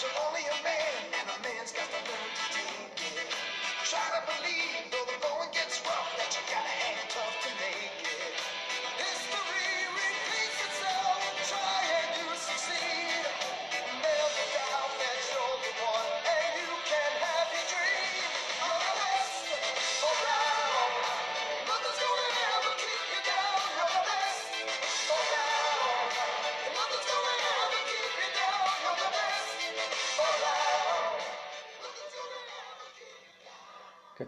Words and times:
doesn't 0.00 0.16
only 0.28 0.37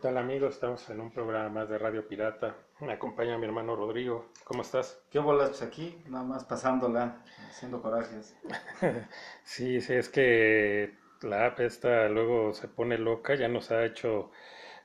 tal 0.00 0.16
amigos? 0.16 0.54
Estamos 0.54 0.88
en 0.88 0.98
un 0.98 1.10
programa 1.10 1.50
más 1.50 1.68
de 1.68 1.76
Radio 1.76 2.08
Pirata. 2.08 2.56
Me 2.80 2.92
acompaña 2.92 3.36
mi 3.36 3.44
hermano 3.44 3.76
Rodrigo. 3.76 4.30
¿Cómo 4.44 4.62
estás? 4.62 4.98
¿Qué 5.10 5.18
bolas? 5.18 5.50
Pues 5.50 5.62
aquí, 5.62 6.02
nada 6.08 6.24
más 6.24 6.44
pasándola, 6.44 7.22
haciendo 7.48 7.82
corajes. 7.82 8.34
Sí, 9.44 9.80
sí, 9.82 9.92
es 9.92 10.08
que 10.08 10.94
la 11.20 11.46
app 11.46 11.60
esta 11.60 12.08
luego 12.08 12.54
se 12.54 12.66
pone 12.68 12.96
loca. 12.96 13.34
Ya 13.34 13.48
nos 13.48 13.70
ha 13.72 13.84
hecho, 13.84 14.30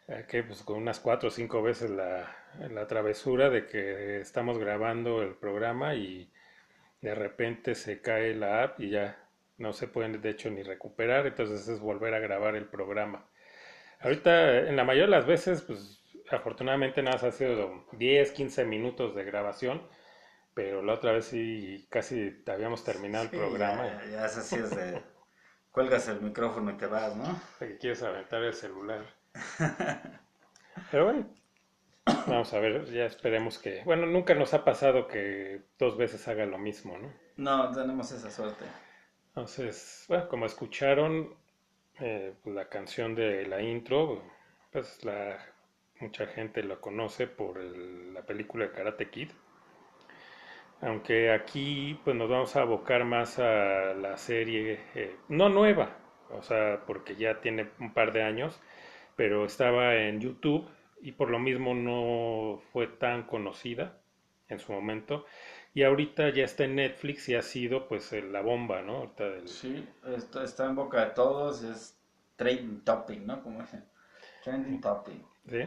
eh, 0.09 0.25
que 0.27 0.43
pues 0.43 0.63
con 0.63 0.77
unas 0.77 0.99
cuatro 0.99 1.29
o 1.29 1.31
cinco 1.31 1.61
veces 1.61 1.91
la, 1.91 2.35
la 2.69 2.85
travesura 2.87 3.49
de 3.49 3.67
que 3.67 4.19
estamos 4.19 4.57
grabando 4.57 5.21
el 5.21 5.35
programa 5.35 5.95
y 5.95 6.29
de 7.01 7.15
repente 7.15 7.75
se 7.75 8.01
cae 8.01 8.35
la 8.35 8.63
app 8.63 8.81
y 8.81 8.89
ya 8.89 9.17
no 9.57 9.71
se 9.71 9.87
pueden 9.87 10.21
de 10.21 10.29
hecho 10.29 10.49
ni 10.49 10.61
recuperar. 10.61 11.25
Entonces 11.25 11.69
es 11.69 11.79
volver 11.79 12.13
a 12.15 12.19
grabar 12.19 12.55
el 12.57 12.65
programa. 12.65 13.29
Ahorita, 13.99 14.59
en 14.59 14.75
la 14.75 14.83
mayoría 14.83 15.05
de 15.05 15.11
las 15.11 15.25
veces, 15.25 15.61
pues 15.61 16.01
afortunadamente 16.31 17.01
nada 17.01 17.17
más 17.17 17.23
ha 17.23 17.31
sido 17.31 17.85
10, 17.93 18.31
15 18.31 18.65
minutos 18.65 19.15
de 19.15 19.23
grabación, 19.23 19.81
pero 20.53 20.81
la 20.81 20.93
otra 20.93 21.11
vez 21.11 21.25
sí 21.25 21.87
casi 21.89 22.43
habíamos 22.47 22.83
terminado 22.83 23.25
el 23.25 23.29
programa. 23.31 23.85
Ya, 23.85 24.11
ya 24.11 24.25
es 24.25 24.37
así, 24.37 24.55
es 24.55 24.75
de... 24.75 25.01
Cuelgas 25.71 26.07
el 26.07 26.21
micrófono 26.21 26.71
y 26.71 26.77
te 26.77 26.87
vas, 26.87 27.15
¿no? 27.15 27.41
que 27.59 27.77
quieres 27.77 28.01
aventar 28.01 28.41
el 28.41 28.53
celular. 28.53 29.05
Pero 30.91 31.05
bueno, 31.05 31.27
vamos 32.27 32.53
a 32.53 32.59
ver, 32.59 32.85
ya 32.91 33.05
esperemos 33.05 33.59
que... 33.59 33.83
Bueno, 33.83 34.05
nunca 34.05 34.33
nos 34.35 34.53
ha 34.53 34.63
pasado 34.63 35.07
que 35.07 35.63
dos 35.77 35.97
veces 35.97 36.27
haga 36.27 36.45
lo 36.45 36.57
mismo, 36.57 36.97
¿no? 36.97 37.11
No, 37.37 37.71
tenemos 37.71 38.11
esa 38.11 38.31
suerte. 38.31 38.63
Entonces, 39.27 40.05
bueno, 40.07 40.29
como 40.29 40.45
escucharon 40.45 41.35
eh, 41.99 42.33
pues, 42.43 42.55
la 42.55 42.67
canción 42.69 43.15
de 43.15 43.45
la 43.47 43.61
intro, 43.61 44.21
pues 44.71 45.03
la, 45.03 45.37
mucha 45.99 46.27
gente 46.27 46.63
lo 46.63 46.81
conoce 46.81 47.27
por 47.27 47.57
la 47.57 48.21
película 48.23 48.71
Karate 48.71 49.09
Kid. 49.09 49.29
Aunque 50.81 51.31
aquí 51.31 51.99
pues 52.03 52.15
nos 52.15 52.29
vamos 52.29 52.55
a 52.55 52.61
abocar 52.61 53.05
más 53.05 53.39
a 53.39 53.93
la 53.93 54.17
serie, 54.17 54.79
eh, 54.93 55.15
no 55.29 55.47
nueva, 55.49 55.97
o 56.31 56.43
sea, 56.43 56.81
porque 56.85 57.15
ya 57.15 57.39
tiene 57.39 57.69
un 57.79 57.93
par 57.93 58.11
de 58.11 58.23
años, 58.23 58.61
pero 59.15 59.45
estaba 59.45 59.95
en 59.95 60.19
YouTube 60.19 60.67
y 61.01 61.13
por 61.13 61.29
lo 61.29 61.39
mismo 61.39 61.73
no 61.73 62.61
fue 62.73 62.87
tan 62.87 63.23
conocida 63.23 63.97
en 64.49 64.59
su 64.59 64.73
momento. 64.73 65.25
Y 65.75 65.83
ahorita 65.83 66.29
ya 66.29 66.43
está 66.45 66.63
en 66.63 66.75
Netflix 66.75 67.29
y 67.29 67.35
ha 67.35 67.43
sido 67.43 67.87
pues 67.87 68.11
la 68.13 68.41
bomba, 68.41 68.81
¿no? 68.81 68.97
Ahorita 68.97 69.29
del- 69.29 69.47
Sí, 69.47 69.87
esto 70.07 70.41
está 70.41 70.65
en 70.65 70.75
boca 70.75 71.05
de 71.05 71.11
todos, 71.11 71.61
es 71.63 71.99
trending 72.35 72.83
topic, 72.83 73.19
¿no? 73.21 73.43
Como 73.43 73.61
dicen, 73.61 73.85
trending 74.43 74.81
topic. 74.81 75.23
¿sí? 75.47 75.59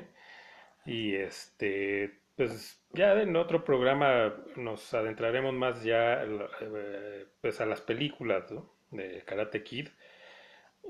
Y 0.86 1.14
este, 1.14 2.20
pues 2.36 2.80
ya 2.94 3.12
en 3.20 3.36
otro 3.36 3.64
programa 3.64 4.34
nos 4.56 4.92
adentraremos 4.94 5.52
más 5.54 5.82
ya 5.84 6.22
eh, 6.24 7.26
pues 7.41 7.60
a 7.60 7.66
las 7.66 7.80
películas, 7.82 8.50
¿no? 8.50 8.72
de 8.91 9.22
Karate 9.26 9.62
Kid. 9.62 9.88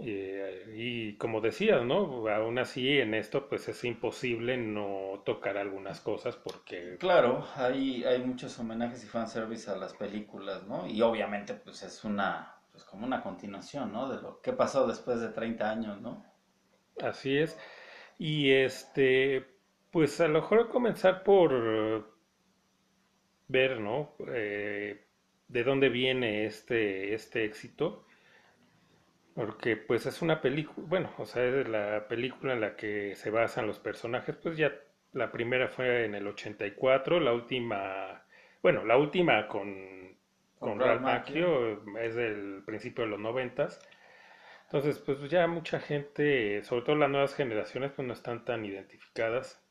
Eh, 0.00 0.72
y 0.76 1.16
como 1.18 1.40
decías, 1.40 1.84
¿no? 1.84 2.28
Aún 2.28 2.58
así 2.58 2.98
en 2.98 3.14
esto 3.14 3.48
pues 3.48 3.68
es 3.68 3.84
imposible 3.84 4.56
no 4.56 5.22
tocar 5.26 5.58
algunas 5.58 6.00
cosas 6.00 6.36
porque 6.36 6.98
Claro, 6.98 7.44
hay, 7.56 8.04
hay 8.04 8.22
muchos 8.22 8.58
homenajes 8.58 9.02
y 9.02 9.06
fanservice 9.06 9.70
a 9.70 9.76
las 9.76 9.94
películas, 9.94 10.66
¿no? 10.66 10.86
Y 10.86 11.00
obviamente 11.02 11.54
pues 11.54 11.82
es 11.82 12.04
una, 12.04 12.60
pues 12.72 12.84
como 12.84 13.06
una 13.06 13.22
continuación, 13.22 13.92
¿no? 13.92 14.08
De 14.08 14.20
lo 14.20 14.40
que 14.42 14.52
pasó 14.52 14.86
después 14.86 15.20
de 15.20 15.28
30 15.30 15.70
años, 15.70 16.00
¿no? 16.00 16.24
Así 17.02 17.36
es. 17.38 17.58
Y 18.18 18.50
este, 18.52 19.46
pues 19.92 20.20
a 20.20 20.28
lo 20.28 20.40
mejor 20.40 20.68
comenzar 20.70 21.22
por 21.24 22.08
ver, 23.48 23.80
¿no? 23.80 24.14
Eh, 24.28 25.04
de 25.48 25.64
dónde 25.64 25.88
viene 25.88 26.46
este, 26.46 27.14
este 27.14 27.44
éxito. 27.44 28.06
Porque 29.38 29.76
pues 29.76 30.04
es 30.04 30.20
una 30.20 30.40
película, 30.40 30.84
bueno, 30.88 31.12
o 31.16 31.24
sea, 31.24 31.44
es 31.44 31.68
la 31.68 32.08
película 32.08 32.54
en 32.54 32.60
la 32.60 32.74
que 32.74 33.14
se 33.14 33.30
basan 33.30 33.68
los 33.68 33.78
personajes, 33.78 34.34
pues 34.34 34.56
ya 34.56 34.74
la 35.12 35.30
primera 35.30 35.68
fue 35.68 36.06
en 36.06 36.16
el 36.16 36.26
84, 36.26 37.20
la 37.20 37.32
última, 37.32 38.24
bueno, 38.64 38.84
la 38.84 38.96
última 38.96 39.46
con, 39.46 40.16
con 40.58 40.70
Con 40.70 40.80
Ralph 40.80 41.02
Macchio 41.02 41.98
es 42.00 42.16
del 42.16 42.64
principio 42.66 43.04
de 43.04 43.10
los 43.10 43.20
noventas. 43.20 43.80
Entonces, 44.64 44.98
pues 44.98 45.30
ya 45.30 45.46
mucha 45.46 45.78
gente, 45.78 46.64
sobre 46.64 46.82
todo 46.82 46.96
las 46.96 47.08
nuevas 47.08 47.32
generaciones, 47.36 47.92
pues 47.92 48.08
no 48.08 48.14
están 48.14 48.44
tan 48.44 48.64
identificadas. 48.64 49.64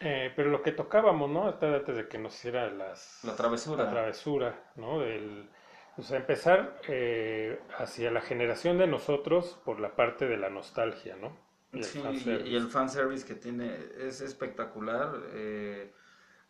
Eh, 0.00 0.32
pero 0.34 0.48
lo 0.48 0.62
que 0.62 0.72
tocábamos, 0.72 1.28
¿no? 1.28 1.48
Hasta 1.48 1.66
antes 1.66 1.94
de 1.94 2.08
que 2.08 2.16
nos 2.16 2.34
hiciera 2.34 2.70
las, 2.70 3.22
La 3.24 3.36
travesura. 3.36 3.84
la 3.84 3.90
travesura, 3.90 4.72
¿no? 4.76 5.00
Del, 5.00 5.50
pues 5.96 6.10
empezar 6.12 6.80
eh, 6.88 7.58
hacia 7.78 8.10
la 8.12 8.20
generación 8.20 8.78
de 8.78 8.86
nosotros 8.86 9.58
por 9.64 9.80
la 9.80 9.96
parte 9.96 10.26
de 10.28 10.36
la 10.36 10.50
nostalgia, 10.50 11.16
¿no? 11.16 11.36
Y 11.72 11.82
el 11.82 11.92
Sí, 11.92 12.00
fanservice. 12.02 12.46
y, 12.46 12.52
y 12.52 12.56
el 12.56 12.68
fanservice 12.68 13.26
que 13.26 13.34
tiene 13.34 13.76
es 13.98 14.20
espectacular. 14.20 15.12
eh, 15.34 15.92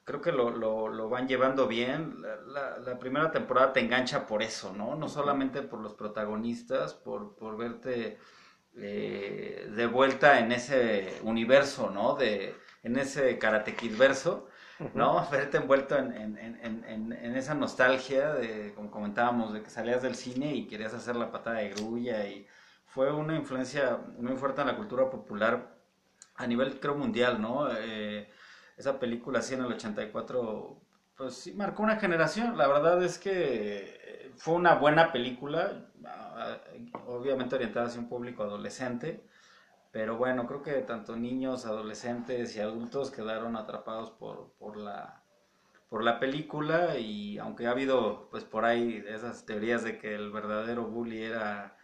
creo 0.05 0.21
que 0.21 0.33
lo, 0.33 0.51
lo, 0.51 0.89
lo 0.89 1.09
van 1.09 1.29
llevando 1.29 1.67
bien. 1.69 2.23
La, 2.23 2.37
la- 2.43 2.79
la 2.79 2.99
primera 2.99 3.31
temporada 3.33 3.73
te 3.73 3.81
engancha 3.81 4.27
por 4.27 4.43
eso, 4.43 4.73
¿no? 4.75 4.97
No 4.97 5.09
solamente 5.09 5.63
por 5.63 5.81
los 5.81 5.95
protagonistas, 5.95 6.95
por, 6.95 7.37
por 7.37 7.57
verte 7.57 8.19
eh, 8.77 9.71
de 9.75 9.87
vuelta 9.87 10.41
en 10.41 10.53
ese 10.53 11.21
universo, 11.25 11.91
¿no? 11.91 12.15
De, 12.17 12.55
en 12.83 12.97
ese 12.99 13.39
Karate 13.39 13.75
Kid 13.77 13.97
verso, 13.99 14.49
¿no? 14.95 15.29
Verte 15.31 15.59
envuelto 15.59 15.97
en, 15.97 16.13
en, 16.13 16.37
en, 16.39 17.13
en, 17.13 17.37
esa 17.37 17.55
nostalgia 17.55 18.35
de, 18.35 18.73
como 18.75 18.91
comentábamos, 18.91 19.53
de 19.53 19.63
que 19.63 19.71
salías 19.71 20.03
del 20.03 20.15
cine 20.15 20.55
y 20.55 20.67
querías 20.67 20.95
hacer 20.95 21.17
la 21.17 21.31
patada 21.31 21.59
de 21.59 21.71
grulla 21.71 22.27
y 22.27 22.47
fue 22.87 23.13
una 23.13 23.37
influencia 23.37 23.99
muy 24.19 24.37
fuerte 24.37 24.61
en 24.61 24.69
la 24.69 24.77
cultura 24.77 25.11
popular 25.11 25.77
a 26.37 26.47
nivel, 26.47 26.79
creo, 26.81 26.95
mundial, 26.95 27.41
¿no? 27.41 27.69
Eh, 27.73 28.29
esa 28.77 28.99
película 28.99 29.39
así 29.39 29.55
en 29.55 29.61
el 29.61 29.73
84, 29.73 30.81
pues 31.17 31.35
sí, 31.35 31.53
marcó 31.55 31.83
una 31.83 31.97
generación. 31.97 32.59
La 32.59 32.69
verdad 32.69 33.03
es 33.03 33.19
que 33.19 34.01
eh, 34.05 34.33
fue 34.37 34.55
una 34.55 34.75
buena 34.75 35.13
película, 35.13 35.91
obviamente 37.07 37.55
orientada 37.55 37.87
hacia 37.87 38.01
un 38.01 38.09
público 38.09 38.43
adolescente, 38.43 39.25
pero 39.97 40.19
bueno, 40.19 40.47
creo 40.47 40.63
que 40.63 40.73
tanto 40.83 41.17
niños, 41.17 41.65
adolescentes 41.65 42.55
y 42.55 42.61
adultos 42.61 43.11
quedaron 43.11 43.57
atrapados 43.57 44.11
por, 44.11 44.53
por 44.59 44.77
la 44.77 45.23
por 45.89 46.05
la 46.05 46.21
película 46.21 46.99
y 46.99 47.39
aunque 47.39 47.67
ha 47.67 47.71
habido 47.73 48.29
pues 48.31 48.45
por 48.45 48.65
ahí 48.67 49.03
esas 49.09 49.47
teorías 49.47 49.85
de 49.85 49.99
que 49.99 50.15
el 50.15 50.31
verdadero 50.33 50.85
bully 50.85 51.23
era 51.25 51.79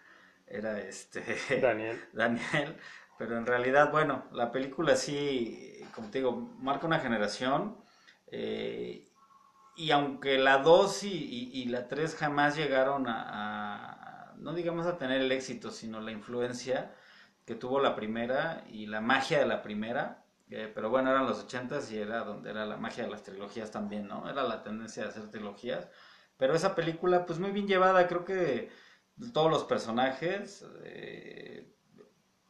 era 0.46 0.80
este 0.80 1.22
Daniel. 1.62 2.00
Daniel, 2.12 2.76
pero 3.18 3.38
en 3.38 3.46
realidad, 3.46 3.90
bueno, 3.92 4.24
la 4.32 4.52
película 4.52 4.96
sí, 4.96 5.80
como 5.94 6.10
te 6.10 6.18
digo, 6.18 6.32
marca 6.60 6.86
una 6.86 7.00
generación. 7.00 7.78
eh, 8.28 9.08
y 9.76 9.90
aunque 9.90 10.38
la 10.38 10.58
2 10.58 11.02
y, 11.04 11.08
y- 11.12 11.50
y 11.62 11.66
la 11.66 11.88
3 11.88 12.14
jamás 12.16 12.56
llegaron 12.56 13.08
a, 13.08 14.32
a- 14.32 14.34
no 14.38 14.52
digamos 14.54 14.86
a 14.86 14.98
tener 14.98 15.20
el 15.22 15.32
éxito, 15.32 15.70
sino 15.70 16.00
la 16.00 16.12
influencia 16.12 16.94
que 17.44 17.54
tuvo 17.54 17.80
la 17.80 17.94
primera 17.96 18.64
y 18.68 18.86
la 18.86 19.00
magia 19.00 19.38
de 19.38 19.46
la 19.46 19.62
primera, 19.62 20.24
eh, 20.50 20.70
pero 20.74 20.90
bueno, 20.90 21.10
eran 21.10 21.26
los 21.26 21.46
80s 21.46 21.90
y 21.92 21.98
era 21.98 22.20
donde 22.24 22.50
era 22.50 22.66
la 22.66 22.76
magia 22.76 23.04
de 23.04 23.10
las 23.10 23.22
trilogías 23.22 23.70
también, 23.70 24.06
¿no? 24.08 24.28
Era 24.30 24.42
la 24.42 24.62
tendencia 24.62 25.02
de 25.04 25.08
hacer 25.10 25.30
trilogías. 25.30 25.88
Pero 26.36 26.54
esa 26.54 26.74
película, 26.74 27.24
pues 27.26 27.38
muy 27.38 27.50
bien 27.50 27.66
llevada, 27.66 28.06
creo 28.08 28.24
que 28.24 28.70
todos 29.32 29.50
los 29.50 29.64
personajes, 29.64 30.66
eh, 30.84 31.72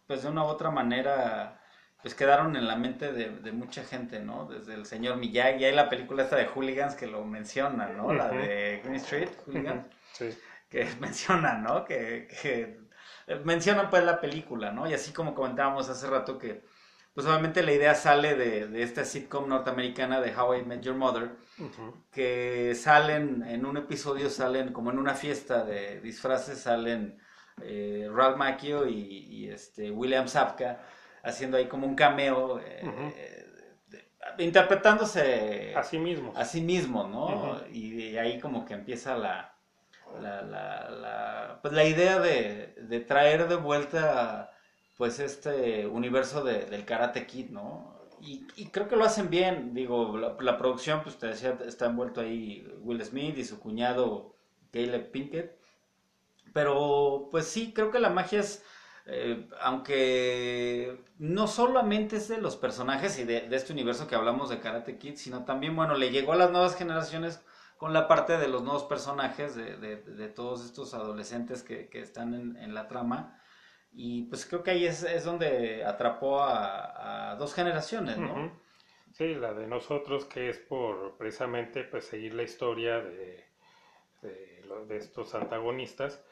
pues 0.06 0.22
de 0.22 0.28
una 0.28 0.44
u 0.44 0.46
otra 0.48 0.70
manera, 0.70 1.60
pues 2.02 2.14
quedaron 2.14 2.56
en 2.56 2.66
la 2.66 2.76
mente 2.76 3.12
de, 3.12 3.30
de 3.30 3.52
mucha 3.52 3.84
gente, 3.84 4.20
¿no? 4.20 4.46
Desde 4.46 4.74
el 4.74 4.86
señor 4.86 5.16
Miyagi, 5.16 5.64
hay 5.64 5.74
la 5.74 5.88
película 5.88 6.24
esta 6.24 6.36
de 6.36 6.46
Hooligans 6.46 6.94
que 6.96 7.06
lo 7.06 7.24
menciona, 7.24 7.88
¿no? 7.88 8.12
La 8.12 8.28
de 8.28 8.80
Green 8.82 8.96
Street, 8.96 9.28
Hooligans, 9.46 9.86
Sí. 10.12 10.30
que 10.68 10.86
mencionan, 11.00 11.62
¿no? 11.62 11.84
Que, 11.84 12.28
que 12.42 12.80
mencionan 13.44 13.90
pues 13.90 14.05
la 14.05 14.20
película, 14.20 14.70
¿no? 14.73 14.88
Y 14.88 14.94
así 14.94 15.12
como 15.12 15.34
comentábamos 15.34 15.88
hace 15.88 16.06
rato 16.08 16.38
que, 16.38 16.62
pues 17.14 17.26
obviamente 17.26 17.62
la 17.62 17.73
idea 17.73 17.94
sale 17.94 18.34
de, 18.37 18.67
de 18.69 18.82
esta 18.82 19.05
sitcom 19.05 19.49
norteamericana 19.49 20.20
de 20.20 20.34
How 20.37 20.55
I 20.56 20.64
Met 20.64 20.82
Your 20.82 20.94
Mother, 20.96 21.31
que 22.11 22.75
salen, 22.75 23.43
en 23.46 23.67
un 23.67 23.76
episodio 23.76 24.31
salen, 24.31 24.73
como 24.73 24.90
en 24.90 24.99
una 24.99 25.14
fiesta 25.14 25.64
de 25.64 26.00
disfraces, 26.00 26.61
salen 26.61 27.19
eh, 27.62 28.08
Ralph 28.12 28.37
Macchio 28.37 28.87
y, 28.87 28.94
y, 28.94 29.49
este, 29.50 29.90
William 29.90 30.26
Sapka 30.28 30.81
haciendo 31.23 31.56
ahí 31.56 31.67
como 31.69 31.87
un 31.87 31.94
cameo, 31.94 32.61
eh, 32.61 33.46
de- 33.88 34.44
interpretándose 34.44 35.75
Así 35.76 35.99
mismo. 35.99 36.32
a 36.37 36.44
sí 36.44 36.61
mismo, 36.61 37.06
¿no? 37.06 37.61
Y 37.70 38.12
de 38.12 38.20
ahí 38.20 38.40
como 38.40 38.64
que 38.64 38.75
empieza 38.75 39.17
la, 39.17 39.55
la, 40.20 40.43
la, 40.43 40.91
la- 40.91 41.59
pues 41.62 41.75
la 41.75 41.85
idea 41.85 42.19
de, 42.20 42.75
de 42.76 43.00
traer 43.00 43.49
de 43.49 43.56
vuelta 43.56 44.50
pues 44.97 45.19
este 45.19 45.87
universo 45.87 46.43
de- 46.44 46.67
del 46.67 46.85
Karate 46.85 47.26
Kid, 47.26 47.50
¿no? 47.50 48.00
Y, 48.20 48.47
y 48.56 48.67
creo 48.70 48.88
que 48.88 48.97
lo 48.97 49.05
hacen 49.05 49.31
bien, 49.31 49.75
digo, 49.75 50.17
la, 50.19 50.56
producción, 50.59 51.03
pues 51.03 51.19
te 51.19 51.26
decía, 51.29 51.59
está 51.67 51.87
envuelto 51.87 52.20
ahí 52.20 52.64
Will 52.81 53.03
Smith 53.05 53.37
y 53.38 53.44
su 53.44 53.59
cuñado 53.59 54.35
Caleb 54.73 55.11
Pinkett, 55.11 55.59
pero 56.53 57.29
pues 57.31 57.47
sí, 57.47 57.73
creo 57.75 57.91
que 57.91 57.99
la 58.00 58.11
magia 58.11 58.41
es, 58.41 58.64
eh, 59.06 59.49
aunque 59.61 61.03
no 61.19 61.47
solamente 61.47 62.17
es 62.17 62.29
de 62.29 62.38
los 62.38 62.56
personajes 62.56 63.19
y 63.19 63.25
de, 63.25 63.43
de 63.49 63.56
este 63.56 63.73
universo 63.73 64.06
que 64.06 64.14
hablamos 64.14 64.50
de 64.50 64.61
Karate 64.61 64.99
Kid, 64.99 65.17
sino 65.17 65.44
también, 65.44 65.75
bueno, 65.76 65.94
le 65.94 66.11
llegó 66.11 66.32
a 66.32 66.37
las 66.37 66.50
nuevas 66.50 66.76
generaciones 66.76 67.43
con 67.82 67.93
la 67.93 68.06
parte 68.06 68.38
de 68.38 68.46
los 68.46 68.62
nuevos 68.62 68.84
personajes, 68.84 69.56
de, 69.56 69.76
de- 69.76 69.96
de 69.96 70.29
todos 70.29 70.64
estos 70.64 70.94
adolescentes 70.94 71.64
que, 71.64 71.88
que 71.88 71.99
están 72.00 72.32
en, 72.32 72.56
en 72.56 72.75
la 72.75 72.87
trama. 72.87 73.43
Y 73.93 74.26
pues 74.26 74.46
creo 74.46 74.62
que 74.62 74.70
ahí 74.70 74.87
es, 74.87 75.02
es 75.02 75.25
donde 75.25 75.84
atrapó 75.84 76.44
a, 76.44 77.32
a 77.32 77.34
dos 77.34 77.52
generaciones, 77.55 78.19
¿no? 78.19 78.52
Sí, 79.12 79.34
la 79.34 79.52
de 79.52 79.67
nosotros 79.67 80.26
que 80.26 80.49
es 80.49 80.58
por 80.61 81.19
precisamente 81.19 81.82
pues 81.82 82.05
seguir 82.05 82.34
la 82.34 82.44
historia 82.44 83.00
de, 83.00 83.44
de, 84.23 84.96
estos 84.96 85.35
antagonistas 85.35 86.23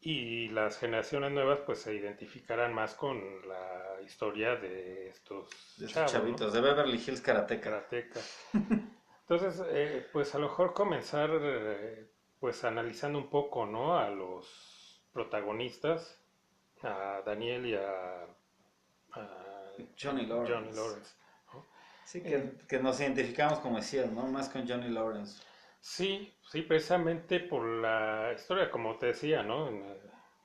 y 0.00 0.48
las 0.48 0.78
generaciones 0.78 1.32
nuevas 1.32 1.60
pues 1.66 1.80
se 1.82 1.94
identificarán 1.94 2.72
más 2.72 2.94
con 2.94 3.20
la 3.46 4.00
historia 4.02 4.56
de 4.56 5.08
estos 5.10 5.50
De 5.76 5.86
chavos, 5.86 6.14
¿no? 6.14 6.20
chavitos, 6.20 6.52
de 6.54 6.60
Beverly 6.62 6.96
Hills 6.96 7.20
Karateka. 7.20 7.70
Karateka. 7.70 8.20
Entonces, 9.28 9.62
eh, 9.70 10.06
pues 10.12 10.34
a 10.34 10.38
lo 10.38 10.48
mejor 10.48 10.74
comenzar 10.74 11.30
eh, 11.32 12.10
pues 12.40 12.62
analizando 12.64 13.18
un 13.18 13.28
poco, 13.30 13.66
¿no? 13.66 13.96
A 13.98 14.10
los 14.10 15.02
protagonistas, 15.12 16.20
a 16.82 17.22
Daniel 17.24 17.66
y 17.66 17.74
a, 17.74 18.26
a 19.14 19.72
Johnny 20.00 20.26
Lawrence. 20.26 20.52
Johnny 20.52 20.72
Lawrence. 20.72 21.14
¿no? 21.52 21.64
Sí, 22.04 22.20
que, 22.22 22.52
que 22.68 22.78
nos 22.80 23.00
identificamos, 23.00 23.58
como 23.60 23.76
decías, 23.76 24.10
¿no? 24.12 24.26
Más 24.26 24.48
con 24.48 24.68
Johnny 24.68 24.88
Lawrence. 24.88 25.42
Sí, 25.80 26.32
sí, 26.50 26.62
precisamente 26.62 27.40
por 27.40 27.64
la 27.64 28.32
historia, 28.34 28.70
como 28.70 28.96
te 28.98 29.06
decía, 29.06 29.42
¿no? 29.42 29.68
En, 29.68 29.82
eh, 29.84 30.00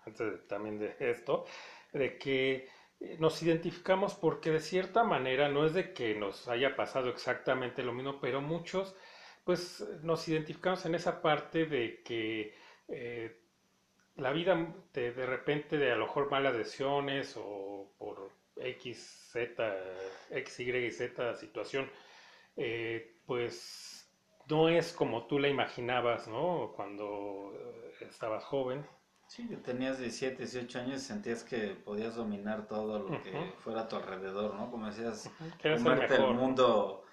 Antes 0.06 0.31
de- 0.31 0.38
también 0.48 0.80
de 0.80 0.96
esto, 1.00 1.46
de 1.94 2.18
que 2.18 2.56
eh, 2.56 2.70
nos 3.19 3.42
identificamos 3.44 4.13
porque 4.16 4.51
de 4.51 4.60
cierta 4.60 5.04
manera 5.04 5.50
no 5.50 5.66
es 5.66 5.74
de 5.74 5.94
que 5.94 6.16
nos 6.16 6.48
haya 6.48 6.75
pasado 6.75 7.10
exactamente 7.10 7.84
lo 7.84 7.94
mismo, 7.94 8.19
pero 8.19 8.42
muchos, 8.42 8.96
pues 9.44 9.81
nos 10.04 10.28
identificamos 10.28 10.86
en 10.86 10.96
esa 10.96 11.22
parte 11.22 11.66
de 11.66 12.01
que 12.04 12.54
eh, 12.90 13.40
la 14.16 14.31
vida 14.34 14.74
de, 14.94 15.12
de 15.13 15.25
repente 15.25 15.78
de 15.78 15.92
a 15.92 15.96
lo 15.96 16.06
mejor 16.07 16.30
malas 16.30 16.56
decisiones 16.57 17.36
o 17.38 17.94
por 17.98 18.31
X, 18.57 19.30
Z, 19.31 19.75
X, 20.31 20.60
Y 20.60 20.72
y 20.75 20.92
Z 20.92 21.36
situación, 21.38 21.90
eh, 22.57 23.19
pues 23.25 24.10
no 24.50 24.69
es 24.69 24.94
como 24.94 25.28
tú 25.28 25.40
la 25.40 25.48
imaginabas, 25.48 26.28
¿no? 26.28 26.74
Cuando 26.75 27.54
eh, 27.56 28.06
estabas 28.10 28.44
joven. 28.44 28.86
Sí, 29.30 29.48
que 29.48 29.58
tenías 29.58 30.00
17, 30.00 30.38
18 30.38 30.80
años 30.80 31.04
y 31.04 31.06
sentías 31.06 31.44
que 31.44 31.76
podías 31.76 32.16
dominar 32.16 32.68
todo 32.68 32.98
lo 32.98 33.22
que 33.22 33.54
fuera 33.60 33.81
a 33.81 33.88
tu 33.88 33.96
alrededor, 33.96 34.56
¿no? 34.56 34.72
Como 34.72 34.88
decías, 34.88 35.30
el 35.62 35.78
comerte 35.78 36.16
el 36.16 36.34
mundo 36.34 37.04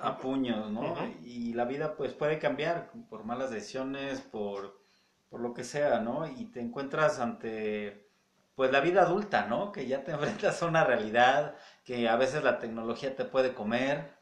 a 0.00 0.16
puños, 0.16 0.70
¿no? 0.70 0.96
Y 1.22 1.52
la 1.52 1.66
vida 1.66 1.96
pues 1.96 2.14
puede 2.14 2.38
cambiar 2.38 2.90
por 3.10 3.24
malas 3.24 3.50
decisiones, 3.50 4.22
por, 4.22 4.80
por 5.28 5.40
lo 5.40 5.52
que 5.52 5.64
sea, 5.64 6.00
¿no? 6.00 6.26
Y 6.26 6.46
te 6.46 6.60
encuentras 6.60 7.20
ante 7.20 8.08
pues 8.54 8.72
la 8.72 8.80
vida 8.80 9.02
adulta, 9.02 9.44
¿no? 9.46 9.70
Que 9.70 9.86
ya 9.86 10.02
te 10.02 10.12
enfrentas 10.12 10.62
a 10.62 10.66
una 10.66 10.84
realidad, 10.84 11.56
que 11.84 12.08
a 12.08 12.16
veces 12.16 12.42
la 12.42 12.58
tecnología 12.58 13.14
te 13.16 13.26
puede 13.26 13.52
comer, 13.52 14.14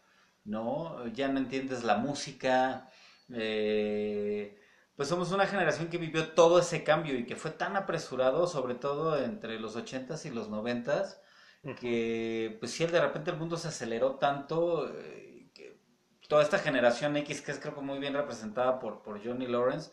¿no? 0.43 1.07
Ya 1.07 1.29
no 1.29 1.39
entiendes 1.39 1.85
la 1.85 1.99
música, 1.99 2.89
eh, 3.33 4.59
pues 4.97 5.09
somos 5.09 5.33
una 5.33 5.47
generación 5.47 5.89
que 5.89 5.99
vivió 5.99 6.33
todo 6.33 6.59
ese 6.59 6.85
cambio 6.85 7.15
y 7.19 7.25
que 7.27 7.37
fue 7.37 7.51
tan 7.51 7.77
apresurado, 7.77 8.47
sobre 8.47 8.75
todo 8.75 9.17
entre 9.17 9.59
los 9.59 9.77
80s 9.77 10.27
y 10.27 10.31
los 10.31 10.49
90s, 10.51 11.19
Ujú. 11.65 11.75
que 11.77 12.57
pues 12.61 12.73
sí, 12.73 12.85
de 12.87 13.01
repente 13.01 13.31
el 13.31 13.37
mundo 13.39 13.57
se 13.57 13.69
aceleró 13.69 14.17
tanto, 14.17 14.89
eh, 14.95 15.49
que 15.55 15.81
toda 16.29 16.43
esta 16.43 16.59
generación 16.59 17.17
X, 17.17 17.41
que 17.41 17.53
es 17.53 17.59
creo 17.59 17.75
que 17.75 17.81
muy 17.81 17.99
bien 17.99 18.15
representada 18.15 18.79
por, 18.81 19.03
por 19.03 19.25
Johnny 19.25 19.47
Lawrence, 19.47 19.91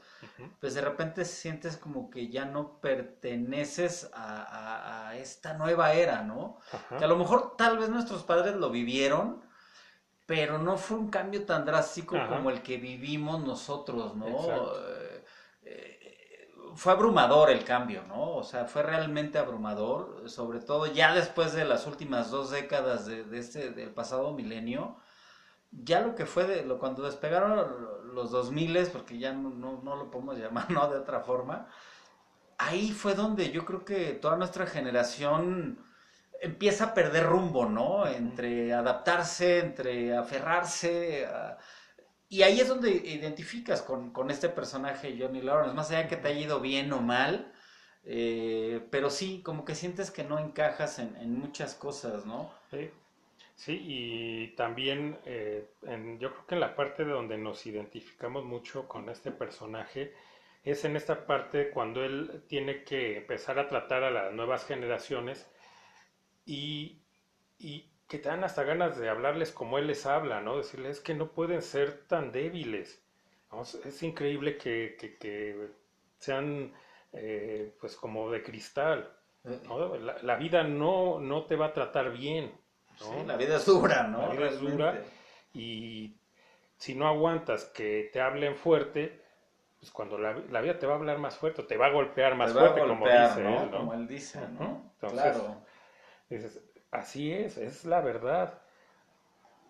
pues 0.60 0.74
de 0.74 0.82
repente 0.82 1.24
sientes 1.26 1.78
como 1.78 2.10
que 2.10 2.30
ya 2.30 2.46
no 2.46 2.80
perteneces 2.82 4.10
a, 4.14 4.42
a- 4.44 5.10
a 5.10 5.16
esta 5.18 5.54
nueva 5.54 5.94
era, 5.94 6.24
¿no? 6.24 6.58
Que 6.98 7.06
a 7.06 7.08
lo 7.08 7.18
mejor 7.18 7.56
tal 7.58 7.78
vez 7.78 7.90
nuestros 7.90 8.24
padres 8.24 8.56
lo 8.56 8.70
vivieron, 8.70 9.42
pero 10.30 10.60
no 10.60 10.78
fue 10.78 10.96
un 11.00 11.10
cambio 11.10 11.44
tan 11.44 11.66
drástico 11.66 12.16
Ajá. 12.16 12.28
como 12.28 12.52
el 12.52 12.62
que 12.62 12.78
vivimos 12.78 13.44
nosotros, 13.44 14.16
¿no? 14.16 14.28
Eh, 14.76 15.26
eh, 15.64 16.52
fue 16.76 16.94
abrumador 16.94 17.50
el 17.50 17.64
cambio, 17.64 18.04
¿no? 18.08 18.36
O 18.36 18.44
sea, 18.44 18.66
fue 18.66 18.84
realmente 18.84 19.40
abrumador, 19.40 20.30
sobre 20.30 20.60
todo 20.60 20.86
ya 20.86 21.16
después 21.16 21.54
de 21.54 21.66
las 21.66 21.88
últimas 21.88 22.30
dos 22.30 22.52
décadas 22.52 23.08
de, 23.08 23.24
de 23.24 23.40
este, 23.40 23.72
del 23.72 23.90
pasado 23.90 24.32
milenio, 24.32 24.98
ya 25.72 26.02
lo 26.02 26.14
que 26.14 26.28
fue 26.28 26.44
de 26.46 26.64
lo 26.64 26.78
cuando 26.78 27.02
despegaron 27.02 28.14
los 28.14 28.30
2000, 28.30 28.88
porque 28.94 29.18
ya 29.18 29.34
no, 29.34 29.50
no, 29.50 29.82
no 29.82 29.96
lo 29.96 30.12
podemos 30.12 30.38
llamar, 30.38 30.70
¿no? 30.70 30.88
De 30.90 31.00
otra 31.00 31.22
forma, 31.22 31.66
ahí 32.60 32.92
fue 32.92 33.16
donde 33.16 33.50
yo 33.50 33.66
creo 33.66 33.84
que 33.84 34.12
toda 34.12 34.38
nuestra 34.38 34.68
generación 34.68 35.80
empieza 36.42 36.86
a 36.86 36.94
perder 36.94 37.26
rumbo, 37.26 37.66
¿no? 37.66 38.08
Entre 38.08 38.74
adaptarse, 38.74 39.60
entre 39.60 40.16
aferrarse. 40.16 41.26
a- 41.28 41.58
Y 42.30 42.44
ahí 42.44 42.60
es 42.62 42.68
donde 42.70 42.92
identificas 42.92 43.82
con, 43.84 44.12
con 44.14 44.32
este 44.32 44.50
personaje 44.50 45.16
Johnny 45.20 45.42
Lawrence, 45.42 45.76
más 45.76 45.92
allá 45.92 46.08
que 46.08 46.18
te 46.18 46.30
haya 46.30 46.42
ido 46.42 46.60
bien 46.62 46.92
o 46.94 47.02
mal, 47.02 47.54
eh, 48.04 48.82
pero 48.92 49.10
sí, 49.10 49.42
como 49.44 49.66
que 49.66 49.76
sientes 49.76 50.12
que 50.12 50.24
no 50.26 50.40
encajas 50.40 51.00
en, 51.00 51.16
en 51.18 51.40
muchas 51.40 51.76
cosas, 51.76 52.26
¿no? 52.26 52.52
Sí, 52.72 52.90
sí, 53.56 53.82
y 53.86 54.48
también 54.56 55.20
eh, 55.26 55.70
en- 55.84 56.20
yo 56.20 56.32
creo 56.32 56.48
que 56.48 56.56
en 56.56 56.62
la 56.62 56.76
parte 56.76 57.06
de 57.06 57.12
donde 57.12 57.38
nos 57.38 57.66
identificamos 57.66 58.44
mucho 58.46 58.88
con 58.88 59.10
este 59.10 59.32
personaje 59.32 60.14
es 60.64 60.86
en 60.86 60.96
esta 60.96 61.26
parte 61.26 61.72
cuando 61.72 62.04
él 62.04 62.44
tiene 62.48 62.84
que 62.84 63.18
empezar 63.18 63.60
a 63.60 63.68
tratar 63.68 64.04
a 64.04 64.12
las 64.12 64.34
nuevas 64.34 64.66
generaciones 64.66 65.48
y, 66.50 67.02
y 67.60 67.86
que 68.08 68.20
te 68.20 68.30
dan 68.30 68.44
hasta 68.44 68.64
ganas 68.64 68.98
de 68.98 69.10
hablarles 69.10 69.52
como 69.52 69.78
él 69.78 69.88
les 69.88 70.06
habla, 70.06 70.42
¿no? 70.42 70.58
Decirles 70.58 71.00
que 71.00 71.14
no 71.14 71.32
pueden 71.32 71.62
ser 71.62 72.08
tan 72.08 72.32
débiles. 72.32 73.04
¿no? 73.52 73.62
Es, 73.64 74.04
increíble 74.04 74.58
que, 74.58 74.96
que- 75.00 75.18
que 75.18 75.70
sean 76.20 76.74
eh, 77.14 77.76
pues 77.80 77.96
como 77.96 78.32
de 78.32 78.44
cristal. 78.44 79.12
¿no? 79.68 79.96
La, 79.98 80.18
la 80.22 80.36
vida 80.38 80.64
no, 80.64 81.20
no 81.20 81.46
te 81.46 81.56
va 81.56 81.68
a 81.68 81.74
tratar 81.74 82.12
bien. 82.12 82.54
¿no? 83.00 83.12
Sí, 83.12 83.24
la 83.26 83.38
vida 83.38 83.56
es 83.58 83.66
dura, 83.66 84.08
¿no? 84.08 84.20
La 84.22 84.28
vida 84.30 84.48
es 84.48 84.60
dura. 84.60 85.02
Y 85.54 86.16
si 86.78 86.96
no 86.96 87.08
aguantas 87.08 87.66
que 87.66 88.10
te 88.14 88.22
hablen 88.22 88.56
fuerte, 88.56 89.22
pues 89.80 89.92
cuando 89.92 90.18
la, 90.18 90.34
la 90.50 90.62
vida 90.62 90.80
te 90.80 90.88
va 90.88 90.94
a 90.94 90.98
hablar 90.98 91.20
más 91.20 91.38
fuerte, 91.38 91.64
te 91.64 91.78
va 91.78 91.88
a 91.88 91.92
golpear 91.92 92.36
más 92.36 92.52
Te 92.52 92.54
va 92.54 92.62
a 92.62 92.70
fuerte, 92.70 92.88
como 92.88 93.06
dice 93.08 93.42
él, 93.42 93.72
¿no? 93.72 93.72
Como 93.72 93.94
él 93.94 94.08
dice, 94.08 94.40
¿no? 94.50 94.92
Entonces, 94.96 95.22
claro. 95.22 95.62
Dices, 96.30 96.62
así 96.92 97.32
es, 97.34 97.58
es 97.58 97.84
la 97.86 98.02
verdad. 98.02 98.62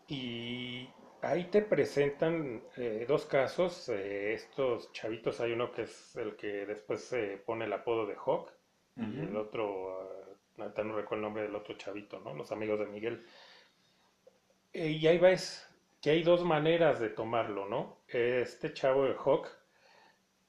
Y 0.07 0.89
ahí 1.21 1.45
te 1.45 1.61
presentan 1.61 2.63
eh, 2.77 3.05
dos 3.07 3.25
casos. 3.25 3.89
eh, 3.89 4.33
estos 4.33 4.91
chavitos, 4.93 5.39
hay 5.39 5.53
uno 5.53 5.71
que 5.71 5.83
es 5.83 6.15
el 6.15 6.35
que 6.35 6.65
después 6.65 7.03
se 7.03 7.37
pone 7.37 7.65
el 7.65 7.73
apodo 7.73 8.05
de 8.05 8.15
Hawk, 8.15 8.51
y 8.97 9.19
el 9.21 9.37
otro, 9.37 9.93
ah, 10.01 10.63
ahorita 10.63 10.83
no 10.83 10.95
recuerdo 10.95 11.15
el 11.17 11.21
nombre 11.21 11.43
del 11.43 11.55
otro 11.55 11.77
chavito, 11.77 12.19
¿no? 12.19 12.33
Los 12.33 12.51
amigos 12.51 12.79
de 12.79 12.85
Miguel. 12.87 13.25
Eh, 14.73 14.89
y 14.91 15.05
ahí 15.07 15.17
ves 15.19 15.67
que 16.01 16.09
hay 16.11 16.23
dos 16.23 16.43
maneras 16.43 16.99
de 16.99 17.09
tomarlo, 17.09 17.67
¿no? 17.67 17.99
Este 18.07 18.73
chavo 18.73 19.05
de 19.05 19.13
Hawk, 19.15 19.47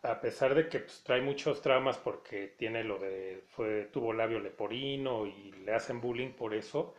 a 0.03 0.21
pesar 0.21 0.55
de 0.55 0.69
que 0.69 0.81
pues, 0.81 1.03
trae 1.05 1.21
muchos 1.23 1.63
traumas 1.63 1.99
porque 1.99 2.49
tiene 2.59 2.85
lo 2.85 2.99
de, 2.99 3.45
fue, 3.49 3.87
tuvo 3.93 4.13
labio 4.13 4.41
leporino 4.41 5.27
y 5.27 5.53
le 5.65 5.75
hacen 5.75 6.01
bullying 6.01 6.33
por 6.33 6.55
eso, 6.55 6.95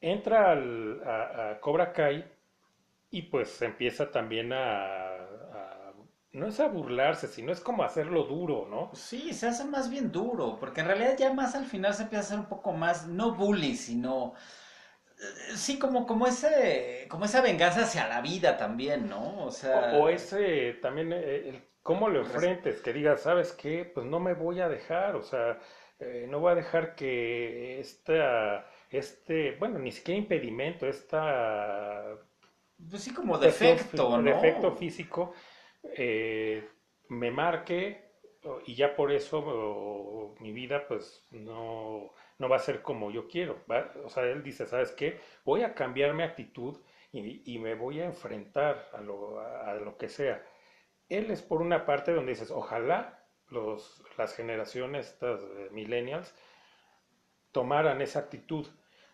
entra 0.00 0.52
al, 0.52 1.02
a, 1.06 1.50
a 1.52 1.60
Cobra 1.60 1.92
Kai 1.92 2.24
y 3.10 3.22
pues 3.22 3.62
empieza 3.62 4.10
también 4.10 4.52
a, 4.52 5.16
a- 5.16 5.94
no 6.32 6.48
es 6.48 6.60
a 6.60 6.68
burlarse, 6.68 7.28
sino 7.28 7.52
es 7.52 7.60
como 7.60 7.84
hacerlo 7.84 8.24
duro, 8.24 8.66
¿no? 8.70 8.92
Sí, 8.92 9.32
se 9.34 9.46
hace 9.48 9.64
más 9.64 9.90
bien 9.90 10.10
duro, 10.12 10.58
porque 10.58 10.80
en 10.80 10.86
realidad 10.86 11.16
ya 11.18 11.32
más 11.32 11.54
al 11.54 11.66
final 11.66 11.94
se 11.94 12.02
empieza 12.04 12.22
a 12.22 12.26
hacer 12.26 12.38
un 12.40 12.46
poco 12.46 12.72
más, 12.72 13.06
no 13.06 13.34
bully, 13.34 13.76
sino 13.76 14.34
eh, 15.20 15.56
sí 15.56 15.78
como 15.78 16.06
como 16.06 16.26
ese 16.26 17.06
como 17.10 17.24
esa 17.26 17.40
venganza 17.42 17.82
hacia 17.84 18.08
la 18.08 18.20
vida 18.22 18.56
también, 18.58 19.08
¿no? 19.08 19.44
O 19.46 19.50
sea, 19.52 19.78
O, 19.78 19.78
o 20.04 20.08
ese 20.08 20.74
también, 20.82 21.12
eh, 21.12 21.48
el, 21.48 21.62
cómo 21.82 22.08
lo 22.08 22.20
enfrentes, 22.20 22.80
que 22.80 22.92
digas, 22.92 23.22
¿sabes 23.22 23.52
qué? 23.52 23.84
Pues 23.84 24.06
no 24.06 24.20
me 24.20 24.34
voy 24.34 24.60
a 24.60 24.68
dejar, 24.68 25.16
o 25.16 25.22
sea, 25.22 25.58
eh, 25.98 26.26
no 26.28 26.40
voy 26.40 26.52
a 26.52 26.56
dejar 26.56 26.94
que 26.94 27.80
esta, 27.80 28.66
este, 28.90 29.56
bueno, 29.58 29.78
ni 29.78 29.92
siquiera 29.92 30.18
impedimento, 30.18 30.86
esta 30.86 32.18
pues 32.90 33.02
sí 33.02 33.12
como 33.12 33.38
defecto, 33.38 34.18
¿no? 34.18 34.22
defecto 34.22 34.76
físico 34.76 35.32
eh, 35.96 36.68
me 37.08 37.30
marque 37.30 38.08
y 38.66 38.74
ya 38.76 38.94
por 38.94 39.10
eso 39.10 39.38
o, 39.38 40.36
mi 40.40 40.52
vida 40.52 40.86
pues 40.86 41.26
no, 41.32 42.12
no 42.38 42.48
va 42.48 42.56
a 42.56 42.60
ser 42.60 42.82
como 42.82 43.10
yo 43.10 43.26
quiero. 43.26 43.64
¿va? 43.70 43.92
O 44.04 44.08
sea, 44.08 44.24
él 44.24 44.42
dice, 44.42 44.66
¿sabes 44.66 44.92
qué? 44.92 45.18
Voy 45.44 45.62
a 45.62 45.74
cambiar 45.74 46.14
mi 46.14 46.22
actitud 46.22 46.78
y, 47.10 47.52
y 47.52 47.58
me 47.58 47.74
voy 47.74 48.00
a 48.00 48.04
enfrentar 48.04 48.88
a 48.92 49.00
lo, 49.00 49.40
a 49.40 49.74
lo 49.74 49.96
que 49.96 50.08
sea. 50.08 50.44
Él 51.08 51.30
es 51.30 51.42
por 51.42 51.62
una 51.62 51.86
parte 51.86 52.12
donde 52.12 52.32
dices, 52.32 52.50
ojalá 52.50 53.24
los, 53.48 54.02
las 54.16 54.34
generaciones, 54.34 55.06
estas 55.08 55.42
eh, 55.42 55.68
millennials, 55.72 56.34
tomaran 57.52 58.00
esa 58.02 58.20
actitud, 58.20 58.66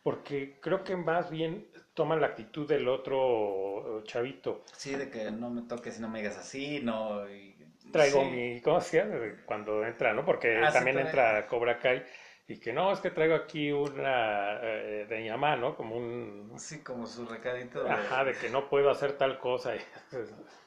porque 0.02 0.58
creo 0.60 0.84
que 0.84 0.96
más 0.96 1.30
bien 1.30 1.66
toman 1.94 2.20
la 2.20 2.28
actitud 2.28 2.68
del 2.68 2.88
otro 2.88 4.02
chavito. 4.04 4.62
Sí, 4.76 4.94
de 4.96 5.10
que 5.10 5.30
no 5.30 5.50
me 5.50 5.62
toques 5.62 5.98
y 5.98 6.02
no 6.02 6.08
me 6.08 6.18
digas 6.20 6.36
así, 6.36 6.80
no. 6.80 7.28
y- 7.30 7.54
Traigo 7.92 8.24
sí. 8.24 8.30
mi, 8.30 8.60
¿cómo 8.60 8.80
se 8.80 8.98
llama? 8.98 9.14
Cuando 9.46 9.84
entra, 9.84 10.12
¿no? 10.14 10.24
Porque 10.24 10.60
Ah, 10.62 10.70
sí, 10.70 10.74
también 10.74 10.96
trae- 10.96 11.06
entra 11.06 11.46
Cobra 11.46 11.78
Kai 11.78 12.02
y 12.48 12.58
que 12.58 12.72
no, 12.72 12.92
es 12.92 13.00
que 13.00 13.10
traigo 13.10 13.34
aquí 13.34 13.70
una 13.72 14.58
eh, 14.62 15.06
de 15.08 15.24
Yamá, 15.24 15.56
¿no? 15.56 15.76
Como 15.76 15.96
un, 15.96 16.52
Sí, 16.58 16.80
como 16.82 17.06
su 17.06 17.24
recadito 17.26 17.84
de... 17.84 17.90
ajá, 17.90 18.24
de 18.24 18.32
que 18.34 18.48
no 18.50 18.68
puedo 18.68 18.90
hacer 18.90 19.16
tal 19.16 19.38
cosa. 19.38 19.74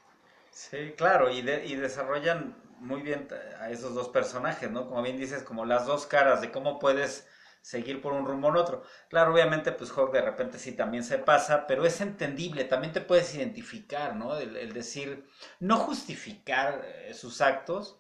Sí, 0.57 0.93
claro, 0.97 1.29
y, 1.29 1.41
de- 1.41 1.65
y 1.65 1.75
desarrollan 1.75 2.55
muy 2.79 3.01
bien 3.01 3.27
a 3.59 3.69
esos 3.69 3.93
dos 3.93 4.09
personajes, 4.09 4.71
¿no? 4.71 4.87
Como 4.87 5.01
bien 5.03 5.17
dices, 5.17 5.43
como 5.43 5.65
las 5.65 5.85
dos 5.85 6.05
caras 6.07 6.41
de 6.41 6.51
cómo 6.51 6.79
puedes 6.79 7.27
seguir 7.61 8.01
por 8.01 8.13
un 8.13 8.25
rumbo 8.25 8.47
o 8.49 8.57
otro. 8.59 8.83
Claro, 9.09 9.33
obviamente, 9.33 9.71
pues 9.71 9.91
Hawk 9.91 10.11
de 10.13 10.21
repente 10.21 10.57
sí 10.57 10.71
también 10.75 11.03
se 11.03 11.19
pasa, 11.19 11.67
pero 11.67 11.85
es 11.85 12.01
entendible, 12.01 12.63
también 12.65 12.93
te 12.93 13.01
puedes 13.01 13.33
identificar, 13.35 14.15
¿no? 14.15 14.35
El, 14.37 14.55
el 14.57 14.73
decir, 14.73 15.27
no 15.59 15.77
justificar 15.77 16.81
eh, 16.85 17.13
sus 17.13 17.41
actos, 17.41 17.99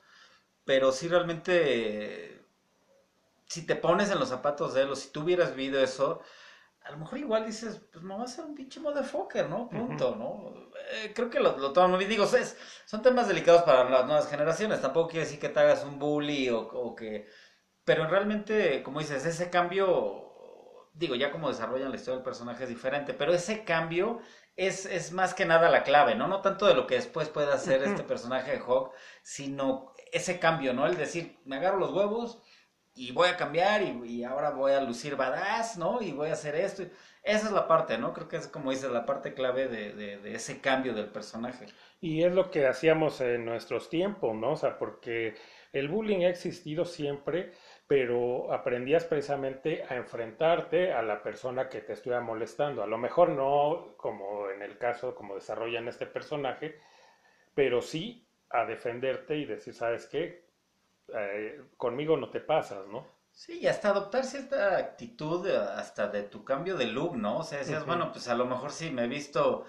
pero 0.65 0.91
sí 0.93 1.07
realmente, 1.09 2.33
eh, 2.35 2.45
si 3.47 3.65
te 3.65 3.75
pones 3.75 4.09
en 4.11 4.19
los 4.19 4.29
zapatos 4.29 4.73
de 4.73 4.81
él 4.83 4.91
o 4.91 4.95
si 4.95 5.09
tú 5.11 5.21
hubieras 5.21 5.55
vivido 5.55 5.81
eso, 5.81 6.21
a 6.83 6.91
lo 6.91 6.97
mejor 6.99 7.19
igual 7.19 7.45
dices, 7.45 7.81
pues 7.91 8.03
me 8.03 8.15
va 8.17 8.23
a 8.25 8.27
ser 8.27 8.45
un 8.45 8.55
pinche 8.55 8.79
motherfucker, 8.79 9.49
¿no? 9.49 9.69
Punto, 9.69 10.15
¿no? 10.15 10.66
Eh, 10.89 11.11
creo 11.13 11.29
que 11.29 11.39
lo, 11.39 11.57
lo 11.57 11.73
toman 11.73 11.91
muy 11.91 11.99
bien. 11.99 12.09
Digo, 12.11 12.23
es- 12.25 12.57
son 12.85 13.01
temas 13.01 13.27
delicados 13.27 13.63
para 13.63 13.89
las 13.89 14.05
nuevas 14.05 14.29
generaciones. 14.29 14.81
Tampoco 14.81 15.09
quiere 15.09 15.25
decir 15.25 15.39
que 15.39 15.49
te 15.49 15.59
hagas 15.59 15.83
un 15.83 15.99
bully 15.99 16.49
o, 16.49 16.59
o 16.61 16.95
que... 16.95 17.27
Pero 17.85 18.07
realmente, 18.07 18.83
como 18.83 18.99
dices, 18.99 19.25
ese 19.25 19.49
cambio, 19.49 20.89
digo, 20.93 21.15
ya 21.15 21.31
como 21.31 21.49
desarrollan 21.49 21.89
la 21.91 21.97
historia 21.97 22.17
del 22.17 22.23
personaje 22.25 22.63
es 22.63 22.69
diferente, 22.69 23.13
pero 23.13 23.33
ese 23.33 23.63
cambio 23.65 24.19
es, 24.57 24.85
es 24.85 25.11
más 25.13 25.33
que 25.33 25.45
nada 25.45 25.69
la 25.69 25.83
clave, 25.83 26.15
¿no? 26.15 26.27
No 26.27 26.41
tanto 26.41 26.67
de 26.67 26.75
lo 26.75 26.87
que 26.87 26.95
después 26.95 27.29
pueda 27.29 27.55
hacer 27.55 27.83
este 27.83 28.03
personaje 28.03 28.51
de 28.53 28.59
Hawk, 28.59 28.93
sino 29.23 29.93
ese 30.13 30.39
cambio, 30.39 30.73
¿no? 30.73 30.85
El 30.87 30.97
decir, 30.97 31.39
me 31.45 31.57
agarro 31.57 31.79
los 31.79 31.93
huevos 31.93 32.41
y 32.97 33.11
voy 33.11 33.29
a 33.29 33.37
cambiar 33.37 33.81
y, 33.83 34.23
ahora 34.23 34.51
voy 34.51 34.71
a 34.73 34.81
lucir 34.81 35.15
badass, 35.15 35.77
¿no? 35.77 36.01
Y 36.01 36.11
voy 36.11 36.29
a 36.29 36.33
hacer 36.33 36.55
esto. 36.55 36.83
Esa 37.23 37.47
es 37.47 37.51
la 37.53 37.67
parte, 37.67 37.97
¿no? 37.97 38.13
Creo 38.13 38.27
que 38.27 38.37
es 38.37 38.47
como 38.47 38.71
dices, 38.71 38.91
la 38.91 39.05
parte 39.05 39.33
clave 39.33 39.67
de, 39.67 39.93
de- 39.93 40.17
de 40.19 40.35
ese 40.35 40.61
cambio 40.61 40.93
del 40.93 41.09
personaje. 41.11 41.73
Y 42.01 42.23
es 42.23 42.33
lo 42.33 42.49
que 42.51 42.67
hacíamos 42.67 43.21
en 43.21 43.45
nuestros 43.45 43.89
tiempos, 43.89 44.35
¿no? 44.35 44.51
O 44.53 44.55
sea, 44.55 44.77
porque 44.77 45.35
el 45.73 45.87
bullying 45.89 46.25
ha 46.25 46.29
existido 46.29 46.85
siempre, 46.85 47.53
pero 47.87 48.53
aprendías 48.53 49.05
precisamente 49.05 49.83
a 49.89 49.95
enfrentarte 49.95 50.93
a 50.93 51.01
la 51.01 51.21
persona 51.23 51.69
que 51.69 51.81
te 51.81 51.93
estuviera 51.93 52.21
molestando. 52.21 52.83
A 52.83 52.87
lo 52.87 52.97
mejor 52.97 53.29
no 53.29 53.95
como 53.97 54.49
en 54.51 54.61
el 54.61 54.77
caso, 54.77 55.15
como 55.15 55.35
desarrollan 55.35 55.87
este 55.87 56.05
personaje, 56.05 56.79
pero 57.55 57.81
sí 57.81 58.27
a 58.51 58.65
defenderte 58.65 59.37
y 59.37 59.45
decir, 59.45 59.73
¿sabes 59.75 60.07
qué? 60.07 60.46
Eh, 61.13 61.61
conmigo 61.77 62.15
no 62.17 62.29
te 62.29 62.39
pasas, 62.39 62.87
¿no? 62.87 63.05
Sí, 63.31 63.59
y 63.61 63.67
hasta 63.67 63.89
adoptar 63.89 64.25
cierta 64.25 64.77
actitud, 64.77 65.45
eh, 65.47 65.55
hasta 65.57 66.07
de 66.07 66.23
tu 66.23 66.43
cambio 66.43 66.75
de 66.75 66.87
look, 66.87 67.15
¿no? 67.17 67.37
O 67.39 67.43
sea, 67.43 67.59
decías, 67.59 67.85
bueno, 67.85 68.11
pues 68.11 68.27
a 68.27 68.35
lo 68.35 68.45
mejor 68.45 68.71
sí 68.71 68.89
me 68.89 69.03
he 69.03 69.07
visto, 69.07 69.63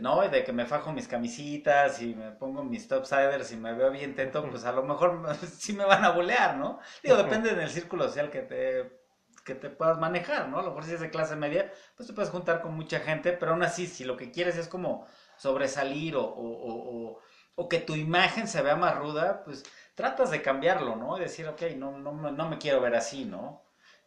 ¿no? 0.00 0.20
De 0.28 0.42
que 0.44 0.52
me 0.52 0.66
fajo 0.66 0.92
mis 0.92 1.06
camisitas 1.08 2.02
y 2.02 2.14
me 2.16 2.32
pongo 2.32 2.64
mis 2.64 2.88
topsiders 2.88 3.52
y 3.52 3.56
me 3.56 3.74
veo 3.74 3.90
bien 3.92 4.14
teto, 4.16 4.40
Ujú. 4.42 4.50
pues 4.50 4.64
a 4.64 4.72
lo 4.72 4.82
mejor 4.82 5.22
sí 5.46 5.72
me 5.72 5.84
van 5.84 6.04
a 6.04 6.10
bolear, 6.10 6.56
¿no? 6.56 6.80
Digo, 7.02 7.16
depende 7.16 7.54
del 7.54 7.70
círculo 7.70 8.04
social 8.04 8.28
que 8.30 8.42
te, 8.42 9.02
que 9.44 9.54
te 9.54 9.70
puedas 9.70 9.98
manejar, 9.98 10.48
¿no? 10.48 10.58
A 10.58 10.62
lo 10.62 10.68
mejor 10.70 10.84
si 10.84 10.94
es 10.94 11.00
de 11.00 11.10
clase 11.10 11.36
media, 11.36 11.72
pues 11.96 12.06
te 12.08 12.14
puedes 12.14 12.30
juntar 12.30 12.60
con 12.62 12.74
mucha 12.74 13.00
gente, 13.00 13.32
pero 13.32 13.52
aún 13.52 13.62
así, 13.62 13.86
si 13.86 14.04
lo 14.04 14.16
que 14.16 14.30
quieres 14.30 14.56
es 14.56 14.68
como 14.68 15.06
sobresalir 15.36 16.16
o, 16.16 16.22
o, 16.24 16.26
o, 16.26 17.08
o- 17.14 17.18
o 17.54 17.68
que 17.68 17.78
tu 17.80 17.94
imagen 17.94 18.48
se 18.48 18.62
vea 18.62 18.76
más 18.76 18.96
ruda, 18.96 19.42
pues 19.44 19.62
tratas 19.94 20.30
de 20.30 20.42
cambiarlo, 20.42 20.96
¿no? 20.96 21.16
Y 21.16 21.20
decir, 21.20 21.46
ok, 21.48 21.62
no, 21.76 21.98
no, 21.98 22.12
no 22.12 22.48
me 22.48 22.58
quiero 22.58 22.80
ver 22.80 22.94
así, 22.94 23.24
¿no? 23.24 23.62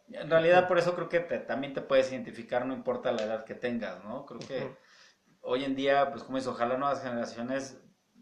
En 0.08 0.30
realidad, 0.30 0.68
por 0.68 0.78
eso 0.78 0.94
creo 0.94 1.08
que 1.08 1.20
te- 1.20 1.38
también 1.40 1.74
te 1.74 1.80
puedes 1.82 2.10
identificar, 2.12 2.64
no 2.66 2.74
importa 2.74 3.12
la 3.12 3.22
edad 3.24 3.44
que 3.44 3.54
tengas, 3.54 4.02
¿no? 4.04 4.24
Creo 4.26 4.44
que 4.44 4.76
hoy 5.42 5.64
en 5.64 5.76
día, 5.76 6.10
pues 6.10 6.22
como 6.24 6.38
dices, 6.38 6.52
ojalá 6.52 6.76
nuevas 6.76 7.02
generaciones 7.02 7.80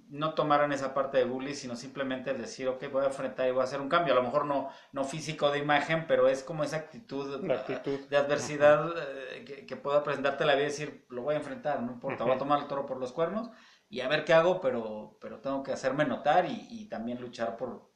no 0.09 0.35
tomaran 0.35 0.73
esa 0.73 0.95
parte 0.95 1.19
de 1.19 1.25
bully, 1.25 1.55
sino 1.55 1.77
simplemente 1.77 2.35
decir, 2.35 2.69
ok, 2.69 2.85
voy 2.93 3.03
a 3.05 3.07
enfrentar 3.09 3.49
y 3.49 3.53
voy 3.53 3.63
a 3.63 3.65
hacer 3.65 3.81
un 3.81 3.89
cambio. 3.89 4.13
A 4.13 4.17
lo 4.17 4.23
mejor 4.23 4.45
no, 4.45 4.71
no 4.93 5.05
físico 5.05 5.51
de 5.51 5.59
imagen, 5.59 6.07
pero 6.07 6.29
es 6.29 6.43
como 6.45 6.63
esa 6.65 6.77
actitud, 6.77 7.49
de 8.09 8.17
adversidad 8.17 8.93
eh, 8.99 9.45
que, 9.45 9.67
que 9.67 9.77
pueda 9.77 10.03
presentarte 10.05 10.45
la 10.45 10.55
vida 10.55 10.65
y 10.65 10.71
decir, 10.71 11.07
lo 11.09 11.23
voy 11.23 11.35
a 11.35 11.39
enfrentar, 11.39 11.83
no 11.83 11.93
importa, 11.93 12.25
voy 12.25 12.35
a 12.35 12.39
tomar 12.39 12.61
el 12.61 12.67
toro 12.69 12.87
por 12.87 12.99
los 12.99 13.13
cuernos 13.13 13.51
y 13.95 14.01
a 14.01 14.09
ver 14.09 14.25
qué 14.25 14.33
hago, 14.35 14.61
pero, 14.61 15.17
pero 15.21 15.41
tengo 15.41 15.63
que 15.63 15.73
hacerme 15.73 16.05
notar 16.05 16.47
y, 16.49 16.87
también 16.89 17.21
luchar 17.21 17.57
por, 17.57 17.93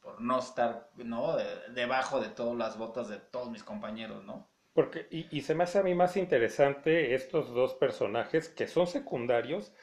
por, 0.00 0.20
no 0.20 0.38
estar, 0.38 0.90
¿no? 0.96 1.36
De- 1.36 1.70
debajo 1.70 2.20
de 2.20 2.28
todas 2.28 2.56
las 2.56 2.76
botas 2.78 3.08
de 3.08 3.18
todos 3.18 3.50
mis 3.50 3.64
compañeros, 3.64 4.24
¿no? 4.24 4.50
Porque, 4.72 5.06
y, 5.10 5.26
y 5.36 5.42
se 5.42 5.54
me 5.54 5.64
hace 5.64 5.78
a 5.78 5.82
mí 5.82 5.94
más 5.94 6.16
interesante 6.16 7.14
estos 7.14 7.52
dos 7.52 7.74
personajes 7.74 8.48
que 8.48 8.66
son 8.66 8.86
secundarios, 8.86 9.74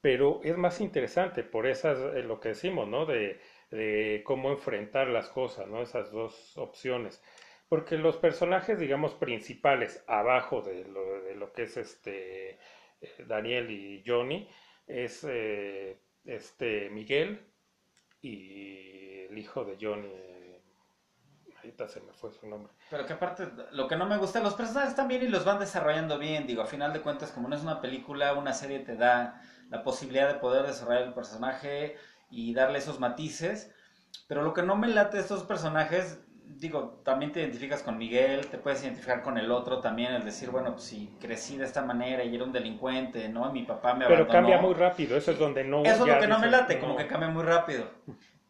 pero 0.00 0.40
es 0.44 0.56
más 0.58 0.80
interesante 0.80 1.42
por 1.42 1.66
esas, 1.66 1.98
eh, 2.14 2.22
lo 2.22 2.40
que 2.40 2.50
decimos, 2.50 2.88
¿no? 2.88 3.06
De, 3.06 3.40
de 3.70 4.22
cómo 4.26 4.50
enfrentar 4.52 5.08
las 5.08 5.28
cosas, 5.28 5.66
¿no? 5.68 5.82
Esas 5.82 6.10
dos 6.12 6.56
opciones. 6.58 7.22
Porque 7.68 7.96
los 7.96 8.16
personajes, 8.18 8.78
digamos, 8.78 9.14
principales 9.14 10.04
abajo 10.06 10.60
de 10.62 10.84
lo, 10.84 11.22
de 11.22 11.34
lo 11.36 11.52
que 11.52 11.62
es 11.64 11.76
este 11.78 12.50
eh, 13.00 13.24
Daniel 13.26 13.70
y 13.70 14.02
Johnny, 14.06 14.48
es 14.86 15.24
eh, 15.28 16.00
este 16.24 16.90
Miguel 16.90 17.46
y 18.20 19.20
el 19.30 19.38
hijo 19.38 19.64
de 19.64 19.76
Johnny. 19.80 20.12
ahorita 21.56 21.88
se 21.88 22.00
me 22.00 22.12
fue 22.12 22.32
su 22.32 22.46
nombre. 22.46 22.72
Pero 22.90 23.06
que 23.06 23.12
aparte, 23.12 23.48
lo 23.72 23.88
que 23.88 23.96
no 23.96 24.06
me 24.06 24.18
gusta, 24.18 24.40
los 24.40 24.54
personajes 24.54 24.90
están 24.90 25.08
bien 25.08 25.22
y 25.22 25.28
los 25.28 25.44
van 25.44 25.58
desarrollando 25.58 26.18
bien. 26.18 26.46
Digo, 26.46 26.62
a 26.62 26.66
final 26.66 26.92
de 26.92 27.00
cuentas, 27.00 27.32
como 27.32 27.48
no 27.48 27.56
es 27.56 27.62
una 27.62 27.80
película, 27.80 28.34
una 28.34 28.52
serie 28.52 28.80
te 28.80 28.96
da 28.96 29.42
la 29.70 29.82
posibilidad 29.82 30.32
de 30.32 30.40
poder 30.40 30.66
desarrollar 30.66 31.04
el 31.04 31.14
personaje 31.14 31.96
y 32.30 32.54
darle 32.54 32.78
esos 32.78 33.00
matices. 33.00 33.74
Pero 34.28 34.42
lo 34.42 34.52
que 34.52 34.62
no 34.62 34.76
me 34.76 34.88
late 34.88 35.16
de 35.16 35.22
estos 35.22 35.44
personajes, 35.44 36.20
digo, 36.58 37.00
también 37.04 37.32
te 37.32 37.40
identificas 37.40 37.82
con 37.82 37.98
Miguel, 37.98 38.46
te 38.46 38.58
puedes 38.58 38.82
identificar 38.82 39.22
con 39.22 39.38
el 39.38 39.50
otro 39.50 39.80
también, 39.80 40.12
el 40.12 40.24
decir, 40.24 40.50
bueno, 40.50 40.72
pues 40.72 40.84
si 40.84 41.16
crecí 41.20 41.56
de 41.56 41.64
esta 41.64 41.82
manera 41.82 42.24
y 42.24 42.34
era 42.34 42.44
un 42.44 42.52
delincuente, 42.52 43.28
¿no? 43.28 43.48
Y 43.50 43.52
mi 43.52 43.62
papá 43.64 43.94
me 43.94 44.06
Pero 44.06 44.24
abandonó. 44.24 44.32
cambia 44.32 44.58
muy 44.58 44.74
rápido, 44.74 45.16
eso 45.16 45.32
es 45.32 45.38
donde 45.38 45.64
no. 45.64 45.82
Eso 45.84 46.06
es 46.06 46.14
lo 46.14 46.18
que 46.20 46.26
no 46.26 46.38
me 46.38 46.50
late, 46.50 46.78
como 46.78 46.96
que 46.96 47.06
cambia 47.06 47.28
muy 47.28 47.42
rápido. 47.42 47.86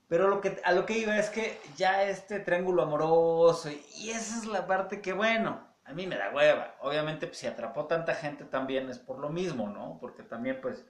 Pero 0.09 0.29
lo 0.29 0.41
que, 0.41 0.61
a 0.65 0.73
lo 0.73 0.85
que 0.85 0.99
iba 0.99 1.17
es 1.19 1.31
que 1.31 1.59
ya 1.77 2.03
este 2.05 2.41
triángulo 2.41 2.83
amoroso, 2.83 3.71
y 3.71 4.11
esa 4.11 4.39
es 4.39 4.47
la 4.47 4.67
parte 4.67 5.01
que, 5.01 5.13
bueno, 5.15 5.67
a 5.85 5.93
mí 5.95 6.07
me 6.07 6.17
da 6.17 6.31
hueva. 6.35 6.75
Obviamente, 6.81 7.27
pues, 7.27 7.39
si 7.39 7.47
atrapó 7.47 7.87
tanta 7.87 8.15
gente 8.15 8.45
también 8.45 8.91
es 8.91 8.99
por 8.99 9.19
lo 9.19 9.31
mismo, 9.31 9.69
¿no? 9.69 9.99
Porque 10.01 10.23
también, 10.23 10.61
pues, 10.61 10.85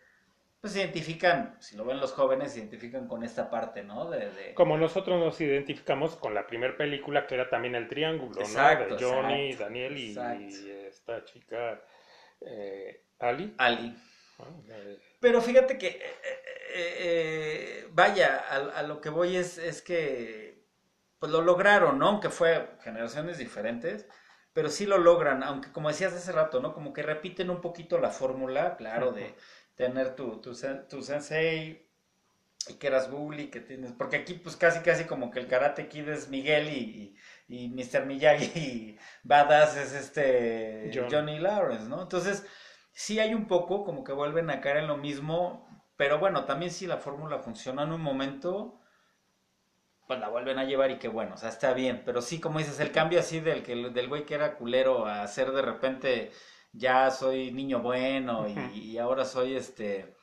pues 0.62 0.75
se 0.75 0.78
identifican, 0.81 1.57
si 1.61 1.76
lo 1.76 1.85
ven 1.85 1.99
los 1.99 2.12
jóvenes, 2.12 2.52
se 2.52 2.61
identifican 2.61 3.09
con 3.09 3.25
esta 3.25 3.50
parte, 3.50 3.83
¿no? 3.83 4.09
De, 4.09 4.31
de- 4.31 4.54
Como 4.54 4.78
nosotros 4.78 5.19
nos 5.19 5.40
identificamos 5.40 6.14
con 6.14 6.35
la 6.35 6.47
primera 6.47 6.76
película 6.76 7.26
que 7.26 7.35
era 7.35 7.50
también 7.50 7.75
el 7.75 7.88
triángulo, 7.88 8.40
Exacto, 8.40 8.90
¿no? 8.90 8.97
De 8.97 9.04
Johnny, 9.04 9.47
exacto, 9.50 9.64
Daniel 9.64 9.99
y, 9.99 10.71
esta 10.87 11.25
chica 11.25 11.83
eh, 12.40 13.02
Ali. 13.19 13.54
Ali. 13.59 13.92
Eh, 14.69 14.99
Pero 15.21 15.40
fíjate 15.40 15.76
que, 15.78 15.88
eh, 15.88 16.00
eh, 16.75 16.97
eh, 17.00 17.88
vaya, 17.90 18.45
a, 18.49 18.78
a 18.78 18.83
lo 18.85 19.00
que 19.00 19.09
voy 19.11 19.37
es, 19.37 19.59
es 19.59 19.83
que, 19.83 20.64
pues 21.19 21.31
lo 21.33 21.42
lograron, 21.42 21.99
¿no? 21.99 22.09
Aunque 22.09 22.31
fue 22.31 22.69
generaciones 22.83 23.38
diferentes, 23.38 24.07
pero 24.52 24.69
sí 24.69 24.87
lo 24.87 24.99
logran, 24.99 25.42
aunque 25.42 25.73
como 25.73 25.88
decías 25.88 26.12
hace 26.12 26.31
rato, 26.33 26.61
¿no? 26.61 26.73
Como 26.73 26.92
que 26.92 27.02
repiten 27.02 27.50
un 27.50 27.61
poquito 27.61 27.99
la 27.99 28.11
fórmula, 28.11 28.76
claro, 28.76 29.12
de 29.12 29.35
tener 29.75 30.14
tu, 30.14 30.41
tu, 30.41 30.52
tu 30.88 31.02
sensei 31.02 31.88
y 32.69 32.75
que 32.75 32.87
eras 32.87 33.11
bully, 33.11 33.50
que 33.50 33.61
tienes, 33.61 33.93
porque 33.93 34.17
aquí 34.17 34.35
pues 34.35 34.57
casi 34.57 34.81
casi 34.81 35.05
como 35.05 35.31
que 35.31 35.41
el 35.41 35.49
Karate 35.49 35.88
Kid 35.88 36.09
es 36.09 36.29
Miguel 36.29 36.69
y, 36.69 37.17
y, 37.49 37.64
y 37.64 37.69
Mr. 37.71 38.07
Miyagi 38.07 38.45
y 38.59 38.99
Badass 39.25 39.76
es 39.76 39.93
este 39.95 40.91
John. 40.95 41.09
Johnny 41.11 41.38
Lawrence, 41.38 41.88
¿no? 41.88 42.02
Entonces, 42.02 42.47
sí 42.93 43.19
hay 43.19 43.35
un 43.35 43.47
poco 43.49 43.85
como 43.85 44.05
que 44.05 44.12
vuelven 44.12 44.50
a 44.50 44.61
caer 44.61 44.79
en 44.79 44.87
lo 44.87 44.97
mismo, 44.97 45.67
pero 45.97 46.19
bueno, 46.19 46.45
también 46.45 46.71
si 46.71 46.87
la 46.87 46.99
fórmula 46.99 47.41
funciona 47.41 47.83
en 47.83 47.93
un 47.93 48.00
momento, 48.00 48.81
pues 50.07 50.21
la 50.21 50.29
vuelven 50.29 50.59
a 50.59 50.64
llevar 50.64 50.91
y 50.91 50.99
que 50.99 51.09
bueno, 51.09 51.35
o 51.35 51.38
sea, 51.38 51.49
está 51.49 51.73
bien, 51.75 52.02
pero 52.05 52.23
sí, 52.23 52.41
como 52.41 52.59
dices, 52.59 52.79
el 52.81 52.93
cambio 52.93 53.19
así 53.21 53.41
del 53.41 53.62
que 53.62 53.75
del 53.75 54.09
güey 54.09 54.25
que 54.26 54.35
era 54.35 54.55
culero 54.57 55.07
a 55.07 55.26
ser 55.26 55.52
de 55.52 55.62
repente 55.62 56.31
ya 56.73 57.11
soy 57.11 57.52
niño 57.52 57.81
bueno 57.81 58.47
y, 58.49 58.52
y 58.93 58.99
ahora 58.99 59.25
soy 59.25 59.55
este 59.57 60.14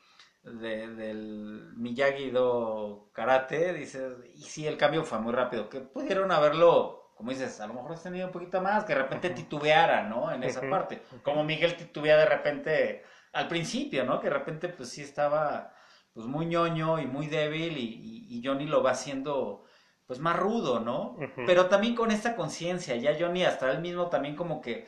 de- 0.42 0.88
del 0.94 1.72
Miyagi 1.76 2.30
Do 2.30 3.10
Karate, 3.12 3.72
dices, 3.74 4.14
y 4.34 4.42
sí, 4.42 4.66
el 4.66 4.76
cambio 4.76 5.04
fue 5.04 5.18
muy 5.18 5.32
rápido, 5.32 5.68
que 5.68 5.80
pudieron 5.80 6.32
haberlo, 6.32 7.12
como 7.14 7.30
dices, 7.30 7.60
a 7.60 7.66
lo 7.66 7.74
mejor 7.74 7.92
has 7.92 8.02
tenido 8.02 8.26
un 8.26 8.32
poquito 8.32 8.60
más, 8.60 8.84
que 8.84 8.94
de 8.94 9.02
repente 9.02 9.28
titubeara, 9.30 10.08
¿no? 10.08 10.32
En 10.32 10.42
esa 10.42 10.60
parte, 10.70 11.02
como 11.22 11.44
Miguel 11.44 11.76
titubea 11.76 12.16
de 12.16 12.26
repente 12.26 13.02
al 13.32 13.48
principio, 13.48 14.04
¿no? 14.04 14.18
Que 14.18 14.28
de 14.28 14.34
repente 14.34 14.68
pues 14.70 14.88
sí 14.88 15.02
estaba 15.02 15.72
pues 16.14 16.26
muy 16.26 16.46
ñoño 16.46 16.98
y 16.98 17.06
muy 17.06 17.26
débil 17.28 17.76
y, 17.76 17.82
y- 17.84 18.38
y 18.38 18.42
Johnny 18.44 18.64
lo 18.66 18.82
va 18.82 18.92
haciendo 18.92 19.64
pues 20.06 20.18
más 20.18 20.36
rudo, 20.36 20.80
¿no? 20.80 21.16
Pero 21.46 21.66
también 21.66 21.94
con 21.94 22.10
esta 22.10 22.34
conciencia, 22.34 22.96
ya 22.96 23.14
Johnny 23.20 23.44
hasta 23.44 23.70
él 23.70 23.80
mismo 23.80 24.08
también 24.08 24.34
como 24.34 24.60
que 24.60 24.86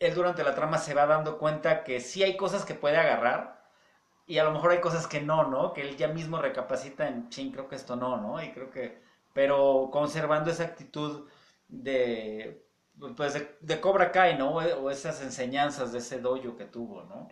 él 0.00 0.14
durante 0.14 0.42
la 0.42 0.54
trama 0.54 0.78
se 0.78 0.94
va 0.94 1.06
dando 1.06 1.38
cuenta 1.38 1.84
que 1.84 2.00
sí 2.00 2.22
hay 2.22 2.36
cosas 2.36 2.64
que 2.64 2.74
puede 2.74 2.96
agarrar 2.96 3.62
y 4.26 4.38
a 4.38 4.44
lo 4.44 4.52
mejor 4.52 4.72
hay 4.72 4.80
cosas 4.80 5.06
que 5.06 5.20
no, 5.20 5.48
¿no? 5.48 5.72
Que 5.74 5.82
él 5.82 5.96
ya 5.96 6.08
mismo 6.08 6.40
recapacita 6.40 7.08
en, 7.08 7.28
ching, 7.28 7.52
creo 7.52 7.68
que 7.68 7.76
esto 7.76 7.96
no, 7.96 8.16
¿no? 8.16 8.42
Y 8.42 8.52
creo 8.52 8.70
que, 8.70 9.00
pero 9.34 9.90
conservando 9.92 10.50
esa 10.50 10.64
actitud 10.64 11.28
de, 11.68 12.64
pues 13.16 13.34
de, 13.34 13.56
de 13.60 13.80
Cobra 13.80 14.10
Kai, 14.10 14.38
¿no? 14.38 14.54
O 14.54 14.90
esas 14.90 15.20
enseñanzas 15.22 15.92
de 15.92 15.98
ese 15.98 16.20
dojo 16.20 16.56
que 16.56 16.64
tuvo, 16.64 17.02
¿no? 17.02 17.28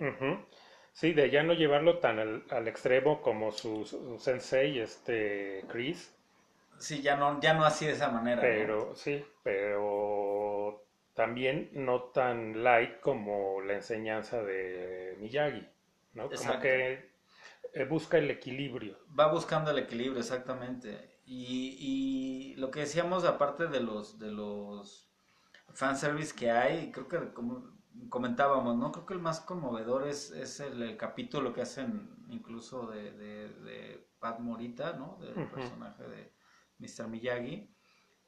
Sí, 0.92 1.12
de 1.14 1.30
ya 1.30 1.42
no 1.44 1.54
llevarlo 1.54 1.98
tan 2.00 2.18
al, 2.18 2.44
al 2.50 2.68
extremo 2.68 3.22
como 3.22 3.52
su, 3.52 3.84
su 3.86 4.18
sensei, 4.18 4.80
este 4.80 5.64
Chris, 5.68 6.12
Sí, 6.78 7.02
ya 7.02 7.16
no, 7.16 7.40
ya 7.40 7.54
no 7.54 7.64
así 7.64 7.86
de 7.86 7.92
esa 7.92 8.08
manera, 8.08 8.42
¿no? 8.42 8.48
pero 8.54 8.94
sí, 8.94 9.24
pero 9.42 10.37
también 11.18 11.70
no 11.72 12.04
tan 12.12 12.62
light 12.62 13.00
como 13.00 13.60
la 13.62 13.74
enseñanza 13.74 14.40
de 14.40 15.16
Miyagi, 15.18 15.66
¿no? 16.12 16.30
Como 16.30 16.60
que 16.60 17.10
eh, 17.72 17.84
busca 17.86 18.18
el 18.18 18.30
equilibrio. 18.30 18.96
Va 19.18 19.26
buscando 19.26 19.72
el 19.72 19.80
equilibrio, 19.80 20.20
exactamente. 20.20 21.18
Y, 21.26 21.76
y 21.80 22.54
lo 22.54 22.70
que 22.70 22.80
decíamos, 22.80 23.24
aparte 23.24 23.66
de 23.66 23.80
los, 23.80 24.20
de 24.20 24.30
los 24.30 25.10
fanservice 25.74 26.36
que 26.36 26.52
hay, 26.52 26.92
creo 26.92 27.08
que 27.08 27.32
como 27.32 27.68
comentábamos, 28.08 28.76
¿no? 28.76 28.92
Creo 28.92 29.04
que 29.04 29.14
el 29.14 29.20
más 29.20 29.40
conmovedor 29.40 30.06
es, 30.06 30.30
es 30.30 30.60
el, 30.60 30.80
el 30.80 30.96
capítulo 30.96 31.52
que 31.52 31.62
hacen 31.62 32.14
incluso 32.28 32.86
de, 32.86 33.10
de, 33.10 33.48
de 33.48 34.08
Pat 34.20 34.38
Morita, 34.38 34.92
¿no? 34.92 35.18
Del 35.20 35.48
personaje 35.50 36.04
de 36.04 36.32
Mr. 36.78 37.08
Miyagi. 37.08 37.74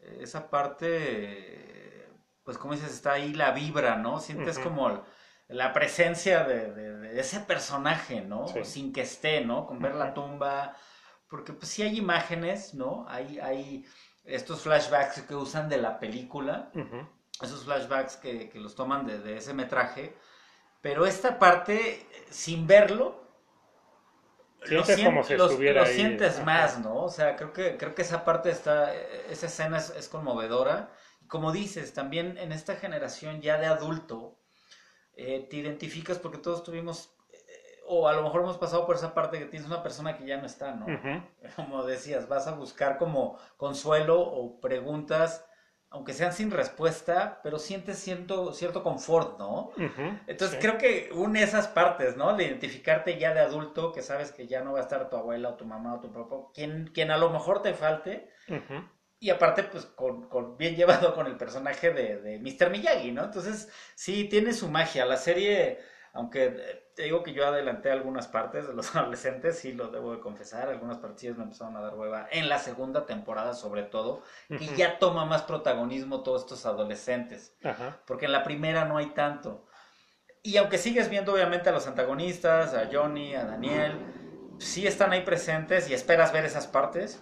Esa 0.01 0.51
parte, 0.51 1.80
pues 2.51 2.59
como 2.59 2.75
dices, 2.75 2.93
está 2.93 3.13
ahí 3.13 3.33
la 3.33 3.53
vibra, 3.53 3.95
¿no? 3.95 4.19
Sientes 4.19 4.59
como 4.65 5.05
la 5.47 5.73
presencia 5.73 6.43
de, 6.43 6.73
de- 6.73 6.97
de 6.97 7.21
ese 7.21 7.39
personaje, 7.41 8.23
¿no? 8.23 8.49
Sí. 8.49 8.65
Sin 8.65 8.93
que 8.93 9.03
esté, 9.03 9.45
¿no? 9.45 9.67
Con 9.69 9.79
ver 9.81 9.95
la 9.95 10.15
tumba, 10.15 10.75
porque 11.29 11.53
pues 11.53 11.69
sí 11.71 11.83
hay 11.83 11.97
imágenes, 11.97 12.75
¿no? 12.75 13.07
Hay, 13.09 13.39
hay 13.39 13.85
estos 14.25 14.63
flashbacks 14.63 15.23
que 15.23 15.35
usan 15.37 15.69
de 15.69 15.77
la 15.79 16.01
película, 16.01 16.71
esos 17.41 17.65
flashbacks 17.65 18.17
que, 18.17 18.49
que 18.51 18.59
los 18.59 18.75
toman 18.75 19.07
de, 19.07 19.21
de 19.21 19.37
ese 19.37 19.55
metraje, 19.55 20.17
pero 20.83 21.07
esta 21.07 21.39
parte, 21.39 22.05
sin 22.31 22.67
verlo, 22.67 23.21
lo, 24.63 24.67
Sientes 24.67 24.97
sien- 24.97 25.07
como 25.07 25.23
si 25.25 25.37
los- 25.37 25.51
estuviera 25.53 25.83
lo 25.83 25.87
ahí, 25.89 25.95
sientes 25.95 26.45
más, 26.45 26.81
¿no? 26.81 27.05
O 27.05 27.09
sea, 27.11 27.37
creo 27.37 27.53
que, 27.53 27.77
creo 27.77 27.95
que 27.95 28.03
esa 28.03 28.25
parte 28.25 28.51
está, 28.51 28.93
esa 28.95 29.47
escena 29.47 29.79
es, 29.79 29.91
es 29.91 30.09
conmovedora. 30.09 30.91
Como 31.31 31.53
dices, 31.53 31.95
también 31.95 32.37
en 32.39 32.53
esta 32.53 32.75
generación 32.77 33.41
ya 33.41 33.57
de 33.57 33.67
adulto, 33.67 34.37
eh, 35.15 35.47
te 35.49 35.57
identificas 35.57 36.19
porque 36.19 36.39
todos 36.39 36.63
tuvimos, 36.65 37.15
eh, 37.33 37.81
o 37.87 38.09
a 38.09 38.13
lo 38.15 38.23
mejor 38.23 38.43
hemos 38.43 38.59
pasado 38.59 38.85
por 38.85 38.97
esa 38.97 39.15
parte 39.15 39.39
que 39.39 39.47
tienes 39.47 39.69
una 39.69 39.83
persona 39.83 40.17
que 40.17 40.27
ya 40.27 40.39
no 40.39 40.47
está, 40.47 40.75
¿no? 40.75 40.87
Como 41.57 41.85
decías, 41.85 42.29
vas 42.29 42.47
a 42.49 42.53
buscar 42.53 42.99
como 42.99 43.39
consuelo 43.57 44.21
o 44.21 44.61
preguntas, 44.61 45.47
aunque 45.89 46.13
sean 46.13 46.33
sin 46.33 46.51
respuesta, 46.51 47.41
pero 47.43 47.59
sientes 47.59 47.99
cierto, 47.99 48.53
cierto 48.53 48.83
confort, 48.83 49.39
¿no? 49.39 49.71
Entonces 50.27 50.59
Sí. 50.59 50.61
creo 50.61 50.79
que 50.79 51.11
une 51.13 51.43
esas 51.43 51.67
partes, 51.69 52.17
¿no? 52.17 52.35
De 52.37 52.45
identificarte 52.45 53.19
ya 53.19 53.35
de 53.35 53.41
adulto, 53.41 53.93
que 53.93 54.03
sabes 54.03 54.31
que 54.33 54.47
ya 54.47 54.63
no 54.63 54.73
va 54.73 54.79
a 54.81 54.83
estar 54.83 55.09
tu 55.11 55.17
abuela 55.17 55.49
o 55.51 55.55
tu 55.55 55.65
mamá 55.65 55.95
o 55.95 56.01
tu 56.01 56.13
papá, 56.13 56.37
quien, 56.55 56.91
quien 56.95 57.11
a 57.11 57.19
lo 57.19 57.31
mejor 57.31 57.63
te 57.63 57.75
falte. 57.75 58.31
Y 59.21 59.31
aparte, 59.31 59.63
pues, 59.65 59.85
con, 59.87 60.29
con- 60.29 60.57
bien 60.57 60.75
llevado 60.77 61.15
con 61.15 61.27
el 61.27 61.37
personaje 61.37 61.93
de, 61.93 62.21
de 62.21 62.39
Mr. 62.39 62.71
Miyagi, 62.71 63.13
¿no? 63.13 63.25
Entonces, 63.25 63.69
sí, 63.95 64.25
tiene 64.25 64.53
su 64.55 64.69
magia. 64.69 65.05
La 65.05 65.19
serie, 65.19 65.79
aunque 66.15 66.47
eh, 66.47 66.91
te 66.97 67.03
digo 67.03 67.23
que 67.23 67.33
yo 67.35 67.47
adelanté 67.47 67.91
algunas 67.91 68.29
partes 68.29 68.67
de 68.67 68.73
los 68.75 68.95
adolescentes, 68.97 69.59
sí 69.59 69.73
lo 69.75 69.89
debo 69.89 70.13
de 70.13 70.21
confesar, 70.21 70.69
algunas 70.71 70.97
partidas 70.99 71.37
me 71.37 71.45
empezaron 71.45 71.77
a 71.77 71.83
dar 71.83 71.95
hueva, 71.95 72.29
en 72.33 72.49
la 72.49 72.59
segunda 72.59 73.05
temporada 73.07 73.53
sobre 73.55 73.83
todo, 73.83 74.23
que 74.49 74.67
ya 74.77 74.99
toma 74.99 75.25
más 75.27 75.43
protagonismo 75.43 76.23
todos 76.23 76.43
estos 76.43 76.65
adolescentes 76.67 77.55
Ajá. 77.63 78.01
porque 78.07 78.25
en 78.27 78.33
la 78.33 78.43
primera 78.43 78.87
no 78.87 78.97
hay 78.97 79.07
tanto. 79.11 79.67
Y 80.43 80.57
aunque 80.57 80.79
sigues 80.79 81.11
viendo 81.11 81.35
obviamente 81.35 81.69
a 81.69 81.73
los 81.73 81.87
antagonistas, 81.87 82.73
a 82.73 82.89
Johnny, 82.91 83.35
a 83.35 83.45
Daniel, 83.45 83.93
sí 84.59 84.87
están 84.87 85.13
ahí 85.13 85.21
presentes 85.23 85.91
y 85.91 85.95
esperas 85.95 86.33
ver 86.33 86.47
esas 86.47 86.67
partes. 86.67 87.21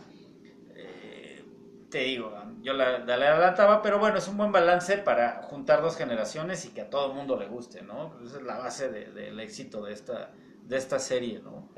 Te 1.91 2.01
digo, 2.05 2.35
yo 2.61 2.75
la, 2.75 2.99
la 2.99 3.15
adelantaba, 3.15 3.81
pero 3.83 3.99
bueno, 3.99 4.19
es 4.19 4.29
un 4.29 4.37
buen 4.37 4.53
balance 4.53 4.99
para 4.99 5.43
juntar 5.43 5.81
dos 5.81 5.97
generaciones 5.97 6.65
y 6.67 6.75
que 6.75 6.83
a 6.83 6.91
todo 6.91 7.07
el 7.11 7.15
mundo 7.17 7.37
le 7.39 7.47
guste, 7.47 7.83
¿no? 7.83 8.15
Esa 8.23 8.37
es 8.39 8.43
la 8.43 8.59
base 8.59 8.91
de- 8.91 9.11
del 9.13 9.41
éxito 9.41 9.83
de 9.85 9.95
esta, 9.95 10.35
de 10.65 10.77
esta 10.77 10.99
serie, 10.99 11.41
¿no? 11.41 11.71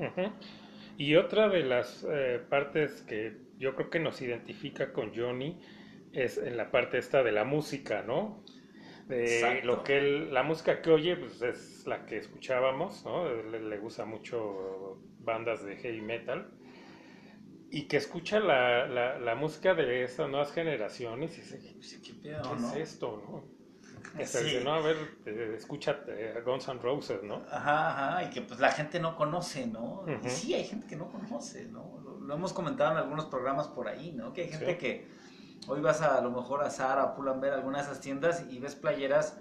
Y 0.97 1.17
otra 1.17 1.49
de 1.49 1.63
las 1.63 2.05
eh, 2.09 2.41
partes 2.49 3.03
que 3.03 3.39
yo 3.59 3.75
creo 3.75 3.91
que 3.91 4.01
nos 4.01 4.21
identifica 4.23 4.93
con 4.93 5.15
Johnny 5.15 5.61
es 6.13 6.39
en 6.39 6.57
la 6.57 6.71
parte 6.71 6.99
esta 6.99 7.23
de 7.23 7.33
la 7.33 7.45
música, 7.45 8.03
¿no? 8.03 8.45
De 9.09 9.21
Exacto. 9.23 9.67
lo 9.67 9.85
que 9.85 9.99
él, 9.99 10.35
la 10.35 10.43
música 10.43 10.83
que 10.83 10.91
oye, 10.91 11.17
pues 11.17 11.43
es 11.43 11.87
la 11.87 12.07
que 12.07 12.19
escuchábamos, 12.19 13.05
¿no? 13.05 13.33
Le, 13.33 13.61
le 13.61 13.79
gusta 13.79 14.05
mucho 14.05 15.03
bandas 15.19 15.65
de 15.65 15.77
heavy 15.77 16.03
metal. 16.03 16.53
Y 17.71 17.87
que 17.87 17.97
escucha 17.99 18.41
la, 18.41 18.87
la, 18.87 19.19
la 19.19 19.35
música 19.37 19.75
de 19.75 20.03
estas 20.05 20.29
nuevas 20.29 20.53
generaciones 20.53 21.39
y 21.39 21.41
dice, 21.41 21.61
Pues, 21.77 22.01
¿Qué 22.05 22.15
pedo, 22.15 22.43
¿qué 22.43 22.49
no? 22.61 22.71
es 22.71 22.77
esto, 22.77 23.23
no? 23.29 23.61
Sea, 24.25 24.27
Sí. 24.27 24.47
dice, 24.47 24.65
no, 24.65 24.75
a 24.75 24.81
ver, 24.81 24.97
eh, 25.27 25.55
escucha 25.57 26.01
eh, 26.09 26.43
Guns 26.45 26.69
N' 26.69 26.81
Roses, 26.81 27.23
¿no? 27.23 27.37
Ajá, 27.51 27.91
ajá, 27.91 28.25
y 28.25 28.31
que 28.31 28.43
pues 28.43 28.59
la 28.61 28.71
gente 28.73 28.99
no 28.99 29.17
conoce, 29.17 29.67
¿no? 29.67 30.05
Y 30.25 30.29
sí, 30.29 30.55
hay 30.55 30.65
gente 30.65 30.87
que 30.87 30.97
no 30.97 31.07
conoce, 31.11 31.67
¿no? 31.67 32.01
Lo, 32.03 32.19
lo 32.21 32.35
hemos 32.35 32.53
comentado 32.53 32.93
en 32.93 32.99
algunos 32.99 33.27
programas 33.27 33.69
por 33.69 33.89
ahí, 33.89 34.13
¿no? 34.13 34.33
Que 34.33 34.43
hay 34.43 34.49
gente 34.49 34.73
Sí. 34.73 34.79
que 34.79 35.09
hoy 35.69 35.81
vas 35.81 36.03
a, 36.03 36.19
a 36.19 36.21
lo 36.21 36.31
mejor 36.31 36.63
a 36.65 36.71
Zara 36.71 37.05
o 37.05 37.15
Pull&Bear, 37.15 37.55
alguna 37.55 37.79
de 37.79 37.85
esas 37.85 38.01
tiendas 38.01 38.45
y 38.51 38.59
ves 38.59 38.75
playeras 38.75 39.39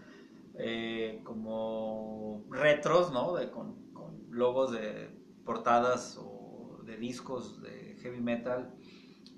eh, 0.57 1.21
como 1.23 2.43
retros, 2.49 3.11
¿no? 3.11 3.35
De, 3.35 3.49
con, 3.49 3.91
con 3.93 4.25
logos 4.29 4.71
de 4.71 5.09
portadas 5.45 6.17
o 6.21 6.79
de 6.83 6.97
discos 6.97 7.61
de 7.61 7.88
heavy 8.01 8.19
metal 8.21 8.71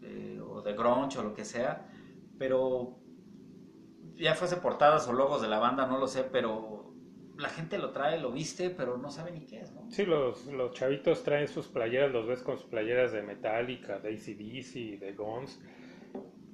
eh, 0.02 0.40
o 0.44 0.62
de 0.62 0.74
grunge 0.74 1.18
o 1.20 1.24
lo 1.24 1.34
que 1.34 1.46
sea, 1.46 1.88
pero 2.38 2.98
ya 4.16 4.36
fuese 4.36 4.58
portadas 4.58 5.08
o 5.08 5.14
logos 5.14 5.42
de 5.42 5.48
la 5.48 5.60
banda, 5.60 5.86
no 5.88 5.98
lo 5.98 6.08
sé, 6.08 6.24
pero 6.24 6.94
la 7.38 7.50
gente 7.50 7.78
lo 7.78 7.92
trae, 7.92 8.20
lo 8.20 8.32
viste, 8.32 8.70
pero 8.70 8.98
no 8.98 9.10
sabe 9.10 9.32
ni 9.32 9.46
qué 9.46 9.62
es, 9.62 9.72
¿no? 9.74 9.90
Sí, 9.90 10.06
los, 10.06 10.46
los 10.48 10.74
chavitos 10.74 11.24
traen 11.24 11.48
sus 11.48 11.68
playeras, 11.68 12.12
los 12.12 12.28
ves 12.28 12.44
con 12.44 12.58
sus 12.58 12.68
playeras 12.68 13.12
de 13.14 13.24
Metallica, 13.24 14.00
de 14.00 14.10
ACDC, 14.10 15.00
de 15.00 15.14
Guns, 15.18 15.60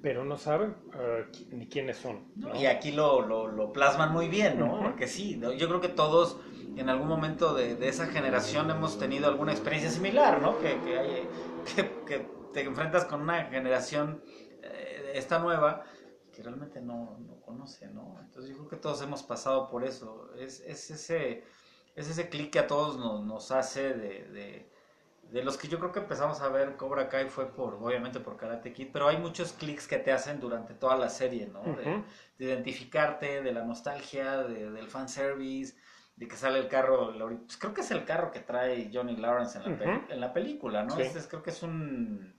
pero 0.00 0.24
no 0.24 0.36
saben 0.36 0.76
eh, 0.94 1.26
ni 1.52 1.66
quiénes 1.66 1.98
son. 1.98 2.20
¿no? 2.36 2.54
Y 2.58 2.66
aquí 2.66 2.92
lo, 2.92 3.20
lo, 3.20 3.48
lo 3.48 3.72
plasman 3.72 4.12
muy 4.12 4.28
bien, 4.28 4.58
¿no? 4.58 4.78
Porque 4.80 5.06
sí, 5.08 5.36
¿no? 5.36 5.52
yo 5.52 5.68
creo 5.68 5.80
que 5.80 5.88
todos 5.88 6.38
en 6.76 6.88
algún 6.88 7.08
momento 7.08 7.54
de, 7.54 7.74
de 7.74 7.88
esa 7.88 8.06
generación 8.06 8.70
hemos 8.70 8.98
tenido 8.98 9.26
alguna 9.26 9.50
experiencia 9.52 9.90
similar, 9.90 10.40
¿no? 10.40 10.58
Que, 10.60 10.78
que, 10.84 10.98
hay- 10.98 11.28
que, 11.74 12.04
que 12.04 12.30
te 12.52 12.62
enfrentas 12.62 13.04
con 13.04 13.22
una 13.22 13.44
generación, 13.46 14.22
eh, 14.62 15.12
esta 15.14 15.38
nueva, 15.38 15.84
que 16.32 16.42
realmente 16.42 16.80
no, 16.80 17.18
no 17.20 17.40
conoce, 17.40 17.88
¿no? 17.88 18.18
Entonces 18.20 18.50
yo 18.50 18.56
creo 18.58 18.68
que 18.68 18.76
todos 18.76 19.02
hemos 19.02 19.22
pasado 19.22 19.68
por 19.70 19.84
eso. 19.84 20.32
Es, 20.36 20.60
es 20.60 20.90
ese, 20.90 21.44
es 21.94 22.08
ese 22.08 22.28
clic 22.28 22.52
que 22.52 22.58
a 22.60 22.66
todos 22.66 22.96
nos, 22.98 23.24
nos 23.24 23.50
hace 23.50 23.94
de, 23.94 24.24
de, 24.28 24.70
de 25.22 25.42
los 25.42 25.56
que 25.58 25.68
yo 25.68 25.78
creo 25.78 25.92
que 25.92 26.00
empezamos 26.00 26.40
a 26.40 26.48
ver 26.48 26.76
Cobra 26.76 27.08
Kai 27.08 27.28
fue 27.28 27.54
por, 27.54 27.74
obviamente 27.74 28.20
por 28.20 28.36
Karate 28.36 28.72
Kid, 28.72 28.88
pero 28.92 29.08
hay 29.08 29.18
muchos 29.18 29.52
clics 29.52 29.86
que 29.86 29.98
te 29.98 30.12
hacen 30.12 30.40
durante 30.40 30.74
toda 30.74 30.96
la 30.96 31.08
serie, 31.10 31.46
¿no? 31.48 31.74
De- 31.74 32.02
identificarte, 32.38 33.42
de 33.42 33.52
la 33.52 33.64
nostalgia, 33.64 34.38
de- 34.44 34.70
del 34.70 34.88
fanservice, 34.88 35.74
de 36.18 36.26
que 36.26 36.34
sale 36.36 36.58
el 36.58 36.66
carro, 36.68 37.12
pues 37.46 37.56
creo 37.58 37.72
que 37.72 37.82
es 37.82 37.90
el 37.92 38.04
carro 38.04 38.32
que 38.32 38.40
trae 38.40 38.90
Johnny 38.92 39.16
Lawrence 39.16 39.56
en 39.58 39.64
la, 39.78 39.84
Ujú. 39.96 40.12
en 40.12 40.20
la 40.20 40.32
película, 40.32 40.82
¿no? 40.82 40.96
Sí. 40.96 41.02
Este 41.02 41.20
es- 41.20 41.28
creo 41.28 41.42
que 41.44 41.50
es 41.50 41.62
un, 41.62 42.34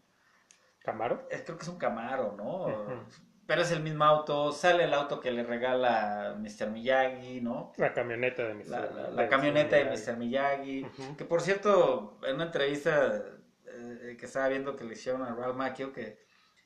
¿Camaro? 0.83 1.25
es- 1.31 1.43
creo 1.43 1.57
que 1.57 1.63
es 1.63 1.69
un 1.69 1.77
Camaro, 1.77 2.33
¿no? 2.37 3.05
Pero 3.47 3.61
es 3.61 3.71
el 3.71 3.81
mismo 3.81 4.03
auto, 4.03 4.51
sale 4.51 4.83
el 4.83 4.93
auto 4.93 5.19
que 5.21 5.31
le 5.31 5.43
regala 5.43 6.35
Mr. 6.37 6.69
Miyagi, 6.69 7.41
¿no? 7.41 7.71
La 7.77 7.93
camioneta 7.93 8.43
de 8.43 8.53
Mr. 8.53 8.67
La, 8.67 9.09
la- 9.11 9.27
camioneta 9.29 9.77
de. 9.77 9.85
Mr. 9.85 10.17
Miyagi, 10.17 10.85
que 11.17 11.25
por 11.25 11.41
cierto, 11.41 12.19
en 12.27 12.35
una 12.35 12.45
entrevista 12.45 13.23
eh, 13.65 14.17
que 14.19 14.25
estaba 14.25 14.49
viendo 14.49 14.75
que 14.75 14.83
le 14.83 14.93
hicieron 14.93 15.23
a 15.23 15.33
Ralph 15.33 15.55
Macchio, 15.55 15.93
que 15.93 16.19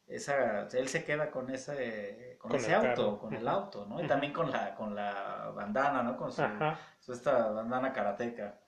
esa, 0.07 0.67
él 0.73 0.87
se 0.87 1.03
queda 1.03 1.31
con 1.31 1.49
ese, 1.49 2.37
con 2.39 2.51
Con 2.51 2.59
ese 2.59 2.73
auto, 2.73 2.87
carro. 2.87 3.19
con 3.19 3.33
el 3.33 3.47
auto, 3.47 3.85
¿no? 3.85 4.03
Y 4.03 4.07
también 4.07 4.33
con 4.33 4.51
la, 4.51 4.75
con 4.75 4.95
la 4.95 5.51
bandana, 5.55 6.03
¿no? 6.03 6.17
Con 6.17 6.31
su, 6.31 6.43
su 6.99 7.13
esta 7.13 7.49
bandana 7.51 7.93
karateca. 7.93 8.59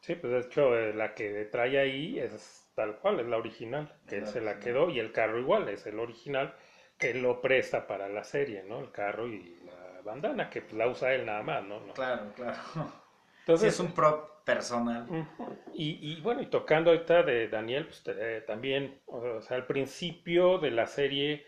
Sí, 0.00 0.14
pues 0.14 0.32
de 0.32 0.40
hecho 0.40 0.76
eh, 0.76 0.94
la 0.94 1.14
que 1.14 1.44
trae 1.46 1.78
ahí 1.78 2.18
es 2.18 2.70
tal 2.74 2.98
cual, 2.98 3.20
es 3.20 3.26
la 3.26 3.36
original, 3.36 3.92
que 4.06 4.20
la 4.20 4.26
se 4.26 4.40
la 4.40 4.58
quedó 4.58 4.90
y 4.90 4.98
el 4.98 5.12
carro 5.12 5.38
igual, 5.38 5.68
es 5.68 5.86
el 5.86 5.98
original 6.00 6.54
que 6.98 7.14
lo 7.14 7.40
presta 7.40 7.86
para 7.86 8.08
la 8.08 8.24
serie, 8.24 8.62
¿no? 8.62 8.80
El 8.80 8.90
carro 8.92 9.26
y 9.28 9.58
la 9.64 10.00
bandana, 10.02 10.50
que 10.50 10.62
pues, 10.62 10.74
la 10.74 10.88
usa 10.88 11.12
él 11.14 11.26
nada 11.26 11.42
más, 11.42 11.62
¿no? 11.64 11.80
No. 11.80 11.92
Claro, 11.94 12.32
claro. 12.34 12.58
Entonces, 13.40 13.74
sí, 13.74 13.82
es 13.82 13.88
un 13.88 13.94
prop 13.94 14.44
personal. 14.44 15.06
Y, 15.74 15.98
y 16.12 16.20
bueno, 16.20 16.42
y 16.42 16.46
tocando 16.46 16.90
ahorita 16.90 17.22
de 17.22 17.48
Daniel, 17.48 17.86
pues 17.86 18.02
eh, 18.08 18.42
también, 18.46 19.00
o 19.06 19.40
sea, 19.40 19.56
al 19.56 19.66
principio 19.66 20.58
de 20.58 20.70
la 20.70 20.86
serie 20.86 21.46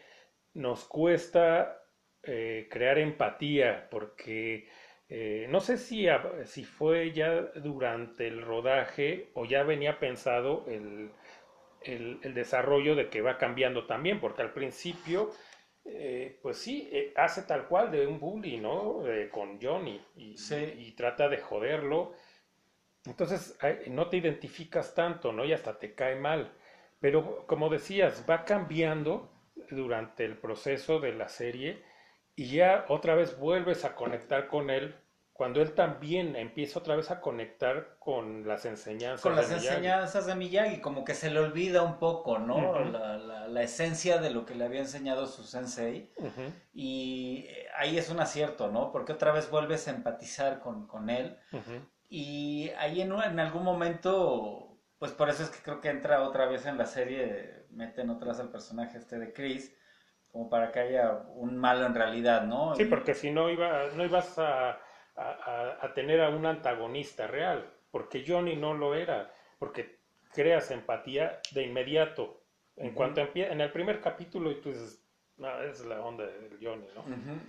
nos 0.55 0.85
cuesta 0.85 1.79
eh, 2.23 2.69
crear 2.71 2.99
empatía, 2.99 3.89
porque 3.91 4.69
eh, 5.09 5.47
no 5.51 5.61
sé 5.61 5.77
si, 5.79 6.09
a- 6.09 6.45
si 6.47 6.65
fue 6.65 7.13
ya 7.13 7.43
durante 7.57 8.29
el 8.29 8.43
rodaje 8.43 9.31
o 9.35 9.45
ya 9.45 9.63
venía 9.65 9.99
pensado 9.99 10.65
el, 10.69 11.13
el- 11.81 12.21
el 12.23 12.35
desarrollo 12.35 12.95
de 12.95 13.09
que 13.11 13.21
va 13.23 13.39
cambiando 13.39 13.87
también, 13.87 14.21
porque 14.21 14.43
al 14.43 14.53
principio, 14.53 15.31
eh, 15.85 16.39
pues 16.43 16.59
sí, 16.59 16.89
eh, 16.93 17.13
hace 17.17 17.43
tal 17.43 17.67
cual 17.69 17.91
de 17.91 18.07
un 18.07 18.19
bully, 18.21 18.59
¿no? 18.59 19.07
Eh, 19.07 19.29
con 19.31 19.61
Johnny 19.61 20.01
y, 20.17 20.37
Sí. 20.37 20.57
y 20.79 20.93
trata 20.93 21.29
de 21.29 21.39
joderlo. 21.39 22.15
Entonces 23.07 23.59
no 23.89 24.09
te 24.09 24.17
identificas 24.19 24.95
tanto, 24.95 25.33
¿no? 25.33 25.45
Y 25.45 25.53
hasta 25.53 25.79
te 25.79 25.95
cae 25.95 26.17
mal. 26.17 26.53
Pero 27.01 27.47
como 27.47 27.69
decías, 27.69 28.25
va 28.29 28.45
cambiando 28.45 29.31
durante 29.71 30.25
el 30.25 30.37
proceso 30.39 31.01
de 31.01 31.13
la 31.13 31.29
serie 31.29 31.83
y 32.37 32.51
ya 32.55 32.87
otra 32.89 33.15
vez 33.15 33.39
vuelves 33.39 33.85
a 33.85 33.95
conectar 33.95 34.49
con 34.49 34.71
él 34.71 34.95
cuando 35.43 35.61
él 35.61 35.73
también 35.75 36.37
empieza 36.37 36.79
otra 36.79 36.95
vez 36.95 37.11
a 37.11 37.21
conectar 37.21 37.97
con 37.99 38.47
las 38.47 38.65
enseñanzas 38.65 39.23
Con 39.23 39.35
las 39.35 39.49
de 39.49 39.57
Miyagi. 39.57 39.75
enseñanzas 39.77 40.27
de 40.27 40.35
Miyagi, 40.37 40.81
como 40.81 41.05
que 41.05 41.15
se 41.15 41.31
le 41.33 41.41
olvida 41.41 41.83
un 41.83 41.99
poco, 41.99 42.39
¿no? 42.39 42.59
Ujú. 42.71 42.93
la, 42.93 43.17
la- 43.19 43.49
la 43.49 43.63
esencia 43.63 44.19
de 44.19 44.31
lo 44.31 44.47
que 44.47 44.55
le 44.55 44.65
había 44.67 44.79
enseñado 44.79 45.27
su 45.27 45.43
sensei. 45.43 46.13
Ujú, 46.17 46.53
Y 46.73 47.47
eh, 47.49 47.67
ahí 47.77 47.99
es 47.99 48.09
un 48.09 48.21
acierto, 48.21 48.69
¿no? 48.71 48.93
Porque 48.93 49.15
otra 49.15 49.33
vez 49.33 49.51
vuelves 49.51 49.89
a 49.89 49.91
empatizar 49.91 50.61
con, 50.61 50.87
con 50.87 51.11
él. 51.11 51.37
ujú. 51.53 51.81
Y 52.09 52.71
ahí 52.79 53.01
en, 53.01 53.11
en 53.11 53.41
algún 53.41 53.65
momento, 53.65 54.79
pues 55.01 55.11
por 55.11 55.29
eso 55.29 55.43
es 55.43 55.49
que 55.51 55.61
creo 55.65 55.81
que 55.81 55.89
entra 55.91 56.23
otra 56.23 56.47
vez 56.47 56.67
en 56.67 56.79
la 56.79 56.87
serie, 56.87 57.67
meten 57.71 58.11
otra 58.11 58.29
vez 58.29 58.39
al 58.39 58.51
personaje 58.53 58.97
este 58.99 59.19
de 59.19 59.33
Chris, 59.33 59.75
como 60.31 60.49
para 60.49 60.71
que 60.71 60.79
haya 60.79 61.25
un 61.35 61.57
malo 61.59 61.85
en 61.85 61.95
realidad, 61.97 62.43
¿no? 62.45 62.77
Sí, 62.77 62.85
porque 62.85 63.15
si 63.15 63.33
no, 63.33 63.51
iba, 63.51 63.89
no 63.97 64.05
ibas 64.05 64.39
a, 64.39 64.79
a- 65.17 65.31
a- 65.81 65.87
a 65.87 65.95
tener 65.95 66.21
a 66.21 66.31
un 66.31 66.47
antagonista 66.47 67.27
real, 67.27 67.71
porque 67.91 68.25
Johnny 68.27 68.57
no 68.57 68.75
lo 68.75 68.95
era, 68.95 69.33
porque 69.59 69.99
creas 70.33 70.71
empatía 70.71 71.41
de 71.53 71.65
inmediato. 71.65 72.43
En 72.77 72.89
Ujú. 72.89 72.97
cuanto 72.97 73.21
empieza, 73.21 73.53
en 73.53 73.61
el 73.61 73.71
primer 73.71 74.01
capítulo, 74.01 74.51
y 74.51 74.61
tú 74.61 74.71
dices, 74.71 75.05
no, 75.37 75.63
es 75.63 75.85
la 75.85 76.01
onda 76.01 76.25
del 76.27 76.59
Johnny, 76.61 76.87
¿no? 76.95 77.03
Ujú. 77.03 77.41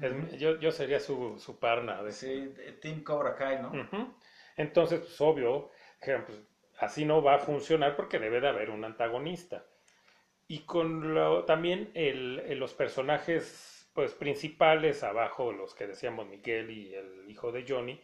Es- 0.00 0.40
yo, 0.40 0.58
yo 0.58 0.72
sería 0.72 0.98
su, 0.98 1.38
su 1.38 1.58
parna. 1.58 2.02
De, 2.02 2.10
Sí, 2.12 2.52
Team 2.80 3.04
Cobra 3.04 3.36
Kai, 3.36 3.60
¿no? 3.62 3.72
Entonces, 4.56 5.00
pues 5.00 5.20
obvio, 5.20 5.70
pues, 6.04 6.40
así 6.78 7.04
no 7.04 7.22
va 7.22 7.36
a 7.36 7.38
funcionar 7.38 7.94
porque 7.96 8.18
debe 8.18 8.40
de 8.40 8.48
haber 8.48 8.70
un 8.70 8.84
antagonista. 8.84 9.64
Y 10.48 10.60
con 10.60 11.14
lo- 11.14 11.44
también 11.44 11.90
el, 11.94 12.40
el- 12.46 12.58
los 12.58 12.74
personajes 12.74 13.71
pues, 13.94 14.14
principales, 14.14 15.02
abajo 15.02 15.52
los 15.52 15.74
que 15.74 15.86
decíamos 15.86 16.26
Miguel 16.26 16.70
y 16.70 16.94
el 16.94 17.30
hijo 17.30 17.52
de 17.52 17.64
Johnny, 17.68 18.00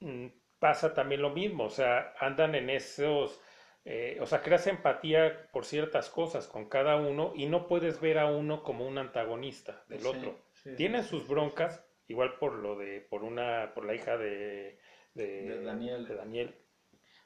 mm, 0.00 0.26
pasa 0.58 0.94
también 0.94 1.22
lo 1.22 1.30
mismo, 1.30 1.64
o 1.64 1.70
sea, 1.70 2.14
andan 2.20 2.54
en 2.54 2.70
esos, 2.70 3.40
eh, 3.84 4.18
o 4.20 4.26
sea, 4.26 4.42
creas 4.42 4.66
empatía 4.66 5.50
por 5.52 5.64
ciertas 5.64 6.10
cosas 6.10 6.48
con 6.48 6.68
cada 6.68 6.96
uno 6.96 7.32
y 7.34 7.46
no 7.46 7.66
puedes 7.66 8.00
ver 8.00 8.18
a 8.18 8.26
uno 8.26 8.62
como 8.62 8.86
un 8.86 8.98
antagonista 8.98 9.84
del 9.88 10.06
Sí, 10.06 10.06
otro. 10.06 10.38
sí, 10.52 10.70
Tienen 10.74 11.04
sus 11.04 11.26
broncas, 11.28 11.84
igual 12.08 12.38
por 12.38 12.54
lo 12.54 12.76
de, 12.76 13.00
por 13.00 13.24
una, 13.24 13.72
por 13.74 13.84
la 13.86 13.94
hija 13.94 14.16
de, 14.18 14.78
de, 15.14 15.24
De 15.48 15.60
Daniel. 15.64 16.06
de 16.06 16.14
Daniel, 16.14 16.54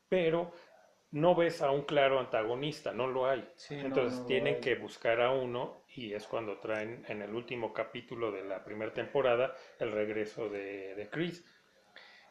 pero 0.08 0.52
no 1.12 1.34
ves 1.34 1.62
a 1.62 1.70
un 1.72 1.82
claro 1.82 2.20
antagonista, 2.20 2.92
no 2.92 3.06
lo 3.08 3.28
hay. 3.28 3.48
Sí, 3.56 3.76
Entonces 3.80 4.24
no 4.24 4.26
tienen 4.26 4.60
hay. 4.60 4.60
que 4.60 4.76
buscar 4.76 5.20
a 5.20 5.30
uno 5.32 5.83
y 5.94 6.14
es 6.14 6.26
cuando 6.26 6.58
traen 6.58 7.04
en 7.08 7.22
el 7.22 7.34
último 7.34 7.72
capítulo 7.72 8.32
de 8.32 8.44
la 8.44 8.64
primera 8.64 8.92
temporada 8.92 9.54
el 9.78 9.92
regreso 9.92 10.48
de, 10.48 10.94
de 10.94 11.08
Chris, 11.08 11.44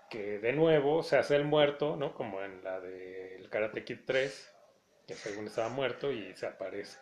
que 0.10 0.40
de 0.40 0.54
nuevo 0.54 1.04
se 1.04 1.18
hace 1.18 1.36
el 1.36 1.46
muerto, 1.46 1.96
¿no? 1.96 2.14
Como 2.14 2.44
en 2.44 2.64
la 2.64 2.80
del 2.80 3.50
Karate 3.50 3.84
Kid 3.84 4.00
3, 4.06 4.54
que 5.08 5.14
según 5.16 5.48
estaba 5.48 5.70
muerto 5.70 6.12
y 6.12 6.34
se 6.36 6.46
aparece. 6.48 7.00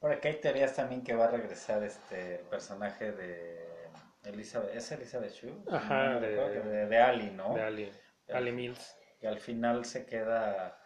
Ahora 0.00 0.20
que 0.20 0.28
hay 0.28 0.34
teorías 0.40 0.74
también 0.76 1.02
que 1.02 1.14
va 1.14 1.24
a 1.26 1.30
regresar 1.30 1.82
este 1.82 2.36
el 2.36 2.46
personaje 2.46 3.12
de 3.12 3.58
Elizabeth, 4.24 4.74
¿es 4.74 4.92
Elizabeth 4.92 5.32
Shue? 5.32 5.54
Ajá, 5.70 6.14
No 6.14 6.20
de- 6.20 6.60
de, 6.60 6.86
de 6.86 6.98
Ali, 6.98 7.30
¿no? 7.30 7.54
De 7.54 7.62
Ali, 7.62 7.92
Ali 8.32 8.52
Mills. 8.52 8.96
Que 9.20 9.26
al 9.28 9.38
final 9.38 9.84
se 9.84 10.06
queda 10.06 10.78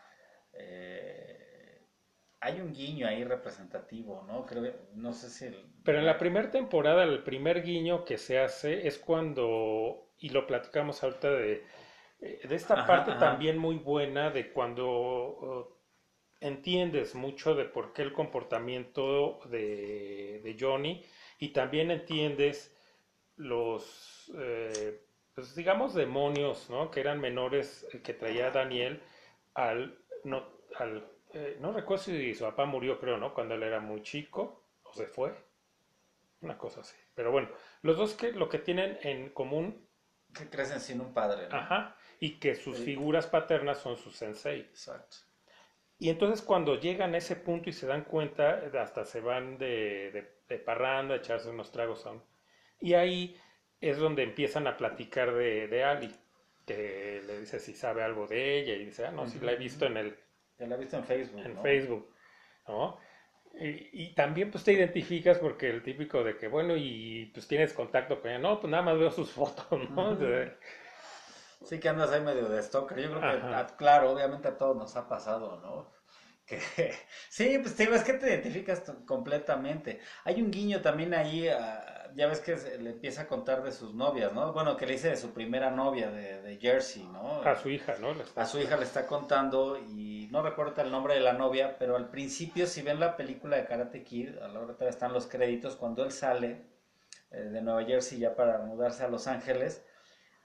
eh, 0.52 1.37
hay 2.40 2.60
un 2.60 2.72
guiño 2.72 3.06
ahí 3.06 3.24
representativo, 3.24 4.24
¿no? 4.26 4.46
Creo 4.46 4.62
que, 4.62 4.76
no 4.94 5.12
sé 5.12 5.30
si 5.30 5.46
el- 5.46 5.72
Pero 5.84 5.98
en 5.98 6.06
la 6.06 6.18
primera 6.18 6.50
temporada, 6.50 7.02
el 7.04 7.22
primer 7.22 7.62
guiño 7.62 8.04
que 8.04 8.18
se 8.18 8.38
hace 8.38 8.86
es 8.86 8.98
cuando, 8.98 10.10
y 10.18 10.28
lo 10.30 10.46
platicamos 10.46 11.02
ahorita 11.02 11.30
de, 11.30 11.64
eh, 12.20 12.40
de 12.48 12.54
esta 12.54 12.76
Ajá, 12.80 12.84
parte 12.86 13.12
ajá. 13.12 13.14
también 13.14 13.58
muy 13.58 13.76
buena 13.76 14.30
de 14.30 14.52
cuando 14.52 15.78
entiendes 16.40 17.14
mucho 17.14 17.54
de 17.54 17.64
por 17.66 17.92
qué 17.92 18.02
el 18.02 18.12
comportamiento 18.12 19.40
de, 19.50 20.40
de 20.44 20.56
Johnny 20.60 21.04
y 21.40 21.50
también 21.50 21.90
entiendes 21.90 22.76
los, 23.36 24.30
eh, 24.36 25.00
pues 25.34 25.54
digamos, 25.54 25.94
demonios, 25.94 26.68
¿no? 26.70 26.90
Que 26.90 27.00
eran 27.00 27.20
menores 27.20 27.86
que 28.04 28.14
traía 28.14 28.50
Daniel 28.50 29.00
al, 29.54 29.98
no, 30.24 30.44
al, 30.78 31.06
eh, 31.34 31.56
no 31.60 31.72
recuerdo 31.72 32.04
si 32.04 32.34
su 32.34 32.44
papá 32.44 32.66
murió, 32.66 32.98
creo, 33.00 33.16
¿no? 33.18 33.34
Cuando 33.34 33.54
él 33.54 33.62
era 33.62 33.80
muy 33.80 34.02
chico 34.02 34.64
o 34.82 34.92
se 34.92 35.06
fue. 35.06 35.34
Una 36.40 36.56
cosa 36.58 36.80
así. 36.80 36.96
Pero 37.14 37.30
bueno, 37.32 37.48
los 37.82 37.96
dos 37.96 38.14
que 38.14 38.32
lo 38.32 38.48
que 38.48 38.58
tienen 38.58 38.98
en 39.02 39.30
común, 39.30 39.86
que 40.34 40.48
crecen 40.48 40.80
sin 40.80 41.00
un 41.00 41.12
padre, 41.12 41.48
¿no? 41.48 41.56
ajá, 41.56 41.96
y 42.20 42.38
que 42.38 42.54
sus 42.54 42.76
Sí. 42.76 42.84
figuras 42.84 43.26
paternas 43.26 43.78
son 43.78 43.96
sus 43.96 44.16
sensei. 44.16 44.60
Exacto. 44.60 45.16
Y 45.98 46.10
entonces 46.10 46.42
cuando 46.42 46.78
llegan 46.78 47.14
a 47.14 47.18
ese 47.18 47.36
punto 47.36 47.70
y 47.70 47.72
se 47.72 47.86
dan 47.86 48.04
cuenta, 48.04 48.62
hasta 48.80 49.04
se 49.04 49.20
van 49.20 49.58
de, 49.58 50.10
de, 50.12 50.32
de 50.48 50.58
parranda, 50.58 51.14
a 51.14 51.18
echarse 51.18 51.50
unos 51.50 51.72
tragos. 51.72 52.06
a 52.06 52.12
un- 52.12 52.22
Y 52.80 52.94
ahí 52.94 53.40
es 53.80 53.98
donde 53.98 54.22
empiezan 54.22 54.66
a 54.66 54.76
platicar 54.76 55.32
de, 55.34 55.68
de 55.68 55.84
Ali. 55.84 56.14
que 56.66 57.22
le 57.26 57.40
dice 57.40 57.60
si 57.60 57.74
sabe 57.74 58.02
algo 58.02 58.26
de 58.26 58.58
ella 58.60 58.74
y 58.74 58.84
dice, 58.86 59.06
ah, 59.06 59.10
no, 59.12 59.26
sí 59.26 59.38
la 59.40 59.52
he 59.52 59.56
visto 59.56 59.86
en 59.86 59.96
el 59.96 60.16
Ya 60.58 60.66
la 60.66 60.74
he 60.74 60.78
visto 60.78 60.96
en 60.96 61.04
Facebook. 61.04 61.40
en 61.44 61.54
¿no? 61.54 61.62
Facebook, 61.62 62.14
¿no? 62.66 62.98
Y, 63.54 64.04
y 64.04 64.14
también 64.14 64.50
pues 64.50 64.62
te 64.64 64.72
identificas 64.72 65.38
porque 65.38 65.70
el 65.70 65.82
típico 65.82 66.22
de 66.22 66.36
que, 66.36 66.48
bueno, 66.48 66.76
y 66.76 67.30
pues 67.32 67.48
tienes 67.48 67.72
contacto 67.72 68.20
con 68.20 68.30
ella, 68.30 68.38
no, 68.38 68.60
pues 68.60 68.70
nada 68.70 68.82
más 68.82 68.98
veo 68.98 69.10
sus 69.10 69.30
fotos, 69.32 69.90
¿no? 69.90 70.16
Sí, 71.64 71.80
que 71.80 71.88
andas 71.88 72.10
ahí 72.10 72.20
medio 72.20 72.48
de 72.48 72.62
stalker. 72.62 72.98
Yo 72.98 73.18
creo 73.18 73.20
que, 73.20 73.74
claro, 73.76 74.12
obviamente 74.12 74.48
a 74.48 74.56
todos 74.56 74.76
nos 74.76 74.94
ha 74.96 75.08
pasado, 75.08 75.60
¿no? 75.60 75.92
Que, 76.46 76.60
sí, 77.28 77.58
pues 77.58 77.74
te 77.74 77.84
digo, 77.84 77.94
es 77.94 78.04
que 78.04 78.14
te 78.14 78.28
identificas 78.28 78.82
completamente. 79.06 80.00
Hay 80.24 80.40
un 80.40 80.50
guiño 80.50 80.80
también 80.80 81.14
ahí, 81.14 81.48
ah, 81.48 81.97
ya 82.18 82.26
ves 82.26 82.40
que 82.40 82.56
le 82.80 82.90
empieza 82.90 83.22
a 83.22 83.26
contar 83.28 83.62
de 83.62 83.70
sus 83.70 83.94
novias, 83.94 84.32
¿no? 84.32 84.52
Bueno, 84.52 84.76
que 84.76 84.86
le 84.86 84.94
dice 84.94 85.10
de 85.10 85.16
su 85.16 85.32
primera 85.32 85.70
novia 85.70 86.10
de, 86.10 86.42
de 86.42 86.56
Jersey, 86.56 87.04
¿no? 87.04 87.42
a 87.42 87.54
su 87.54 87.70
hija, 87.70 87.94
¿no? 88.00 88.12
A 88.34 88.44
su 88.44 88.58
hija 88.58 88.76
le 88.76 88.82
está 88.82 89.06
contando 89.06 89.78
y 89.78 90.28
no 90.32 90.42
recuerdo 90.42 90.82
el 90.82 90.90
nombre 90.90 91.14
de 91.14 91.20
la 91.20 91.34
novia, 91.34 91.76
pero 91.78 91.94
al 91.94 92.10
principio 92.10 92.66
si 92.66 92.82
ven 92.82 92.98
la 92.98 93.16
película 93.16 93.56
de 93.56 93.66
Karate 93.66 94.02
Kid, 94.02 94.36
a 94.38 94.48
la 94.48 94.58
hora 94.58 94.74
están 94.88 95.12
los 95.12 95.28
créditos, 95.28 95.76
cuando 95.76 96.04
él 96.04 96.10
sale 96.10 96.66
eh, 97.30 97.36
de 97.36 97.62
Nueva 97.62 97.84
Jersey 97.84 98.18
ya 98.18 98.34
para 98.34 98.58
mudarse 98.58 99.04
a 99.04 99.08
Los 99.08 99.28
Ángeles, 99.28 99.84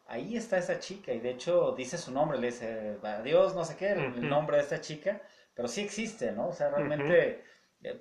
ahí 0.06 0.38
está 0.38 0.60
esa 0.60 0.78
chica 0.78 1.12
y 1.12 1.22
de 1.22 1.32
hecho 1.32 1.74
dice 1.76 1.98
su 1.98 2.12
nombre, 2.12 2.38
le 2.38 2.48
dice 2.52 3.00
adiós, 3.02 3.56
no 3.56 3.66
sé 3.66 3.76
qué, 3.78 3.94
el, 3.94 4.30
nombre 4.30 4.58
de 4.58 4.64
esta 4.64 4.80
chica, 4.80 5.24
pero 5.56 5.68
sí 5.68 5.82
existe, 5.82 6.32
¿no? 6.34 6.50
O 6.50 6.54
sea, 6.54 6.70
realmente, 6.70 7.44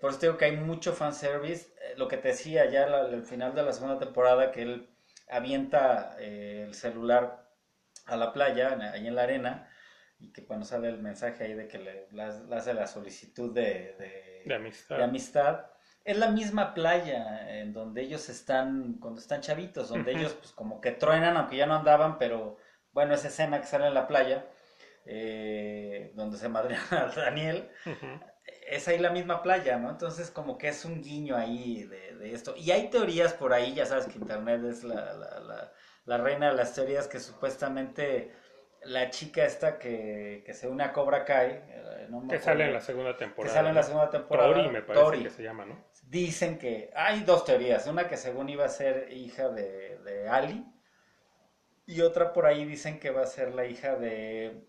por 0.00 0.10
eso 0.10 0.20
digo 0.20 0.36
que 0.38 0.44
hay 0.46 0.56
mucho 0.56 0.92
fanservice, 0.92 1.74
eh, 1.82 1.94
lo 1.96 2.08
que 2.08 2.16
te 2.16 2.28
decía 2.28 2.66
ya 2.70 2.84
al 2.84 3.22
final 3.24 3.54
de 3.54 3.62
la 3.62 3.72
segunda 3.72 3.98
temporada, 3.98 4.52
que 4.52 4.62
él 4.62 4.88
avienta 5.28 6.16
eh, 6.20 6.64
el 6.66 6.74
celular 6.74 7.48
a 8.06 8.16
la 8.16 8.32
playa, 8.32 8.72
en- 8.74 8.82
ahí 8.82 9.06
en 9.06 9.14
la 9.14 9.22
arena, 9.24 9.68
y 10.18 10.32
que 10.32 10.44
cuando 10.46 10.64
sale 10.66 10.88
el 10.88 10.98
mensaje 10.98 11.44
ahí 11.44 11.54
de 11.54 11.68
que 11.68 11.78
le, 11.78 12.08
le 12.12 12.56
hace 12.56 12.74
la 12.74 12.86
solicitud 12.86 13.52
de, 13.52 13.94
de- 13.98 14.42
de 14.46 14.54
amistad. 14.54 14.96
de 14.96 15.02
amistad, 15.04 15.66
es 16.04 16.16
la 16.18 16.28
misma 16.30 16.74
playa 16.74 17.58
en 17.60 17.72
donde 17.72 18.02
ellos 18.02 18.28
están, 18.28 18.98
cuando 19.00 19.20
están 19.20 19.40
chavitos, 19.40 19.88
donde 19.88 20.12
ellos 20.12 20.34
pues 20.34 20.52
como 20.52 20.80
que 20.80 20.90
truenan, 20.92 21.36
aunque 21.36 21.56
ya 21.56 21.66
no 21.66 21.74
andaban, 21.76 22.18
pero 22.18 22.56
bueno, 22.92 23.14
esa 23.14 23.28
escena 23.28 23.60
que 23.60 23.66
sale 23.66 23.86
en 23.86 23.94
la 23.94 24.06
playa, 24.08 24.46
eh, 25.06 26.12
donde 26.14 26.36
se 26.38 26.48
madrean 26.48 26.82
a 26.90 27.06
Daniel. 27.16 27.68
Es 28.74 28.88
ahí 28.88 28.98
la 28.98 29.10
misma 29.10 29.42
playa, 29.42 29.78
¿no? 29.78 29.90
Entonces 29.90 30.30
como 30.30 30.58
que 30.58 30.68
es 30.68 30.84
un 30.84 31.02
guiño 31.02 31.36
ahí 31.36 31.84
de, 31.84 32.16
de 32.16 32.32
esto. 32.34 32.54
Y 32.56 32.70
hay 32.70 32.88
teorías 32.90 33.32
por 33.34 33.52
ahí, 33.52 33.74
ya 33.74 33.86
sabes 33.86 34.06
que 34.06 34.18
Internet 34.18 34.62
es 34.64 34.84
la, 34.84 35.12
la, 35.14 35.40
la, 35.40 35.72
la 36.04 36.18
reina 36.18 36.50
de 36.50 36.56
las 36.56 36.74
teorías 36.74 37.06
que 37.08 37.20
supuestamente 37.20 38.32
la 38.84 39.10
chica 39.10 39.44
esta 39.44 39.78
que, 39.78 40.42
que 40.44 40.54
se 40.54 40.68
une 40.68 40.82
a 40.84 40.92
Cobra 40.92 41.24
Kai, 41.24 41.50
eh, 41.50 42.06
no 42.10 42.26
Que 42.26 42.38
sale 42.40 42.64
en 42.64 42.72
la 42.72 42.80
segunda 42.80 43.12
que 43.12 43.18
temporada. 43.18 43.54
sale 43.54 43.68
en 43.68 43.74
la 43.76 43.82
segunda 43.82 44.10
temporada, 44.10 44.52
Tori 44.52 44.68
me 44.70 44.82
parece 44.82 45.04
Tori, 45.04 45.22
que 45.22 45.30
se 45.30 45.42
llama, 45.42 45.64
¿no? 45.64 45.84
dicen 46.02 46.58
que 46.58 46.90
hay 46.94 47.20
dos 47.22 47.44
teorías, 47.44 47.86
una 47.86 48.08
que 48.08 48.16
según 48.16 48.48
iba 48.48 48.64
a 48.64 48.68
ser 48.68 49.12
hija 49.12 49.48
de, 49.50 49.98
de 49.98 50.28
Ali 50.28 50.66
y 51.86 52.00
otra 52.00 52.32
por 52.32 52.46
ahí 52.46 52.64
dicen 52.64 52.98
que 52.98 53.10
va 53.10 53.22
a 53.22 53.26
ser 53.26 53.54
la 53.54 53.66
hija 53.66 53.96
de 53.96 54.66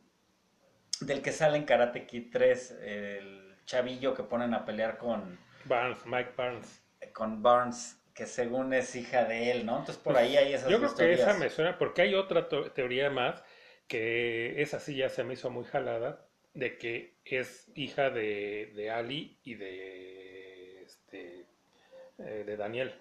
del 1.01 1.21
que 1.21 1.31
sale 1.31 1.57
en 1.57 1.65
Karate 1.65 2.05
Kid 2.05 2.29
3, 2.31 2.71
el 2.81 3.42
chavillo 3.65 4.13
que 4.13 4.23
ponen 4.23 4.53
a 4.53 4.65
pelear 4.65 4.97
con, 4.97 5.37
Barnes, 5.65 6.05
Mike 6.05 6.31
Barnes. 6.35 6.83
con 7.13 7.41
Barnes, 7.41 8.01
que 8.13 8.25
según 8.25 8.73
es 8.73 8.95
hija 8.95 9.25
de 9.25 9.51
él, 9.51 9.65
¿no? 9.65 9.79
Entonces 9.79 9.97
por 9.97 10.17
ahí 10.17 10.37
hay 10.37 10.53
esas 10.53 10.69
Yo 10.69 10.77
creo 10.77 10.89
dos 10.89 10.99
que 10.99 11.13
esa 11.13 11.33
me 11.35 11.49
suena, 11.49 11.77
porque 11.77 12.01
hay 12.01 12.15
otra 12.15 12.47
teoría 12.47 13.09
más, 13.09 13.43
que 13.87 14.61
esa 14.61 14.79
sí 14.79 14.95
ya 14.95 15.09
se 15.09 15.23
me 15.23 15.33
hizo 15.33 15.49
muy 15.49 15.65
jalada, 15.65 16.25
de 16.53 16.77
que 16.77 17.17
es 17.25 17.71
hija 17.75 18.09
de, 18.09 18.71
de 18.75 18.91
Ali 18.91 19.39
y 19.43 19.55
de, 19.55 20.83
este, 20.83 21.45
eh, 22.19 22.43
de 22.45 22.57
Daniel. 22.57 22.93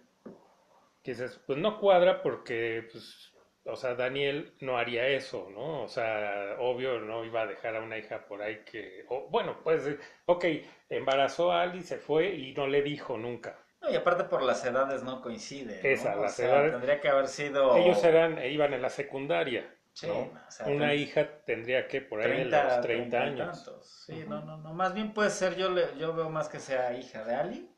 Que 1.03 1.13
dices, 1.13 1.41
pues 1.47 1.59
no 1.59 1.81
cuadra 1.81 2.23
porque, 2.23 2.89
pues, 2.91 3.32
o 3.65 3.77
sea, 3.77 3.95
Daniel 3.95 4.55
no 4.61 4.77
haría 4.79 5.07
eso, 5.09 5.49
¿no? 5.51 5.83
O 5.83 5.89
sea, 5.89 6.57
obvio 6.59 6.99
no 7.01 7.25
iba 7.25 7.43
a 7.43 7.47
dejar 7.47 7.77
a 7.77 7.81
una 7.83 7.99
hija 7.99 8.27
por 8.27 8.43
ahí 8.43 8.63
que, 8.65 9.05
o, 9.09 9.29
bueno, 9.31 9.59
pues, 9.63 9.87
eh, 9.87 9.99
ok, 10.27 10.45
embarazó 10.89 11.53
a 11.53 11.63
Ali, 11.63 11.83
se 11.83 11.99
fue 11.99 12.29
y 12.35 12.53
no 12.55 12.67
le 12.67 12.83
dijo 12.83 13.17
nunca. 13.19 13.57
No, 13.81 13.91
y 13.91 13.97
aparte 13.97 14.25
por 14.25 14.43
las 14.43 14.65
edades 14.65 15.03
no 15.03 15.21
coincide, 15.23 15.83
¿no? 15.83 15.89
Esa, 15.89 16.17
O 16.19 16.23
las 16.23 16.35
sea, 16.35 16.49
edades- 16.49 16.71
Tendría 16.73 17.01
que 17.01 17.09
haber 17.09 17.29
sido... 17.29 17.77
Ellos 17.77 18.03
eran, 18.05 18.39
e 18.39 18.51
iban 18.51 18.73
en 18.75 18.83
la 18.83 18.91
secundaria. 18.91 19.75
Sí, 19.95 20.07
¿no? 20.07 20.21
o 20.21 20.51
sea, 20.51 20.67
Una 20.69 20.89
ten- 20.91 20.99
hija 21.01 21.29
tendría 21.45 21.87
que 21.87 22.01
por 22.01 22.21
ahí 22.21 22.29
de 22.29 22.37
30, 22.37 22.65
los 22.65 22.81
30 22.81 23.19
30 23.19 23.19
y 23.19 23.41
años. 23.47 23.71
Sí, 24.07 24.25
no, 24.29 24.41
no, 24.43 24.57
no. 24.57 24.73
Más 24.73 24.95
bien 24.95 25.13
puede 25.13 25.31
ser, 25.31 25.57
yo, 25.57 25.69
le, 25.69 25.85
yo 25.99 26.15
veo 26.15 26.31
más 26.31 26.49
que 26.49 26.61
sea 26.61 26.97
hija 26.97 27.25
de 27.25 27.35
Ali. 27.35 27.69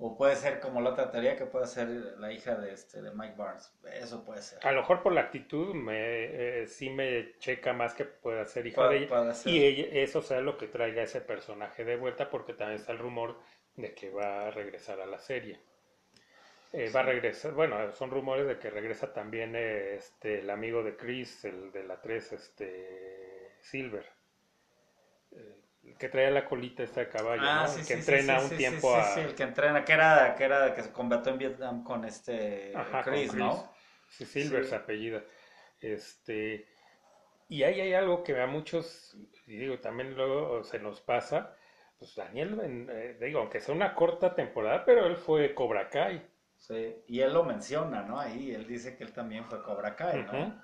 O 0.00 0.16
puede 0.16 0.36
ser 0.36 0.60
como 0.60 0.80
la 0.80 0.90
otra 0.90 1.10
teoría 1.10 1.34
que 1.36 1.44
puede 1.46 1.66
ser 1.66 1.88
la 1.88 2.32
hija 2.32 2.54
de 2.54 2.72
este 2.72 3.02
de 3.02 3.10
Mike 3.10 3.34
Barnes. 3.36 3.72
Eso 3.92 4.24
puede 4.24 4.42
ser. 4.42 4.64
A 4.64 4.70
lo 4.70 4.80
mejor 4.82 5.02
por 5.02 5.12
la 5.12 5.22
actitud 5.22 5.74
me, 5.74 6.60
eh, 6.62 6.66
sí 6.68 6.88
me 6.88 7.36
checa 7.38 7.72
más 7.72 7.94
que 7.94 8.04
pueda 8.04 8.44
ser 8.46 8.68
hija 8.68 8.76
Puede- 8.76 9.00
de 9.00 9.04
ella. 9.06 9.34
Y 9.46 9.64
ella- 9.64 9.88
eso 10.02 10.22
sea 10.22 10.40
lo 10.40 10.56
que 10.56 10.68
traiga 10.68 11.02
ese 11.02 11.20
personaje 11.20 11.84
de 11.84 11.96
vuelta, 11.96 12.30
porque 12.30 12.52
también 12.54 12.78
está 12.78 12.92
el 12.92 12.98
rumor 12.98 13.40
de 13.74 13.92
que 13.94 14.10
va 14.10 14.46
a 14.46 14.50
regresar 14.52 15.00
a 15.00 15.06
la 15.06 15.18
serie. 15.18 15.58
Eh, 16.72 16.90
Va 16.94 17.00
a 17.00 17.04
regresar, 17.04 17.52
bueno, 17.52 17.92
son 17.92 18.10
rumores 18.10 18.46
de 18.46 18.58
que 18.58 18.70
regresa 18.70 19.12
también 19.12 19.56
eh, 19.56 19.94
este, 19.96 20.40
el 20.40 20.50
amigo 20.50 20.84
de 20.84 20.96
Chris, 20.96 21.44
el 21.44 21.72
de 21.72 21.82
la 21.82 22.00
3, 22.00 22.32
este, 22.34 23.56
Silver. 23.62 24.04
Que 25.98 26.08
traía 26.08 26.30
la 26.30 26.44
colita 26.44 26.82
esta 26.82 27.00
de 27.00 27.08
caballo, 27.08 27.50
Ah, 27.50 27.52
¿no? 27.52 27.74
sí, 27.74 27.80
El 27.80 27.86
que 27.86 27.94
sí, 27.94 28.00
entrena 28.00 28.38
sí, 28.38 28.40
un 28.40 28.56
tiempo 28.56 28.94
sí, 28.94 29.02
a... 29.02 29.14
sí, 29.14 29.20
el 29.20 29.34
que 29.34 29.44
entrena, 29.44 29.84
que 29.84 29.92
era, 29.92 30.34
que 30.34 30.44
era 30.44 30.74
que 30.74 30.82
se 30.82 30.92
combatió 30.92 31.32
en 31.32 31.38
Vietnam 31.38 31.84
con 31.84 32.04
este 32.04 32.74
Ajá, 32.74 33.04
con 33.06 33.14
Chris, 33.14 33.34
¿no? 33.34 33.70
Sí, 34.08 34.24
Silver 34.24 34.64
Sí. 34.64 34.70
se 34.70 34.74
apellida. 34.76 35.22
Este, 35.80 36.66
y 37.48 37.62
ahí 37.64 37.80
hay 37.80 37.94
algo 37.94 38.22
que 38.24 38.40
a 38.40 38.46
muchos, 38.46 39.16
y 39.46 39.56
digo, 39.56 39.80
también 39.80 40.14
luego 40.16 40.64
se 40.64 40.78
nos 40.80 41.00
pasa, 41.00 41.56
pues 41.98 42.14
Daniel, 42.16 42.60
en- 42.62 42.88
eh, 42.90 43.18
digo, 43.20 43.40
aunque 43.40 43.60
sea 43.60 43.74
una 43.74 43.94
corta 43.94 44.34
temporada, 44.34 44.84
pero 44.86 45.06
él 45.06 45.16
fue 45.16 45.54
Cobra 45.54 45.90
Kai. 45.90 46.22
Sí, 46.56 46.96
y 47.06 47.20
él 47.20 47.32
lo 47.32 47.42
menciona, 47.44 48.02
¿no? 48.02 48.18
Ahí 48.20 48.50
él 48.54 48.66
dice 48.66 48.96
que 48.96 49.04
él 49.04 49.12
también 49.12 49.44
fue 49.46 49.62
Cobra 49.62 49.96
Kai, 49.96 50.24
¿no? 50.24 50.62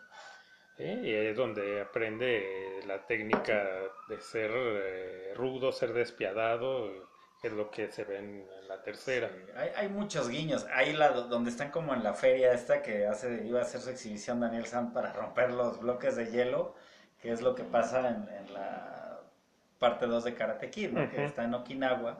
Sí, 0.76 0.82
y 0.84 1.14
es 1.14 1.36
donde 1.36 1.80
aprende 1.80 2.80
la 2.86 3.06
técnica 3.06 3.64
de 4.08 4.20
ser 4.20 4.50
eh, 4.54 5.32
rudo, 5.36 5.70
ser 5.70 5.92
despiadado, 5.92 6.90
que 7.40 7.48
es 7.48 7.52
lo 7.52 7.70
que 7.70 7.92
se 7.92 8.04
ve 8.04 8.18
en, 8.18 8.44
la 8.66 8.82
tercera. 8.82 9.28
Sí, 9.28 9.52
hay, 9.54 9.70
hay 9.76 9.88
muchos 9.88 10.28
guiños. 10.28 10.66
Ahí 10.72 10.94
la, 10.94 11.10
donde 11.10 11.50
están 11.50 11.70
como 11.70 11.94
en 11.94 12.02
la 12.02 12.14
feria 12.14 12.52
esta 12.52 12.82
que 12.82 13.06
hace, 13.06 13.46
iba 13.46 13.60
a 13.60 13.62
hacer 13.62 13.80
su 13.82 13.90
exhibición 13.90 14.40
Daniel 14.40 14.66
San 14.66 14.92
para 14.92 15.12
romper 15.12 15.52
los 15.52 15.78
bloques 15.78 16.16
de 16.16 16.30
hielo, 16.30 16.74
que 17.20 17.30
es 17.30 17.40
lo 17.40 17.54
que 17.54 17.62
pasa 17.62 18.08
en, 18.08 18.28
en 18.28 18.52
la 18.52 19.20
parte 19.78 20.06
2 20.06 20.24
de 20.24 20.34
Karate 20.34 20.70
Kid, 20.70 20.90
¿no? 20.92 21.10
Que 21.10 21.24
está 21.24 21.44
en 21.44 21.54
Okinawa. 21.54 22.18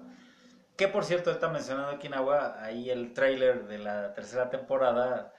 Que 0.77 0.89
por 0.89 1.05
cierto, 1.05 1.31
está 1.31 1.49
mencionando 1.49 1.95
Okinawa, 1.95 2.63
ahí 2.63 2.91
el 2.91 3.15
trailer 3.15 3.67
de 3.67 3.79
la 3.79 4.13
tercera 4.13 4.51
temporada, 4.51 5.33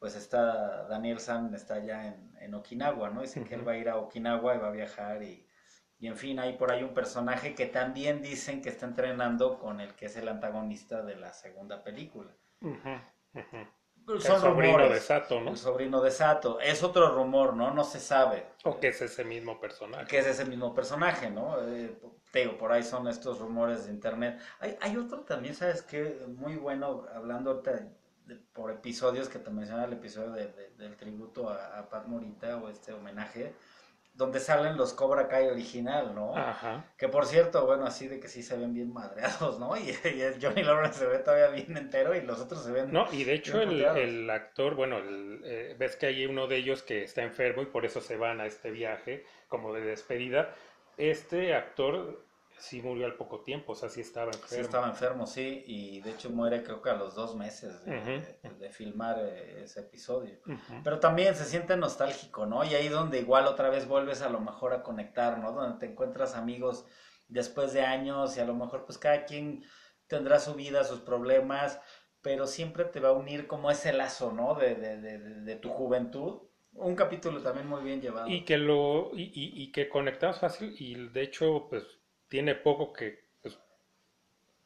pues 0.00 0.16
está 0.16 0.88
Daniel 0.88 1.20
San, 1.20 1.54
está 1.54 1.74
allá 1.76 2.08
en, 2.08 2.36
en 2.40 2.54
Okinawa, 2.54 3.10
¿no? 3.10 3.22
Dicen 3.22 3.44
que 3.44 3.54
él 3.56 3.68
va 3.68 3.72
a 3.74 3.78
ir 3.78 3.88
a 3.90 3.98
Okinawa 3.98 4.56
y 4.56 4.58
va 4.58 4.68
a 4.68 4.72
viajar 4.72 5.22
y, 5.22 5.46
y 5.98 6.08
en 6.08 6.16
fin, 6.16 6.40
hay 6.40 6.54
por 6.54 6.72
ahí 6.72 6.82
un 6.82 6.94
personaje 6.94 7.54
que 7.54 7.66
también 7.66 8.22
dicen 8.22 8.62
que 8.62 8.70
está 8.70 8.86
entrenando 8.86 9.58
con 9.60 9.80
el 9.80 9.94
que 9.96 10.06
es 10.06 10.16
el 10.16 10.28
antagonista 10.28 11.02
de 11.02 11.16
la 11.16 11.32
segunda 11.34 11.84
película. 11.84 12.36
Pero 14.06 14.18
El 14.18 14.22
sobrino 14.22 14.50
rumores. 14.78 14.90
de 14.90 15.00
Sato, 15.00 15.40
¿no? 15.40 15.50
El 15.50 15.56
sobrino 15.56 16.00
de 16.02 16.10
Sato. 16.10 16.60
Es 16.60 16.82
otro 16.82 17.14
rumor, 17.14 17.54
¿no? 17.54 17.72
No 17.72 17.84
se 17.84 18.00
sabe 18.00 18.46
O 18.64 18.78
que 18.80 18.88
es 18.88 19.02
ese 19.02 19.24
mismo 19.24 19.60
personaje. 19.60 20.06
que 20.06 20.18
es 20.18 20.26
ese 20.26 20.44
mismo 20.44 20.74
personaje, 20.74 21.30
¿no? 21.30 21.56
Eh, 21.68 21.98
te 22.32 22.40
digo, 22.40 22.58
por 22.58 22.72
ahí 22.72 22.82
son 22.82 23.08
estos 23.08 23.38
rumores 23.38 23.86
de 23.86 23.92
internet. 23.92 24.40
Hay, 24.60 24.76
hay 24.80 24.96
otro 24.96 25.20
también, 25.24 25.54
¿sabes 25.54 25.82
qué? 25.82 26.24
Muy 26.28 26.56
bueno, 26.56 27.06
hablando 27.14 27.50
ahorita 27.52 27.88
de- 28.30 28.36
por 28.54 28.70
episodios, 28.70 29.28
que 29.28 29.38
te 29.38 29.50
menciona 29.50 29.84
el 29.84 29.92
episodio 29.92 30.30
de- 30.32 30.46
de- 30.52 30.70
del 30.78 30.96
tributo 30.96 31.50
a, 31.50 31.78
a 31.78 31.88
Pat 31.90 32.06
Morita 32.06 32.56
o 32.56 32.68
este 32.68 32.92
homenaje, 32.92 33.52
donde 34.14 34.40
salen 34.40 34.76
los 34.76 34.92
Cobra 34.92 35.28
Kai 35.28 35.46
original, 35.48 36.14
¿no? 36.14 36.36
Ajá. 36.36 36.84
Que 36.98 37.08
por 37.08 37.26
cierto, 37.26 37.64
bueno, 37.64 37.86
así 37.86 38.08
de 38.08 38.18
que 38.20 38.28
sí 38.28 38.42
se 38.42 38.56
ven 38.56 38.74
bien 38.74 38.92
madreados, 38.92 39.58
¿no? 39.58 39.76
Y, 39.76 39.90
y 40.16 40.20
el 40.20 40.38
Johnny 40.44 40.62
Lawrence 40.62 40.98
se 40.98 41.06
ve 41.06 41.18
todavía 41.20 41.48
bien 41.48 41.76
entero 41.76 42.14
y 42.14 42.20
los 42.22 42.40
otros 42.40 42.62
se 42.64 42.72
ven... 42.72 42.92
No, 42.92 43.06
y 43.12 43.24
de 43.24 43.34
hecho 43.34 43.60
el 43.62 44.28
actor, 44.30 44.74
bueno, 44.74 44.98
el, 44.98 45.40
eh, 45.44 45.76
ves 45.78 45.96
que 45.96 46.06
hay 46.06 46.26
uno 46.26 46.46
de 46.48 46.56
ellos 46.56 46.82
que 46.82 47.02
está 47.04 47.22
enfermo 47.22 47.62
y 47.62 47.66
por 47.66 47.84
eso 47.86 48.00
se 48.00 48.16
van 48.16 48.40
a 48.40 48.46
este 48.46 48.70
viaje 48.70 49.24
como 49.48 49.72
de 49.72 49.80
despedida. 49.82 50.54
Este 50.98 51.54
actor 51.54 52.22
sí 52.60 52.82
murió 52.82 53.06
al 53.06 53.16
poco 53.16 53.40
tiempo, 53.42 53.72
o 53.72 53.74
sea, 53.74 53.88
sí 53.88 54.00
estaba 54.00 54.26
enfermo. 54.26 54.48
Sí, 54.48 54.60
estaba 54.60 54.86
enfermo, 54.88 55.26
sí, 55.26 55.64
y 55.66 56.00
de 56.02 56.10
hecho 56.10 56.30
muere 56.30 56.62
creo 56.62 56.80
que 56.82 56.90
a 56.90 56.94
los 56.94 57.14
dos 57.14 57.34
meses 57.34 57.84
de, 57.84 57.90
de- 58.42 58.50
de 58.58 58.70
filmar 58.70 59.18
eh, 59.20 59.62
ese 59.64 59.80
episodio. 59.80 60.38
Pero 60.84 61.00
también 61.00 61.34
se 61.34 61.44
siente 61.44 61.76
nostálgico, 61.76 62.46
¿no? 62.46 62.64
Y 62.64 62.74
ahí 62.74 62.88
donde 62.88 63.18
igual 63.20 63.46
otra 63.46 63.70
vez 63.70 63.88
vuelves 63.88 64.22
a 64.22 64.28
lo 64.28 64.40
mejor 64.40 64.72
a 64.74 64.82
conectar, 64.82 65.38
¿no? 65.38 65.52
Donde 65.52 65.78
te 65.78 65.86
encuentras 65.92 66.34
amigos 66.34 66.84
después 67.28 67.72
de 67.72 67.82
años 67.82 68.36
y 68.36 68.40
a 68.40 68.44
lo 68.44 68.54
mejor 68.54 68.84
pues 68.84 68.98
cada 68.98 69.24
quien 69.24 69.64
tendrá 70.06 70.38
su 70.40 70.54
vida, 70.54 70.84
sus 70.84 71.00
problemas, 71.00 71.80
pero 72.22 72.46
siempre 72.46 72.84
te 72.84 73.00
va 73.00 73.10
a 73.10 73.12
unir 73.12 73.46
como 73.46 73.70
ese 73.70 73.92
lazo, 73.92 74.32
¿no? 74.32 74.54
De, 74.54 74.74
de, 74.74 75.00
de, 75.00 75.18
de- 75.18 75.40
de 75.42 75.56
tu 75.56 75.70
juventud. 75.70 76.42
Un 76.74 76.94
capítulo 76.94 77.40
también 77.42 77.66
muy 77.68 77.82
bien 77.82 78.00
llevado. 78.00 78.28
Y 78.28 78.44
que 78.44 78.56
lo 78.58 79.10
y, 79.14 79.22
y- 79.24 79.62
y 79.62 79.72
que 79.72 79.88
conectamos 79.88 80.38
fácil 80.38 80.74
y 80.78 81.08
de 81.08 81.22
hecho 81.22 81.66
pues 81.68 81.84
tiene 82.30 82.54
poco 82.56 82.94
que 82.94 83.20
pues, 83.42 83.58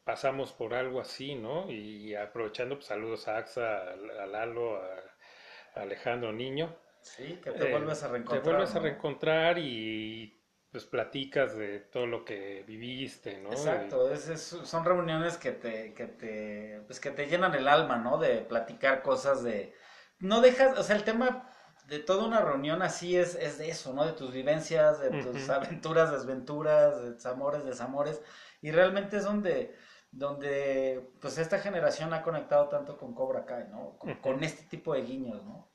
pasamos 0.03 0.53
por 0.53 0.73
algo 0.73 1.01
así, 1.01 1.35
¿no? 1.35 1.69
Y 1.71 2.15
aprovechando 2.15 2.75
pues 2.75 2.87
saludos 2.87 3.27
a 3.27 3.37
Axa, 3.37 3.81
a 3.91 4.25
Lalo, 4.25 4.77
a, 4.77 5.81
Alejandro 5.81 6.31
Niño. 6.33 6.75
Sí, 7.01 7.39
que 7.41 7.53
te 7.53 7.63
Eh, 7.63 7.63
vuelves 7.63 8.03
a 8.03 8.09
reencontrar. 8.09 8.27
Te 8.29 8.39
vuelves 8.39 8.75
a 8.75 8.79
¿no? 8.79 8.81
reencontrar 8.81 9.57
y 9.59 10.41
pues 10.71 10.85
platicas 10.85 11.55
de 11.57 11.79
todo 11.81 12.07
lo 12.07 12.25
que 12.25 12.63
viviste, 12.67 13.39
¿no? 13.39 13.49
Exacto, 13.49 14.11
es- 14.11 14.27
es- 14.29 14.41
son 14.65 14.83
reuniones 14.85 15.37
que 15.37 15.51
te, 15.51 15.93
que 15.93 16.07
te, 16.07 16.81
pues 16.87 16.99
que 16.99 17.11
te 17.11 17.27
llenan 17.27 17.53
el 17.55 17.67
alma, 17.67 17.97
¿no? 17.97 18.17
De 18.17 18.39
platicar 18.41 19.01
cosas 19.03 19.43
de, 19.43 19.73
no 20.19 20.41
dejas, 20.41 20.77
o 20.79 20.83
sea, 20.83 20.95
el 20.95 21.03
tema 21.03 21.49
de 21.87 21.99
toda 21.99 22.25
una 22.25 22.41
reunión 22.41 22.81
así 22.81 23.15
es, 23.15 23.35
es 23.35 23.57
de 23.57 23.69
eso, 23.69 23.93
¿no? 23.93 24.05
De 24.05 24.13
tus 24.13 24.31
vivencias, 24.31 24.99
de 24.99 25.21
tus 25.21 25.49
aventuras, 25.49 26.11
desventuras, 26.11 27.01
de 27.03 27.13
tus 27.13 27.25
amores, 27.25 27.65
desamores, 27.65 28.21
y 28.61 28.71
realmente 28.71 29.17
es 29.17 29.23
donde, 29.23 29.75
donde, 30.11 31.07
pues 31.21 31.37
esta 31.37 31.59
generación 31.59 32.13
ha 32.13 32.23
conectado 32.23 32.69
tanto 32.69 32.97
con 32.97 33.13
Cobra 33.13 33.45
Kai, 33.45 33.67
¿no? 33.69 33.97
Con, 33.99 34.15
con 34.15 34.43
este 34.43 34.63
tipo 34.63 34.93
de 34.93 35.03
guiños, 35.03 35.43
¿no? 35.43 35.69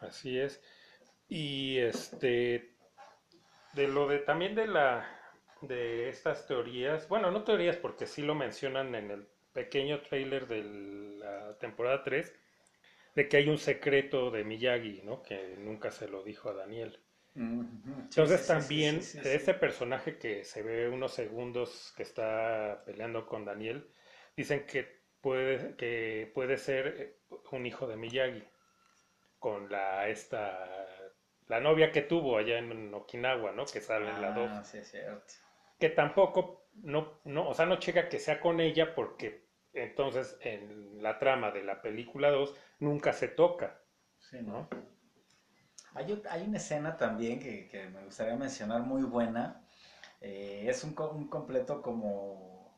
Así 0.00 0.38
es. 0.38 0.60
Y 1.28 1.78
este 1.78 2.74
de 3.74 3.88
lo 3.88 4.06
de 4.06 4.18
también 4.18 4.54
de 4.54 4.66
la 4.66 5.08
de 5.60 6.08
estas 6.08 6.46
teorías, 6.46 7.08
bueno, 7.08 7.30
no 7.30 7.44
teorías 7.44 7.76
porque 7.76 8.06
sí 8.06 8.22
lo 8.22 8.34
mencionan 8.34 8.94
en 8.94 9.10
el 9.10 9.28
pequeño 9.52 10.02
tráiler 10.02 10.46
de 10.46 10.62
la 10.62 11.58
temporada 11.58 12.02
3 12.02 12.32
de 13.14 13.28
que 13.28 13.36
hay 13.36 13.48
un 13.48 13.58
secreto 13.58 14.30
de 14.30 14.44
Miyagi, 14.44 15.02
¿no? 15.02 15.22
Que 15.22 15.56
nunca 15.58 15.90
se 15.90 16.08
lo 16.08 16.22
dijo 16.22 16.50
a 16.50 16.54
Daniel. 16.54 17.00
Entonces 17.36 18.40
sí, 18.40 18.46
sí, 18.46 18.52
también 18.52 19.02
sí, 19.02 19.18
ese 19.24 19.54
personaje 19.54 20.18
que 20.18 20.44
se 20.44 20.62
ve 20.62 20.88
unos 20.88 21.14
segundos 21.14 21.92
que 21.96 22.04
está 22.04 22.82
peleando 22.86 23.26
con 23.26 23.44
Daniel, 23.44 23.90
dicen 24.36 24.66
que 24.66 25.02
puede, 25.20 25.74
que 25.76 26.30
puede 26.32 26.58
ser 26.58 26.86
eh, 26.98 27.16
un 27.50 27.66
hijo 27.66 27.88
de 27.88 27.96
Miyagi 27.96 28.44
con 29.40 29.70
la 29.70 30.08
esta 30.08 30.86
la 31.48 31.60
novia 31.60 31.92
que 31.92 32.02
tuvo 32.02 32.38
allá 32.38 32.58
en 32.58 32.94
Okinawa, 32.94 33.52
¿no? 33.52 33.66
Que 33.66 33.80
sale 33.80 34.08
en 34.10 34.22
la 34.22 34.32
2. 34.32 34.50
Ah, 34.50 34.64
sí, 34.64 34.78
es 34.78 34.90
cierto. 34.90 35.34
Que 35.78 35.90
tampoco, 35.90 36.68
no, 36.82 37.20
no, 37.24 37.48
o 37.48 37.54
sea, 37.54 37.66
no 37.66 37.78
llega 37.78 38.08
que 38.08 38.18
sea 38.18 38.40
con 38.40 38.60
ella 38.60 38.94
porque 38.94 39.43
entonces 39.74 40.38
en 40.40 41.02
la 41.02 41.18
trama 41.18 41.50
de 41.50 41.64
la 41.64 41.82
película 41.82 42.30
2 42.30 42.54
nunca 42.80 43.12
se 43.12 43.28
toca, 43.28 43.80
Sí, 44.18 44.38
¿no? 44.42 44.68
Hay, 45.94 46.22
hay 46.30 46.42
una 46.46 46.56
escena 46.56 46.96
también 46.96 47.38
que, 47.38 47.68
que 47.68 47.88
me 47.88 48.04
gustaría 48.04 48.36
mencionar 48.36 48.82
muy 48.82 49.02
buena. 49.02 49.64
Eh, 50.20 50.66
es 50.68 50.84
un, 50.84 50.94
un 51.14 51.28
completo 51.28 51.82
como, 51.82 52.74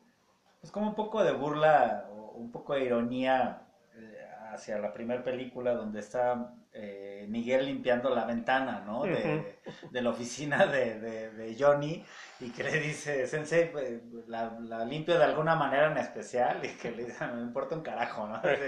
pues 0.60 0.72
como 0.72 0.88
un 0.88 0.94
poco 0.94 1.24
de 1.24 1.32
burla 1.32 2.08
un 2.34 2.52
poco 2.52 2.74
de 2.74 2.84
ironía 2.84 3.68
eh, 3.96 4.28
hacia 4.52 4.78
la 4.78 4.92
primera 4.92 5.24
película 5.24 5.74
donde 5.74 6.00
está 6.00 6.54
eh, 6.76 7.26
Miguel 7.28 7.66
limpiando 7.66 8.10
la 8.14 8.24
ventana, 8.24 8.82
¿no? 8.86 9.06
De, 9.08 9.60
de 9.90 10.02
la 10.02 10.10
oficina 10.10 10.66
de, 10.66 11.00
de- 11.00 11.30
de 11.32 11.56
Johnny 11.58 12.04
y 12.38 12.52
que 12.52 12.62
le 12.64 12.78
dice, 12.80 13.26
Sensei, 13.26 13.70
pues, 13.72 14.02
la, 14.28 14.58
la 14.60 14.84
limpio 14.84 15.18
de 15.18 15.24
alguna 15.24 15.56
manera 15.56 15.90
en 15.90 15.96
especial 15.98 16.64
y 16.64 16.68
que 16.76 16.90
le 16.90 17.04
dice, 17.06 17.26
me 17.28 17.40
importa 17.42 17.74
un 17.76 17.82
carajo, 17.82 18.26
¿no? 18.28 18.34
Así, 18.36 18.62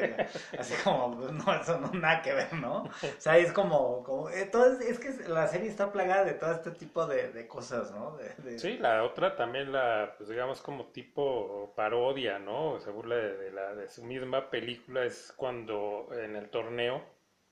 así 0.57 0.75
como, 0.85 1.17
pues, 1.17 1.33
no, 1.33 1.55
eso 1.55 1.79
no 1.81 1.93
nada 1.93 2.23
que 2.23 2.33
ver, 2.35 2.53
¿no? 2.55 2.85
O 2.85 2.91
sea, 3.19 3.37
es 3.39 3.53
como, 3.53 4.03
como 4.05 4.31
eh, 4.31 4.47
todo 4.47 4.73
es, 4.73 4.81
es 4.81 4.99
que 4.99 5.29
la 5.29 5.47
serie 5.49 5.69
está 5.69 5.93
plagada 5.93 6.25
de 6.25 6.35
todo 6.35 6.53
este 6.53 6.71
tipo 6.73 7.07
de, 7.07 7.33
de 7.33 7.47
cosas, 7.47 7.91
¿no? 7.93 8.17
De, 8.17 8.35
de- 8.39 8.59
Sí, 8.59 8.77
la 8.79 9.05
otra 9.05 9.37
también 9.37 9.73
la, 9.73 10.15
pues 10.17 10.29
digamos 10.29 10.61
como 10.61 10.87
tipo 10.87 11.73
parodia, 11.77 12.39
¿no? 12.39 12.79
Se 12.81 12.91
burla 12.91 13.15
de, 13.17 13.37
de 13.37 13.51
la, 13.53 13.75
de 13.75 13.89
su 13.89 14.03
misma 14.05 14.51
película, 14.51 15.05
es 15.05 15.33
cuando 15.37 16.09
en 16.13 16.35
el 16.37 16.51
torneo, 16.51 17.03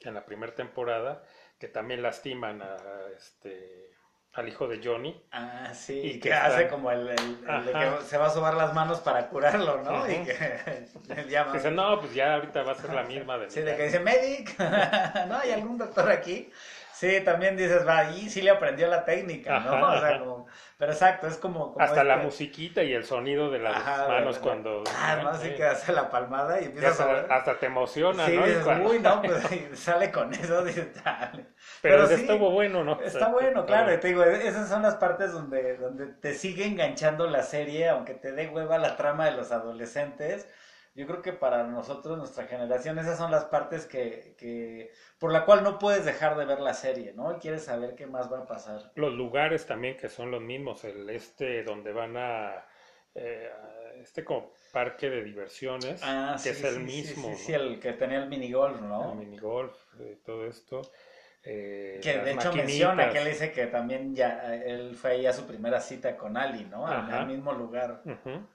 en 0.01 0.15
la 0.15 0.25
primera 0.25 0.55
temporada, 0.55 1.23
que 1.59 1.69
también 1.69 2.03
lastiman 2.03 2.63
a 2.63 2.77
este 3.17 3.91
al 4.35 4.47
hijo 4.51 4.69
de 4.69 4.83
Johnny. 4.85 5.19
Ah, 5.33 5.73
sí, 5.73 5.99
Y 5.99 6.13
que 6.21 6.29
que 6.29 6.35
hace 6.35 6.69
como 6.69 6.91
el, 6.91 7.09
el- 7.09 7.45
el 7.49 7.65
de 7.65 7.73
que 7.73 8.05
se 8.05 8.19
va 8.19 8.27
a 8.27 8.31
sobar 8.31 8.53
las 8.53 8.75
manos 8.75 9.01
para 9.01 9.29
curarlo, 9.31 9.83
¿no? 9.83 10.03
Ujú. 10.03 10.11
Y 10.11 10.25
que 10.25 10.87
le 11.15 11.25
llama. 11.31 11.55
Dice, 11.55 11.71
no, 11.71 11.99
pues 12.01 12.13
ya 12.13 12.35
ahorita 12.35 12.63
va 12.63 12.73
a 12.73 12.75
ser 12.75 12.93
la 12.93 13.05
misma 13.05 13.39
de 13.39 13.49
Sí, 13.51 13.61
de 13.61 13.73
Miyagi". 13.73 13.79
que 13.79 13.85
dice, 13.87 14.01
medic, 14.01 14.59
¿no? 15.29 15.39
¿Hay 15.39 15.53
algún 15.53 15.79
doctor 15.79 16.11
aquí? 16.11 16.51
Sí, 16.99 17.21
también 17.21 17.59
dices, 17.59 17.87
va, 17.87 18.11
y 18.11 18.31
sí 18.31 18.41
le 18.41 18.49
aprendió 18.51 18.89
la 18.89 19.05
técnica, 19.05 19.61
¿no? 19.61 19.75
Ajá, 19.75 19.87
O 19.93 20.01
sea, 20.01 20.19
como, 20.19 20.47
pero 20.79 20.93
exacto, 20.93 21.27
es 21.27 21.37
como... 21.37 21.75
como 21.75 21.85
Hasta 21.85 22.03
la 22.05 22.15
este- 22.15 22.25
musiquita 22.25 22.83
y 22.83 22.95
el 22.95 23.05
sonido 23.05 23.51
de 23.51 23.59
las 23.59 23.77
Ajá, 23.77 24.09
manos 24.09 24.37
de- 24.37 24.41
cuando... 24.41 24.83
Ah, 24.97 25.19
no, 25.23 25.29
así 25.29 25.49
Sí. 25.51 25.55
que 25.57 25.65
hace 25.65 25.93
la 25.93 26.09
palmada 26.09 26.59
y 26.59 26.65
Y 26.65 26.67
empieza 26.69 26.89
hasta, 26.89 27.35
a... 27.35 27.37
hasta 27.37 27.59
te 27.59 27.67
emociona, 27.67 28.25
Sí, 28.25 28.35
¿no? 28.37 28.47
Y 28.47 28.49
dices, 28.49 28.65
cuando- 28.65 28.89
uy, 28.89 28.99
no, 29.01 29.21
pues 29.23 29.43
sale 29.79 30.11
con 30.11 30.33
eso, 30.33 30.65
dices, 30.65 30.89
dale. 31.05 31.45
Pero, 31.83 32.07
pero 32.07 32.07
sí, 32.07 32.15
estuvo 32.15 32.51
bueno, 32.51 32.83
¿no? 32.83 32.99
Está 33.03 33.29
bueno, 33.29 33.67
claro, 33.67 33.93
y 33.93 33.99
te 33.99 34.09
digo, 34.09 34.25
esas 34.25 34.67
son 34.69 34.81
las 34.81 34.95
partes 34.95 35.33
donde, 35.33 35.77
donde 35.77 36.07
te 36.07 36.33
sigue 36.33 36.65
enganchando 36.65 37.27
la 37.27 37.43
serie, 37.43 37.91
aunque 37.91 38.15
te 38.15 38.33
dé 38.33 38.49
hueva 38.49 38.79
la 38.79 38.97
trama 38.97 39.27
de 39.27 39.33
los 39.33 39.53
adolescentes. 39.53 40.49
Yo 40.97 41.07
creo 41.07 41.21
que 41.21 41.35
para 41.35 41.63
nosotros, 41.65 42.17
nuestra 42.17 42.45
generación, 42.47 42.99
esas 42.99 43.19
son 43.19 43.31
las 43.31 43.45
partes 43.45 43.85
que, 43.85 44.35
que 44.39 44.91
por 45.19 45.31
la 45.31 45.45
cual 45.45 45.63
no 45.63 45.79
puedes 45.79 46.07
dejar 46.07 46.39
de 46.39 46.47
ver 46.47 46.61
la 46.61 46.73
serie, 46.73 47.13
¿no? 47.13 47.39
Quieres 47.39 47.65
saber 47.65 47.95
qué 47.95 48.07
más 48.07 48.33
va 48.33 48.39
a 48.39 48.47
pasar. 48.47 48.93
Los 48.95 49.13
lugares 49.13 49.67
también 49.67 49.99
que 49.99 50.09
son 50.09 50.31
los 50.31 50.41
mismos, 50.41 50.85
el 50.85 51.11
este 51.11 51.63
donde 51.65 51.93
van 51.93 52.17
a, 52.17 52.65
eh, 53.15 53.51
este 54.01 54.25
como 54.25 54.55
parque 54.73 55.11
de 55.11 55.23
diversiones, 55.23 56.01
Ah, 56.03 56.37
que 56.43 56.49
es 56.49 56.65
el 56.65 56.81
mismo, 56.81 57.29
Sí, 57.29 57.35
sí, 57.45 57.53
¿no? 57.53 57.59
el 57.59 57.79
que 57.79 57.93
tenía 57.93 58.23
el 58.23 58.29
minigolf, 58.31 58.81
¿no? 58.81 59.13
el 59.13 59.19
minigolf, 59.19 59.75
eh, 60.01 60.19
todo 60.25 60.47
esto. 60.47 60.81
eh, 61.45 62.01
Que 62.03 62.19
de 62.21 62.31
hecho 62.33 62.49
maquinitas. 62.49 62.65
menciona 62.67 63.11
que 63.11 63.19
él 63.19 63.25
dice 63.29 63.53
que 63.53 63.67
también 63.67 64.15
ya 64.15 64.55
él 64.55 64.97
fue 64.97 65.13
ahí 65.13 65.27
a 65.27 65.33
su 65.35 65.47
primera 65.47 65.79
cita 65.79 66.17
con 66.17 66.39
Ali, 66.39 66.65
¿no? 66.65 66.87
Al, 66.87 67.27
mismo 67.27 67.53
lugar. 67.53 68.01
Ujú. 68.05 68.47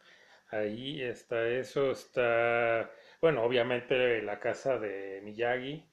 Ahí 0.52 1.02
está 1.02 1.48
eso, 1.48 1.90
está, 1.92 2.92
bueno, 3.22 3.44
obviamente 3.44 4.22
la 4.22 4.40
casa 4.40 4.78
de 4.78 5.20
Miyagi, 5.24 5.84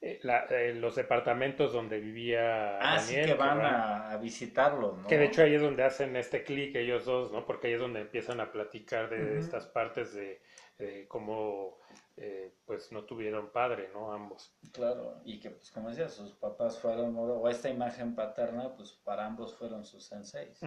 eh, 0.00 0.18
la- 0.22 0.46
eh, 0.50 0.74
los 0.74 0.94
departamentos 0.96 1.72
donde 1.72 2.00
vivía 2.00 2.86
Ah, 2.86 2.98
sí 2.98 3.16
Daniel, 3.16 3.26
que 3.26 3.34
van 3.34 3.60
a, 3.64 4.10
a 4.12 4.16
visitarlo, 4.18 4.96
¿no? 4.96 5.08
Que 5.08 5.18
de 5.18 5.24
hecho 5.26 5.42
ahí 5.42 5.54
es 5.54 5.62
donde 5.62 5.84
hacen 5.84 6.16
este 6.16 6.42
clic 6.44 6.74
ellos 6.76 7.04
dos, 7.04 7.32
¿no? 7.32 7.46
Porque 7.46 7.68
ahí 7.68 7.74
es 7.74 7.80
donde 7.80 8.00
empiezan 8.00 8.40
a 8.40 8.52
platicar 8.52 9.08
de 9.08 9.38
estas 9.38 9.66
partes 9.66 10.12
de, 10.14 10.42
de 10.78 11.06
cómo 11.08 11.78
eh, 12.18 12.54
pues 12.64 12.92
no 12.92 13.04
tuvieron 13.04 13.50
padre, 13.52 13.90
¿no? 13.92 14.12
Ambos. 14.12 14.56
Claro, 14.72 15.20
y 15.24 15.38
que 15.38 15.50
pues 15.50 15.70
como 15.70 15.90
decía, 15.90 16.08
sus 16.08 16.32
papás 16.32 16.78
fueron, 16.78 17.14
o 17.18 17.48
esta 17.48 17.68
imagen 17.68 18.14
paterna, 18.14 18.74
pues 18.74 18.92
para 18.92 19.26
ambos 19.26 19.54
fueron 19.54 19.84
sus 19.84 20.04
senseis. 20.06 20.58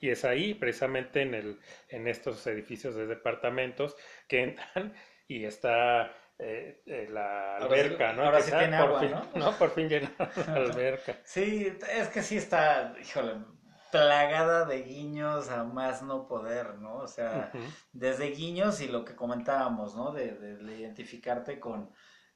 Y 0.00 0.08
es 0.10 0.24
ahí, 0.24 0.54
precisamente 0.54 1.22
en 1.22 1.34
el, 1.34 1.60
en 1.88 2.08
estos 2.08 2.46
edificios 2.46 2.94
de 2.94 3.06
departamentos, 3.06 3.94
que 4.26 4.42
entran 4.42 4.94
y 5.28 5.44
está 5.44 6.12
eh, 6.38 6.82
eh, 6.86 7.08
la 7.10 7.56
Ahora 7.56 7.74
sí- 7.76 7.80
alberca, 7.82 8.12
¿no? 8.12 8.22
ahora 8.24 8.40
sí 8.40 8.50
tiene 8.50 8.78
por 8.78 8.86
agua, 8.88 9.00
fin, 9.00 9.40
¿no? 9.40 9.52
Por 9.58 9.70
fin 9.70 9.88
llenaron 9.88 10.16
la 10.46 10.54
alberca. 10.56 11.16
Sí, 11.24 11.76
es 11.90 12.08
que 12.08 12.22
sí 12.22 12.36
está, 12.38 12.94
híjole, 13.00 13.34
plagada 14.04 14.64
de 14.64 14.82
guiños 14.82 15.50
a 15.50 15.64
más 15.64 16.02
no 16.02 16.26
poder, 16.26 16.74
¿no? 16.78 16.96
O 16.98 17.08
sea, 17.08 17.50
desde 17.92 18.30
guiños 18.30 18.80
y 18.80 18.88
lo 18.88 19.04
que 19.04 19.14
comentábamos, 19.14 19.94
¿no? 19.96 20.12
De, 20.12 20.32
de- 20.32 20.56
de 20.58 20.76
identificarte 20.78 21.58
con, 21.60 21.90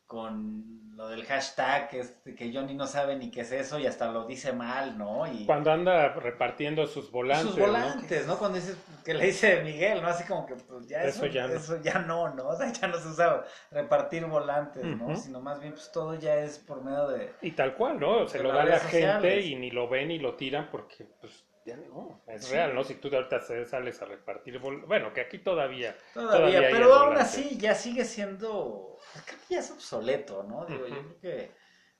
con 0.07 0.91
lo 0.97 1.09
del 1.09 1.25
hashtag, 1.25 1.89
que, 1.89 2.01
es- 2.01 2.15
que 2.37 2.53
Johnny 2.53 2.75
no 2.75 2.87
sabe 2.87 3.17
ni 3.17 3.31
qué 3.31 3.43
es 3.43 3.53
eso 3.53 3.79
y 3.79 3.87
hasta 3.87 4.11
lo 4.11 4.27
dice 4.27 4.53
mal, 4.53 4.99
¿no? 4.99 5.27
Y 5.33 5.47
Cuando 5.47 5.71
anda 5.71 6.09
repartiendo 6.15 6.87
sus 6.87 7.11
volantes, 7.11 7.47
sus 7.53 7.59
volantes, 7.59 8.27
¿no? 8.27 8.37
Cuando 8.37 8.59
dices 8.59 8.77
que 9.05 9.15
le 9.15 9.27
dice 9.27 9.63
Miguel, 9.63 10.03
¿no? 10.03 10.09
Así 10.09 10.25
como 10.25 10.45
que 10.47 10.57
pues 10.57 10.87
ya 10.89 11.03
Eso 11.05 11.25
eso, 11.25 11.27
ya 11.27 11.47
no. 11.47 11.55
eso 11.55 11.81
ya 11.81 11.99
no, 12.01 12.35
¿no? 12.35 12.49
O 12.49 12.57
sea, 12.57 12.71
ya 12.73 12.89
no 12.89 12.99
se 12.99 13.09
usa 13.09 13.45
repartir 13.71 14.27
volantes, 14.27 14.85
¿no? 14.85 15.15
Sino 15.17 15.41
más 15.41 15.61
bien 15.61 15.73
pues 15.75 15.91
todo 15.93 16.15
ya 16.17 16.35
es 16.37 16.59
por 16.59 16.83
medio 16.83 17.07
de... 17.09 17.33
Y 17.41 17.53
tal 17.53 17.75
cual, 17.77 17.99
¿no? 18.01 18.27
Se 18.29 18.43
lo 18.43 18.53
da 18.53 18.63
a 18.63 18.67
la 18.67 18.79
gente 18.81 19.41
y 19.41 19.55
ni 19.55 19.71
lo 19.71 19.89
ven 19.89 20.11
y 20.11 20.19
lo 20.19 20.35
tiran 20.35 20.69
porque 20.71 21.05
pues 21.21 21.47
ya 21.71 21.77
no, 21.77 22.23
es 22.27 22.49
real, 22.51 22.75
¿no? 22.75 22.85
Si 22.85 22.95
tú 22.97 23.09
de 23.11 23.17
ahorita 23.17 23.41
sales 23.41 24.03
a 24.03 24.05
repartir, 24.07 24.59
bueno, 24.59 25.13
que 25.13 25.21
aquí 25.21 25.39
todavía, 25.39 25.97
Todavía, 26.13 26.69
pero 26.71 26.95
aún 26.95 27.15
volante. 27.15 27.21
así 27.21 27.57
ya 27.59 27.75
sigue 27.75 28.05
siendo, 28.05 28.99
creo 29.27 29.39
que 29.47 29.55
ya 29.55 29.61
es 29.61 29.71
obsoleto, 29.71 30.43
¿no? 30.45 30.67
Digo, 30.67 30.87
yo 30.87 31.03
creo 31.03 31.21
que 31.21 31.53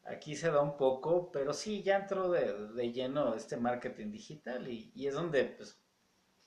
aquí 0.05 0.35
se 0.37 0.51
da 0.51 0.61
un 0.63 0.77
poco, 0.77 1.31
pero 1.33 1.53
sí, 1.53 1.83
ya 1.83 1.97
entró 1.97 2.31
de, 2.31 2.69
de 2.69 2.93
lleno 2.93 3.35
este 3.35 3.57
marketing 3.57 4.11
digital 4.11 4.69
y, 4.69 4.93
y 4.95 5.07
es 5.07 5.15
donde, 5.15 5.45
pues, 5.45 5.81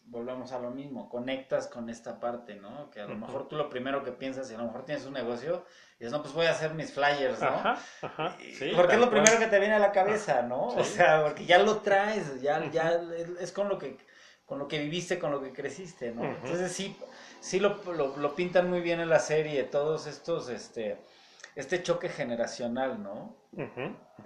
volvemos 0.05 0.51
a 0.51 0.59
lo 0.59 0.71
mismo, 0.71 1.07
conectas 1.09 1.67
con 1.67 1.89
esta 1.89 2.19
parte, 2.19 2.55
¿no? 2.55 2.89
Que 2.89 2.99
a 3.01 3.07
lo 3.07 3.15
mejor 3.15 3.47
tú 3.47 3.55
lo 3.55 3.69
primero 3.69 4.03
que 4.03 4.11
piensas, 4.11 4.51
y 4.51 4.55
a 4.55 4.57
lo 4.57 4.65
mejor 4.65 4.83
tienes 4.85 5.05
un 5.05 5.13
negocio, 5.13 5.65
y 6.03 6.07
dices, 6.07 6.11
no, 6.11 6.21
pues 6.21 6.33
voy 6.33 6.45
a 6.47 6.51
hacer 6.51 6.73
mis 6.73 6.91
flyers, 6.91 7.39
¿no? 7.39 7.47
Ajá, 7.47 7.77
ajá, 8.01 8.37
Y- 8.41 8.55
sí, 8.55 8.71
porque 8.75 8.95
es 8.95 8.99
lo 8.99 9.09
primero 9.09 9.39
que 9.39 9.47
te 9.47 9.57
viene 9.59 9.75
a 9.75 9.79
la 9.79 9.93
cabeza, 9.93 10.41
¿no? 10.41 10.67
O 10.67 10.83
sea, 10.83 11.23
porque 11.23 11.45
ya 11.45 11.59
lo 11.59 11.77
traes, 11.77 12.41
ya, 12.41 12.69
ya 12.71 12.99
es- 13.39 13.51
con 13.53 13.69
lo 13.69 13.77
que 13.79 13.97
con 14.45 14.59
lo 14.59 14.67
que 14.67 14.77
viviste, 14.79 15.17
con 15.17 15.31
lo 15.31 15.41
que 15.41 15.53
creciste, 15.53 16.11
¿no? 16.11 16.25
Entonces 16.25 16.73
sí, 16.73 16.97
sí 17.39 17.61
lo, 17.61 17.81
lo, 17.93 18.17
lo 18.17 18.35
pintan 18.35 18.69
muy 18.69 18.81
bien 18.81 18.99
en 18.99 19.07
la 19.09 19.19
serie, 19.19 19.63
todos 19.63 20.05
estos, 20.05 20.49
este, 20.49 20.97
este 21.55 21.81
choque 21.81 22.09
generacional, 22.09 23.01
¿no? 23.01 23.37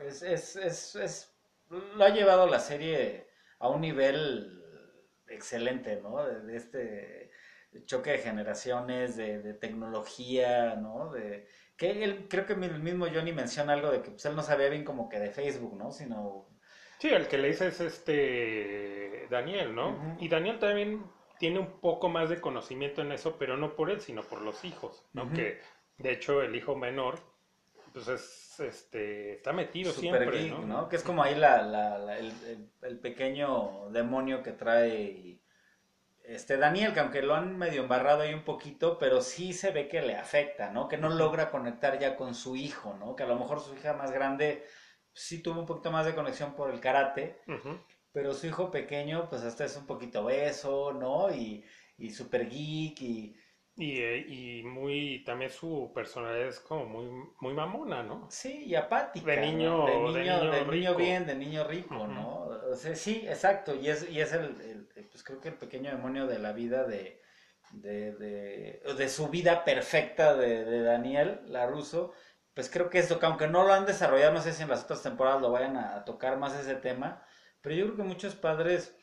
Es, 0.03 0.23
es, 0.23 0.55
es, 0.55 0.95
es- 0.95 1.31
lo 1.69 2.03
ha 2.03 2.09
llevado 2.09 2.47
la 2.47 2.59
serie 2.59 3.27
a 3.59 3.69
un 3.69 3.81
nivel 3.81 4.63
excelente, 5.27 6.01
¿no? 6.01 6.25
De, 6.25 6.41
de 6.41 6.57
este 6.57 7.31
choque 7.85 8.11
de 8.11 8.17
generaciones, 8.17 9.15
de, 9.17 9.39
de 9.39 9.53
tecnología, 9.53 10.75
¿no? 10.75 11.11
De, 11.11 11.47
que 11.77 12.03
él, 12.03 12.25
creo 12.29 12.45
que 12.45 12.53
el 12.53 12.79
mismo 12.81 13.05
Johnny 13.13 13.31
menciona 13.33 13.73
algo 13.73 13.91
de 13.91 14.01
que 14.01 14.11
pues, 14.11 14.25
él 14.25 14.35
no 14.35 14.43
sabía 14.43 14.69
bien 14.69 14.83
como 14.83 15.09
que 15.09 15.19
de 15.19 15.29
Facebook, 15.29 15.75
¿no? 15.77 15.91
Sino... 15.91 16.47
Sí, 16.99 17.09
el 17.09 17.27
que 17.27 17.37
le 17.37 17.49
dice 17.49 17.67
es 17.67 17.79
este 17.79 19.27
Daniel, 19.29 19.75
¿no? 19.75 20.15
Y 20.19 20.27
Daniel 20.29 20.57
también 20.59 21.03
tiene 21.37 21.59
un 21.59 21.79
poco 21.79 22.09
más 22.09 22.29
de 22.29 22.41
conocimiento 22.41 23.01
en 23.01 23.11
eso, 23.11 23.37
pero 23.37 23.57
no 23.57 23.75
por 23.75 23.91
él, 23.91 24.01
sino 24.01 24.23
por 24.23 24.41
los 24.41 24.65
hijos, 24.65 25.05
¿no? 25.13 25.31
Que 25.31 25.59
de 25.99 26.11
hecho 26.11 26.41
el 26.41 26.55
hijo 26.55 26.75
menor, 26.75 27.19
pues 27.93 28.07
es, 28.07 28.59
este, 28.59 29.33
está 29.33 29.53
metido 29.53 29.91
Super 29.91 30.19
siempre, 30.21 30.41
geek, 30.43 30.51
¿no? 30.53 30.65
¿no? 30.65 30.89
Que 30.89 30.95
es 30.95 31.03
como 31.03 31.21
ahí 31.23 31.35
la, 31.35 31.61
la- 31.61 31.97
la- 31.99 32.17
el, 32.17 32.31
el- 32.47 32.69
el 32.81 32.99
pequeño 32.99 33.89
demonio 33.91 34.41
que 34.43 34.51
trae 34.51 35.36
este 36.27 36.57
Daniel, 36.57 36.93
que 36.93 36.99
aunque 36.99 37.21
lo 37.21 37.35
han 37.35 37.57
medio 37.57 37.81
embarrado 37.83 38.21
ahí 38.21 38.33
un 38.33 38.43
poquito, 38.43 38.97
pero 38.99 39.21
sí 39.21 39.53
se 39.53 39.71
ve 39.71 39.87
que 39.87 40.01
le 40.01 40.15
afecta, 40.15 40.71
¿no? 40.71 40.87
Que 40.89 40.97
no 40.97 41.09
logra 41.09 41.49
conectar 41.49 41.97
ya 41.99 42.15
con 42.17 42.35
su 42.35 42.55
hijo, 42.57 42.95
¿no? 42.95 43.15
Que 43.15 43.23
a 43.23 43.27
lo 43.27 43.37
mejor 43.37 43.61
su 43.61 43.73
hija 43.75 43.93
más 43.93 44.11
grande 44.11 44.65
sí 45.13 45.41
tuvo 45.41 45.61
un 45.61 45.65
poquito 45.65 45.91
más 45.91 46.05
de 46.05 46.15
conexión 46.15 46.53
por 46.55 46.69
el 46.69 46.79
karate, 46.81 47.41
pero 48.11 48.33
su 48.33 48.47
hijo 48.47 48.69
pequeño 48.71 49.29
pues 49.29 49.43
hasta 49.43 49.65
es 49.65 49.77
un 49.77 49.85
poquito 49.87 50.25
beso, 50.25 50.93
¿no? 50.93 51.33
Y, 51.33 51.63
y 51.97 52.11
super 52.11 52.49
geek 52.49 53.01
y... 53.01 53.35
Y, 53.77 53.99
eh, 54.01 54.25
y 54.27 54.63
muy, 54.63 55.23
también 55.23 55.51
su 55.51 55.91
personalidad 55.93 56.47
es 56.47 56.59
como 56.59 56.85
muy, 56.85 57.05
muy 57.39 57.53
mamona, 57.53 58.01
¿no? 58.03 58.27
Sí, 58.31 58.63
y 58.65 58.75
apática. 58.75 59.27
De 59.27 59.37
niño- 59.37 59.85
de 59.85 59.91
de 59.91 59.99
niño, 59.99 60.39
niño 60.39 60.51
de 60.51 60.65
niño 60.65 60.95
bien, 60.95 61.25
de 61.27 61.35
niño 61.35 61.63
rico. 61.63 62.07
¿no? 62.07 62.39
O 62.71 62.75
sea, 62.75 62.95
sí, 62.95 63.25
exacto. 63.27 63.75
Y 63.75 63.89
es, 63.89 64.09
y 64.09 64.19
es 64.19 64.33
el, 64.33 64.45
el- 64.61 64.89
el, 64.95 65.05
pues 65.09 65.23
creo 65.23 65.39
que 65.39 65.49
el 65.49 65.55
pequeño 65.55 65.91
demonio 65.91 66.25
de 66.27 66.39
la 66.39 66.53
vida 66.53 66.83
de, 66.85 67.21
de, 67.71 68.13
de, 68.13 68.81
de 68.97 69.09
su 69.09 69.27
vida 69.29 69.63
perfecta 69.63 70.35
de, 70.35 70.65
de 70.65 70.81
Daniel 70.81 71.41
Laruso. 71.45 72.13
Pues 72.55 72.69
creo 72.71 72.89
que 72.89 72.97
esto, 72.99 73.19
que 73.19 73.25
aunque 73.27 73.47
no 73.47 73.63
lo 73.63 73.73
han 73.73 73.85
desarrollado, 73.85 74.33
no 74.33 74.41
sé 74.41 74.53
si 74.53 74.63
en 74.63 74.69
las 74.69 74.83
otras 74.85 75.03
temporadas 75.03 75.41
lo 75.41 75.51
vayan 75.51 75.77
a, 75.77 75.95
a 75.97 76.05
tocar 76.05 76.37
más 76.37 76.55
ese 76.59 76.75
tema, 76.75 77.23
pero 77.61 77.75
yo 77.75 77.85
creo 77.85 77.97
que 77.97 78.03
muchos 78.03 78.35
padres 78.35 78.95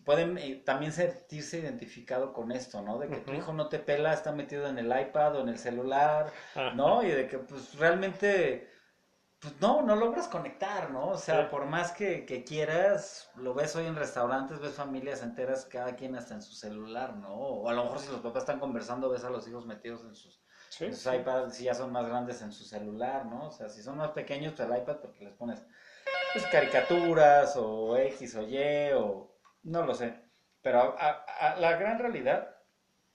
pueden 0.00 0.38
eh, 0.38 0.62
también 0.64 0.92
sentirse 0.92 1.58
identificado 1.58 2.32
con 2.32 2.52
esto, 2.52 2.82
¿no? 2.82 2.98
De 2.98 3.08
que 3.08 3.16
tu 3.18 3.32
hijo 3.32 3.52
no 3.52 3.68
te 3.68 3.78
pela, 3.78 4.12
está 4.12 4.32
metido 4.32 4.66
en 4.66 4.78
el 4.78 4.86
iPad 4.86 5.36
o 5.36 5.40
en 5.40 5.48
el 5.48 5.58
celular, 5.58 6.32
Ajá. 6.54 6.72
¿no? 6.74 7.02
Y 7.02 7.10
de 7.10 7.26
que 7.28 7.38
pues 7.38 7.78
realmente, 7.78 8.70
pues 9.40 9.60
no, 9.60 9.82
no 9.82 9.96
logras 9.96 10.28
conectar, 10.28 10.90
¿no? 10.90 11.08
O 11.08 11.18
sea, 11.18 11.42
Sí. 11.42 11.48
por 11.50 11.66
más 11.66 11.92
que, 11.92 12.24
que 12.26 12.44
quieras, 12.44 13.30
lo 13.36 13.54
ves 13.54 13.74
hoy 13.76 13.86
en 13.86 13.96
restaurantes, 13.96 14.60
ves 14.60 14.74
familias 14.74 15.22
enteras, 15.22 15.64
cada 15.66 15.96
quien 15.96 16.14
hasta 16.16 16.34
en 16.34 16.42
su 16.42 16.54
celular, 16.54 17.16
¿no? 17.16 17.34
O 17.34 17.68
a 17.68 17.72
lo 17.72 17.84
mejor 17.84 17.98
si 17.98 18.10
los 18.10 18.20
papás 18.20 18.44
están 18.44 18.60
conversando, 18.60 19.08
ves 19.10 19.24
a 19.24 19.30
los 19.30 19.46
hijos 19.48 19.66
metidos 19.66 20.04
en 20.04 20.14
sus, 20.14 20.40
Sí, 20.68 20.84
en 20.86 20.94
sus 20.94 21.02
sí. 21.02 21.16
iPads, 21.16 21.54
si 21.56 21.64
ya 21.64 21.74
son 21.74 21.92
más 21.92 22.06
grandes 22.08 22.40
en 22.40 22.52
su 22.52 22.64
celular, 22.64 23.26
¿no? 23.26 23.48
O 23.48 23.52
sea, 23.52 23.68
si 23.68 23.82
son 23.82 23.98
más 23.98 24.12
pequeños, 24.12 24.54
pues 24.56 24.68
el 24.70 24.76
iPad 24.78 24.96
porque 25.02 25.24
les 25.24 25.34
pones 25.34 25.62
pues, 26.32 26.46
caricaturas 26.46 27.56
o 27.56 27.96
X 27.96 28.36
o 28.36 28.42
Y 28.42 28.92
o 28.94 29.31
no 29.64 29.84
lo 29.86 29.94
sé. 29.94 30.14
Pero 30.62 30.96
a- 30.98 31.56
la 31.58 31.76
gran 31.76 31.98
realidad 31.98 32.56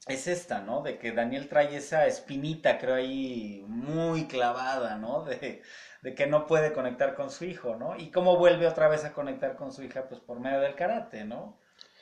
es 0.07 0.27
esta, 0.27 0.61
¿no? 0.61 0.81
De 0.83 0.97
que 0.99 1.11
Daniel 1.13 1.49
trae 1.49 1.75
esa 1.77 2.07
espinita, 2.07 2.77
creo 2.79 2.95
ahí, 2.95 3.63
muy 3.67 4.27
clavada, 4.27 4.97
¿no? 4.97 5.23
De, 5.25 5.63
de 6.03 6.15
que 6.15 6.27
no 6.27 6.47
puede 6.47 6.73
conectar 6.73 7.15
con 7.15 7.31
su 7.31 7.45
hijo, 7.45 7.75
¿no? 7.77 7.97
Y 7.97 8.11
cómo 8.11 8.37
vuelve 8.37 8.67
otra 8.67 8.87
vez 8.89 9.05
a 9.05 9.13
conectar 9.13 9.55
con 9.57 9.71
su 9.73 9.83
hija, 9.83 10.07
pues 10.09 10.21
por 10.21 10.39
medio 10.39 10.59
del 10.61 10.75
karate, 10.75 11.25
¿no? 11.25 11.59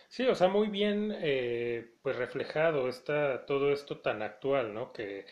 Sí, 0.10 0.26
o 0.28 0.36
sea, 0.36 0.48
muy 0.48 0.68
bien 0.70 1.12
eh, 1.16 1.96
pues 2.02 2.16
reflejado 2.16 2.88
está 2.90 3.46
todo 3.46 3.72
esto 3.72 4.00
tan 4.02 4.22
actual, 4.22 4.74
¿no? 4.74 4.94
Que, 4.94 5.26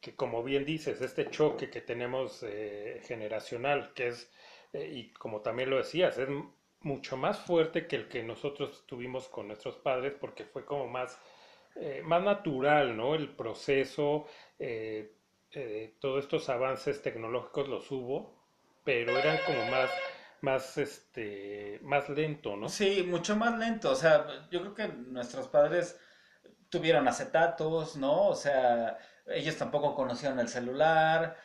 que 0.00 0.14
como 0.16 0.42
bien 0.42 0.64
dices, 0.64 1.00
este 1.02 1.30
choque 1.30 1.70
que 1.70 1.80
tenemos 1.80 2.42
eh, 2.42 3.00
generacional, 3.04 3.92
que 3.94 4.08
es, 4.08 4.30
eh, 4.72 4.88
y 4.92 5.12
como 5.12 5.42
también 5.42 5.70
lo 5.70 5.76
decías, 5.78 6.16
es 6.18 6.28
mucho 6.82 7.16
más 7.16 7.38
fuerte 7.38 7.86
que 7.86 7.96
el 7.96 8.08
que 8.08 8.22
nosotros 8.22 8.84
tuvimos 8.86 9.28
con 9.28 9.48
nuestros 9.48 9.76
padres, 9.76 10.14
porque 10.18 10.44
fue 10.44 10.64
como 10.64 10.86
más, 10.86 11.18
eh, 11.76 12.02
más 12.04 12.22
natural, 12.22 12.96
¿no? 12.96 13.14
El 13.14 13.28
proceso, 13.34 14.26
eh, 14.58 15.14
eh, 15.52 15.96
todos 16.00 16.24
estos 16.24 16.48
avances 16.48 17.02
tecnológicos 17.02 17.68
los 17.68 17.90
hubo, 17.90 18.34
pero 18.84 19.16
eran 19.18 19.38
como 19.44 19.64
más, 19.66 19.90
más, 20.40 20.78
este, 20.78 21.78
más 21.82 22.08
lento, 22.08 22.56
¿no? 22.56 22.68
Sí, 22.68 23.02
mucho 23.06 23.36
más 23.36 23.58
lento. 23.58 23.90
O 23.90 23.96
sea, 23.96 24.26
yo 24.50 24.60
creo 24.60 24.74
que 24.74 24.88
nuestros 24.88 25.48
padres 25.48 25.98
tuvieron 26.70 27.06
acetatos, 27.08 27.96
¿no? 27.96 28.28
O 28.28 28.34
sea, 28.34 28.98
ellos 29.26 29.56
tampoco 29.56 29.94
conocían 29.94 30.38
el 30.38 30.48
celular, 30.48 31.36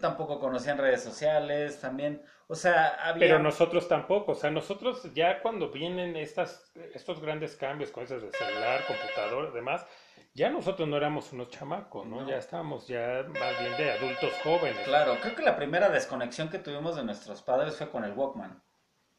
tampoco 0.00 0.40
conocían 0.40 0.78
redes 0.78 1.02
sociales, 1.02 1.80
también. 1.80 2.22
O 2.46 2.54
sea, 2.54 2.96
había... 3.02 3.26
Pero 3.26 3.38
nosotros 3.38 3.86
tampoco, 3.88 4.32
o 4.32 4.34
sea, 4.34 4.50
nosotros 4.50 5.12
ya 5.14 5.40
cuando 5.42 5.70
vienen 5.70 6.16
estas, 6.16 6.72
estos 6.94 7.20
grandes 7.20 7.56
cambios 7.56 7.90
con 7.90 8.04
esas 8.04 8.22
de 8.22 8.30
celular, 8.32 8.84
computador, 8.86 9.52
demás, 9.52 9.86
ya 10.32 10.50
nosotros 10.50 10.88
no 10.88 10.96
éramos 10.96 11.32
unos 11.32 11.48
chamacos, 11.50 12.06
¿no? 12.06 12.22
No. 12.22 12.28
Ya 12.28 12.38
estábamos 12.38 12.88
ya 12.88 13.24
más 13.28 13.60
bien 13.60 13.76
de 13.76 13.92
adultos 13.92 14.32
jóvenes. 14.42 14.78
Claro, 14.84 15.16
creo 15.20 15.34
que 15.36 15.42
la 15.42 15.56
primera 15.56 15.88
desconexión 15.90 16.48
que 16.48 16.58
tuvimos 16.58 16.96
de 16.96 17.04
nuestros 17.04 17.42
padres 17.42 17.76
fue 17.76 17.90
con 17.90 18.04
el 18.04 18.12
Walkman. 18.12 18.62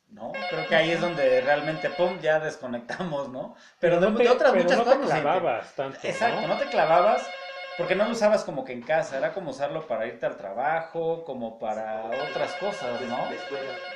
¿No? 0.09 0.31
Creo 0.49 0.67
que 0.67 0.75
ahí 0.75 0.91
es 0.91 1.01
donde 1.01 1.41
realmente, 1.41 1.89
pum, 1.89 2.19
ya 2.19 2.39
desconectamos, 2.39 3.29
¿no? 3.29 3.55
Pero 3.79 3.99
de, 3.99 4.11
no 4.11 4.15
te, 4.15 4.23
de 4.23 4.29
otras 4.29 4.51
pero 4.51 4.63
muchas 4.63 4.77
no 4.77 4.85
te 4.85 4.97
cosas. 4.97 5.21
clavabas 5.21 5.75
tanto, 5.75 5.99
Exacto, 6.03 6.47
¿no? 6.47 6.47
no 6.47 6.57
te 6.57 6.65
clavabas 6.67 7.27
porque 7.75 7.95
no 7.95 8.05
lo 8.05 8.11
usabas 8.11 8.43
como 8.43 8.63
que 8.63 8.73
en 8.73 8.81
casa, 8.81 9.17
era 9.17 9.33
como 9.33 9.51
usarlo 9.51 9.87
para 9.87 10.07
irte 10.07 10.25
al 10.25 10.37
trabajo, 10.37 11.23
como 11.25 11.59
para 11.59 12.13
otras 12.15 12.55
cosas, 12.55 13.01
¿no? 13.01 13.37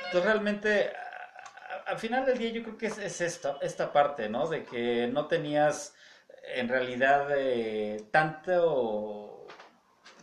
Entonces 0.04 0.24
realmente, 0.24 0.92
al 1.86 1.98
final 1.98 2.24
del 2.26 2.38
día 2.38 2.50
yo 2.50 2.62
creo 2.62 2.76
que 2.78 2.86
es, 2.86 2.98
es 2.98 3.20
esta, 3.20 3.56
esta 3.62 3.92
parte, 3.92 4.28
¿no? 4.28 4.46
De 4.48 4.64
que 4.64 5.08
no 5.12 5.26
tenías 5.26 5.94
en 6.54 6.68
realidad 6.68 7.28
eh, 7.36 8.04
tanto, 8.10 9.46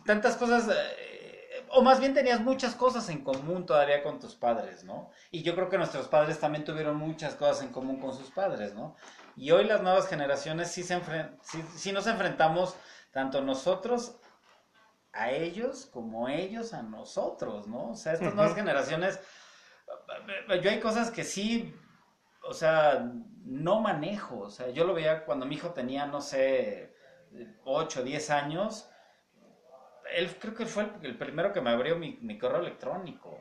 tantas 0.04 0.36
cosas, 0.36 0.68
eh, 0.68 1.64
o 1.70 1.82
más 1.82 2.00
bien 2.00 2.14
tenías 2.14 2.40
muchas 2.40 2.74
cosas 2.74 3.08
en 3.08 3.22
común 3.22 3.66
todavía 3.66 4.02
con 4.02 4.18
tus 4.20 4.34
padres, 4.34 4.84
¿no? 4.84 5.10
Y 5.30 5.42
yo 5.42 5.54
creo 5.54 5.68
que 5.68 5.78
nuestros 5.78 6.08
padres 6.08 6.38
también 6.40 6.64
tuvieron 6.64 6.96
muchas 6.96 7.34
cosas 7.34 7.62
en 7.62 7.70
común 7.70 8.00
con 8.00 8.14
sus 8.16 8.30
padres, 8.30 8.74
¿no? 8.74 8.96
Y 9.36 9.50
hoy 9.52 9.64
las 9.64 9.82
nuevas 9.82 10.08
generaciones 10.08 10.70
sí, 10.70 10.82
se 10.82 10.96
enfren- 11.00 11.38
sí, 11.42 11.62
sí 11.76 11.92
nos 11.92 12.06
enfrentamos 12.06 12.76
tanto 13.10 13.40
nosotros 13.40 14.18
a 15.12 15.30
ellos 15.30 15.86
como 15.86 16.28
ellos 16.28 16.74
a 16.74 16.82
nosotros, 16.82 17.66
¿no? 17.66 17.90
O 17.90 17.94
sea, 17.96 18.12
estas 18.12 18.34
nuevas 18.34 18.54
generaciones, 18.54 19.20
yo 20.62 20.70
hay 20.70 20.80
cosas 20.80 21.10
que 21.10 21.24
sí, 21.24 21.74
o 22.42 22.52
sea, 22.52 23.10
no 23.44 23.80
manejo, 23.80 24.40
o 24.40 24.50
sea, 24.50 24.70
yo 24.70 24.84
lo 24.84 24.94
veía 24.94 25.24
cuando 25.24 25.46
mi 25.46 25.56
hijo 25.56 25.70
tenía, 25.70 26.06
no 26.06 26.20
sé, 26.20 26.94
8, 27.64 28.02
10 28.02 28.30
años, 28.30 28.88
él 30.14 30.36
creo 30.38 30.54
que 30.54 30.66
fue 30.66 30.84
el, 30.84 31.06
el 31.06 31.18
primero 31.18 31.52
que 31.52 31.60
me 31.60 31.70
abrió 31.70 31.96
mi, 31.96 32.18
mi 32.22 32.38
correo 32.38 32.60
electrónico. 32.60 33.38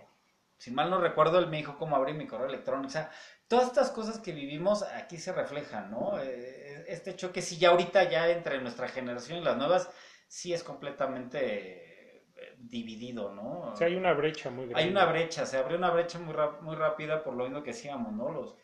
Si 0.57 0.71
mal 0.71 0.89
no 0.89 0.99
recuerdo, 0.99 1.39
él 1.39 1.47
me 1.47 1.57
dijo 1.57 1.77
cómo 1.77 1.95
abrir 1.95 2.15
mi 2.15 2.27
correo 2.27 2.47
electrónico. 2.47 2.87
O 2.87 2.91
sea, 2.91 3.11
todas 3.47 3.67
estas 3.67 3.91
cosas 3.91 4.19
que 4.19 4.31
vivimos 4.31 4.83
aquí 4.83 5.17
se 5.17 5.31
reflejan, 5.31 5.91
¿no? 5.91 6.19
Eh, 6.19 6.66
Este 6.87 7.15
choque 7.15 7.41
sí 7.41 7.57
ya 7.57 7.69
ahorita 7.69 8.09
ya 8.09 8.29
entre 8.29 8.61
nuestra 8.61 8.87
generación 8.87 9.39
y 9.39 9.43
las 9.43 9.57
nuevas 9.57 9.89
sí 10.27 10.53
es 10.53 10.63
completamente 10.63 12.21
eh, 12.35 12.55
dividido, 12.57 13.33
¿no? 13.33 13.71
O 13.71 13.75
sea, 13.75 13.87
hay 13.87 13.95
una 13.95 14.13
brecha 14.13 14.49
muy 14.49 14.65
grande. 14.65 14.83
Hay 14.83 14.89
una 14.89 15.05
brecha, 15.05 15.45
se 15.45 15.57
abrió 15.57 15.77
una 15.77 15.91
brecha 15.91 16.19
muy, 16.19 16.33
muy 16.61 16.75
rápida 16.75 17.23
por 17.23 17.35
lo 17.35 17.43
mismo 17.43 17.63
que 17.63 17.71
decíamos, 17.71 18.13
¿no? 18.13 18.31
Los, 18.31 18.57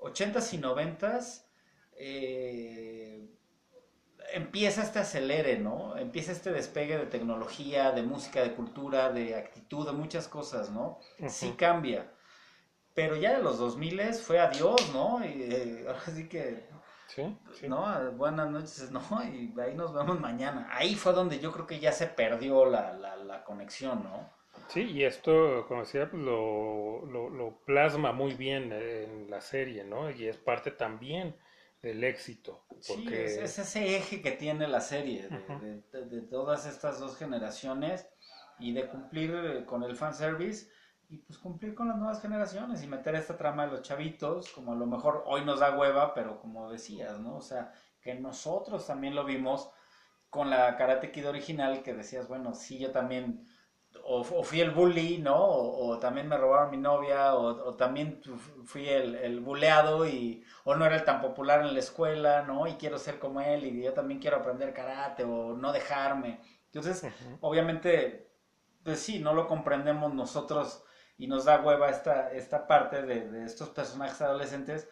80s 0.00 0.54
y 0.54 0.58
90s, 0.58 1.44
eh, 1.92 3.28
empieza 4.32 4.82
este 4.82 4.98
acelere, 4.98 5.58
¿no? 5.58 5.96
Empieza 5.96 6.32
este 6.32 6.52
despegue 6.52 6.96
de 6.96 7.06
tecnología, 7.06 7.92
de 7.92 8.02
música, 8.02 8.42
de 8.42 8.52
cultura, 8.54 9.10
de 9.10 9.36
actitud, 9.36 9.86
de 9.86 9.92
muchas 9.92 10.28
cosas, 10.28 10.70
¿no? 10.70 10.98
Sí 11.28 11.52
cambia. 11.56 12.12
Pero 12.94 13.16
ya 13.16 13.36
de 13.36 13.42
los 13.42 13.58
2000 13.58 14.14
fue 14.14 14.40
adiós, 14.40 14.90
¿no? 14.92 15.24
Y 15.24 15.42
eh, 15.42 15.84
ahora 15.86 16.00
sí 16.06 16.28
que, 16.28 16.68
Sí, 17.14 17.22
sí. 17.52 17.68
¿no? 17.68 18.12
Buenas 18.12 18.50
noches, 18.50 18.90
¿no? 18.90 19.00
Y 19.24 19.54
ahí 19.60 19.74
nos 19.74 19.92
vemos 19.94 20.18
mañana. 20.20 20.68
Ahí 20.70 20.94
fue 20.94 21.12
donde 21.12 21.38
yo 21.40 21.52
creo 21.52 21.66
que 21.66 21.80
ya 21.80 21.92
se 21.92 22.06
perdió 22.06 22.64
la, 22.66 22.92
la, 22.92 23.16
la 23.16 23.44
conexión, 23.44 24.02
¿no? 24.04 24.30
Sí, 24.68 24.82
y 24.82 25.04
esto, 25.04 25.64
como 25.66 25.80
decía, 25.80 26.08
pues, 26.10 26.22
lo, 26.22 27.04
lo, 27.06 27.28
lo 27.28 27.58
plasma 27.64 28.12
muy 28.12 28.34
bien 28.34 28.72
en 28.72 29.28
la 29.30 29.40
serie, 29.40 29.84
¿no? 29.84 30.10
Y 30.10 30.26
es 30.28 30.36
parte 30.36 30.70
también 30.70 31.36
del 31.82 32.04
éxito, 32.04 32.64
Sí, 32.80 32.92
porque 32.94 33.24
es, 33.24 33.36
es 33.38 33.58
ese 33.58 33.96
eje 33.96 34.22
que 34.22 34.32
tiene 34.32 34.68
la 34.68 34.80
serie 34.80 35.28
de- 35.28 35.82
de- 35.92 36.04
de 36.06 36.22
todas 36.22 36.66
estas 36.66 37.00
dos 37.00 37.16
generaciones 37.16 38.08
y 38.58 38.72
de 38.72 38.86
cumplir 38.88 39.34
eh, 39.34 39.64
con 39.64 39.82
el 39.82 39.96
fanservice 39.96 40.70
y 41.10 41.18
pues 41.18 41.38
cumplir 41.38 41.74
con 41.74 41.88
las 41.88 41.96
nuevas 41.98 42.20
generaciones 42.22 42.82
y 42.82 42.86
meter 42.86 43.16
esta 43.16 43.36
trama 43.36 43.66
de 43.66 43.72
los 43.72 43.82
chavitos, 43.82 44.50
como 44.50 44.72
a 44.72 44.76
lo 44.76 44.86
mejor 44.86 45.24
hoy 45.26 45.44
nos 45.44 45.60
da 45.60 45.76
hueva, 45.76 46.14
pero 46.14 46.38
como 46.40 46.70
decías, 46.70 47.18
¿no? 47.18 47.36
O 47.36 47.40
sea, 47.40 47.72
que 48.00 48.14
nosotros 48.14 48.86
también 48.86 49.14
lo 49.16 49.24
vimos 49.24 49.70
con 50.30 50.50
la 50.50 50.76
Karate 50.76 51.10
Kid 51.10 51.28
original, 51.28 51.82
que 51.82 51.94
decías, 51.94 52.28
bueno, 52.28 52.54
sí, 52.54 52.78
yo 52.78 52.92
también, 52.92 53.48
o, 54.04 54.20
o 54.20 54.44
fui 54.44 54.60
el 54.60 54.70
bully, 54.70 55.18
¿no? 55.18 55.36
O, 55.36 55.88
o 55.88 55.98
también 55.98 56.28
me 56.28 56.38
robaron 56.38 56.70
mi 56.70 56.76
novia, 56.76 57.34
o, 57.34 57.68
o 57.70 57.74
también 57.76 58.20
fui 58.64 58.88
el, 58.88 59.16
el 59.16 59.40
buleado 59.40 60.06
y, 60.06 60.44
o 60.64 60.76
no 60.76 60.84
era 60.86 60.96
el 60.96 61.04
tan 61.04 61.20
popular 61.20 61.60
en 61.62 61.74
la 61.74 61.80
escuela, 61.80 62.42
¿no? 62.42 62.66
Y 62.68 62.74
quiero 62.74 62.98
ser 62.98 63.18
como 63.18 63.40
él 63.40 63.64
y 63.66 63.82
yo 63.82 63.92
también 63.94 64.20
quiero 64.20 64.36
aprender 64.38 64.72
karate 64.72 65.24
o 65.24 65.56
no 65.56 65.72
dejarme. 65.72 66.40
Entonces, 66.66 67.08
obviamente, 67.40 68.30
pues 68.84 69.00
sí, 69.00 69.18
no 69.18 69.34
lo 69.34 69.48
comprendemos 69.48 70.14
nosotros 70.14 70.84
y 71.20 71.26
nos 71.28 71.44
da 71.44 71.60
hueva 71.62 71.90
esta, 71.90 72.32
esta 72.32 72.66
parte 72.66 73.02
de, 73.02 73.28
de 73.30 73.44
estos 73.44 73.70
personajes 73.70 74.20
adolescentes, 74.22 74.88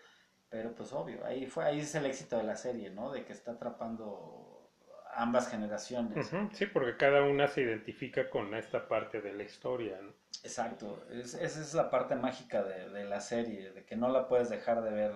pero 0.51 0.75
pues 0.75 0.93
obvio, 0.93 1.25
ahí 1.27 1.47
fue, 1.47 1.65
ahí 1.65 1.81
es 1.81 1.95
el 1.95 2.07
éxito 2.07 2.37
de 2.39 2.45
la 2.45 2.57
serie, 2.57 2.91
¿no? 2.91 3.11
De 3.13 3.25
que 3.25 3.33
está 3.33 3.53
atrapando 3.53 4.71
ambas 5.17 5.49
generaciones. 5.49 6.37
Sí, 6.53 6.67
porque 6.67 6.97
cada 6.97 7.23
una 7.23 7.49
se 7.49 7.63
identifica 7.63 8.29
con 8.31 8.55
esta 8.55 8.87
parte 8.89 9.21
de 9.21 9.33
la 9.33 9.45
historia, 9.45 10.01
¿no? 10.03 10.13
Exacto, 10.43 11.05
es- 11.11 11.35
esa 11.35 11.61
es 11.61 11.75
la 11.75 11.91
parte 11.91 12.15
mágica 12.17 12.63
de, 12.63 12.89
de 12.91 13.05
la 13.05 13.21
serie, 13.21 13.73
de 13.73 13.85
que 13.85 13.97
no 13.97 14.09
la 14.09 14.29
puedes 14.29 14.49
dejar 14.51 14.83
de 14.83 14.91
ver 14.91 15.13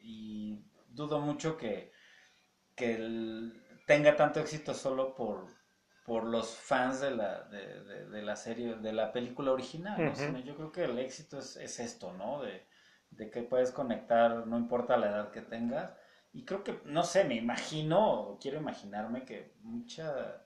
y 0.00 0.64
dudo 0.88 1.20
mucho 1.20 1.56
que, 1.56 1.92
que 2.76 2.96
el- 2.96 3.62
tenga 3.86 4.16
tanto 4.16 4.40
éxito 4.40 4.74
solo 4.74 5.14
por, 5.16 5.46
por 6.08 6.24
los 6.24 6.56
fans 6.56 7.00
de 7.00 7.10
la, 7.12 7.42
de, 7.44 7.84
de- 7.84 8.06
de 8.08 8.22
la 8.22 8.34
serie, 8.34 8.74
de 8.76 8.92
la 8.92 9.12
película 9.12 9.52
original, 9.52 9.96
¿no? 10.06 10.10
Sino 10.26 10.38
yo 10.40 10.56
creo 10.56 10.72
que 10.72 10.84
el 10.84 10.98
éxito 10.98 11.38
es, 11.38 11.56
es 11.56 11.78
esto, 11.78 12.12
¿no? 12.14 12.42
De, 12.42 12.66
de 13.10 13.30
que 13.30 13.42
puedes 13.42 13.70
conectar, 13.70 14.46
no 14.46 14.56
importa 14.58 14.96
la 14.96 15.08
edad 15.10 15.30
que 15.30 15.42
tengas. 15.42 15.94
Y 16.32 16.44
creo 16.44 16.64
que, 16.64 16.80
no 16.84 17.04
sé, 17.04 17.24
me 17.24 17.34
imagino, 17.36 18.38
quiero 18.40 18.56
imaginarme 18.58 19.24
que 19.24 19.54
mucha 19.60 20.42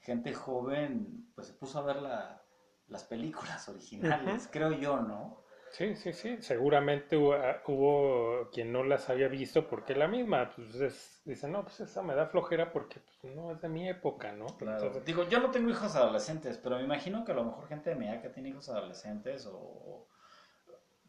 gente 0.00 0.34
joven 0.34 1.30
pues 1.34 1.46
se 1.48 1.52
puso 1.54 1.78
a 1.78 1.82
ver 1.82 1.96
la- 2.02 2.42
las 2.88 3.04
películas 3.04 3.68
originales, 3.68 4.48
creo 4.50 4.72
yo, 4.72 4.96
¿no? 5.00 5.44
Sí, 5.72 5.96
sí, 5.96 6.12
sí, 6.12 6.36
seguramente 6.40 7.16
hubo, 7.16 7.32
ah, 7.32 7.62
hubo 7.66 8.50
quien 8.52 8.72
no 8.72 8.84
las 8.84 9.08
había 9.08 9.28
visto 9.28 9.66
porque 9.68 9.94
la 9.94 10.06
misma, 10.06 10.50
pues 10.54 10.74
es, 10.76 11.22
dice, 11.24 11.48
no, 11.48 11.62
pues 11.62 11.80
esa 11.80 12.02
me 12.02 12.14
da 12.14 12.26
flojera 12.26 12.72
porque 12.72 13.00
pues, 13.00 13.34
no 13.34 13.52
es 13.52 13.60
de 13.62 13.68
mi 13.68 13.88
época, 13.88 14.32
¿no? 14.32 14.46
Entonces, 14.60 15.04
Digo, 15.06 15.28
yo 15.28 15.40
no 15.40 15.50
tengo 15.50 15.70
hijos 15.70 15.96
adolescentes, 15.96 16.58
pero 16.58 16.76
me 16.76 16.84
imagino 16.84 17.24
que 17.24 17.32
a 17.32 17.34
lo 17.34 17.44
mejor 17.44 17.66
gente 17.68 17.90
de 17.90 17.96
mi 17.96 18.06
edad 18.06 18.20
que 18.20 18.28
tiene 18.28 18.50
hijos 18.50 18.68
adolescentes 18.68 19.48
o... 19.50 20.06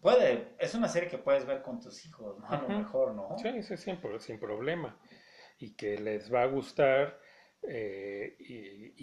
Puede, 0.01 0.49
es 0.59 0.75
una 0.75 0.89
serie 0.89 1.09
que 1.09 1.17
puedes 1.17 1.45
ver 1.45 1.61
con 1.61 1.79
tus 1.79 2.05
hijos, 2.05 2.37
¿no? 2.39 2.47
A 2.49 2.61
lo 2.61 2.67
mejor, 2.69 3.13
¿no? 3.13 3.37
sí, 3.37 3.63
sí, 3.63 3.77
sin, 3.77 3.99
sin 4.19 4.39
problema. 4.39 4.97
Y 5.59 5.75
que 5.75 5.97
les 5.97 6.33
va 6.33 6.43
a 6.43 6.47
gustar 6.47 7.19
eh, 7.63 8.35
y, 8.39 8.55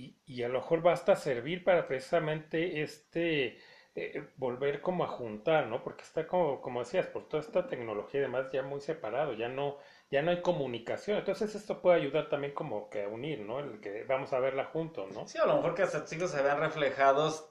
y- 0.06 0.16
y 0.26 0.42
a 0.42 0.48
lo 0.48 0.60
mejor 0.60 0.82
basta 0.82 1.16
servir 1.16 1.64
para 1.64 1.86
precisamente 1.88 2.82
este, 2.82 3.58
eh, 3.96 4.28
volver 4.36 4.80
como 4.80 5.02
a 5.02 5.08
juntar, 5.08 5.66
¿no? 5.66 5.82
Porque 5.82 6.04
está 6.04 6.26
como, 6.26 6.60
como 6.60 6.80
decías, 6.80 7.06
por 7.06 7.28
toda 7.28 7.42
esta 7.42 7.66
tecnología 7.66 8.20
y 8.20 8.22
demás 8.22 8.52
ya 8.52 8.62
muy 8.62 8.80
separado, 8.80 9.32
ya 9.32 9.48
no, 9.48 9.78
ya 10.10 10.22
no 10.22 10.30
hay 10.30 10.42
comunicación. 10.42 11.18
Entonces 11.18 11.54
esto 11.56 11.82
puede 11.82 12.00
ayudar 12.00 12.28
también 12.28 12.54
como 12.54 12.88
que 12.88 13.02
a 13.02 13.08
unir, 13.08 13.40
¿no? 13.40 13.58
El 13.58 13.80
que 13.80 14.04
vamos 14.04 14.32
a 14.32 14.38
verla 14.38 14.66
juntos, 14.66 15.12
¿no? 15.12 15.26
Sí, 15.26 15.38
a 15.38 15.46
lo 15.46 15.56
mejor 15.56 15.74
que 15.74 15.82
hasta 15.82 16.02
tus 16.02 16.12
hijos 16.12 16.30
se 16.30 16.40
vean 16.40 16.60
reflejados 16.60 17.50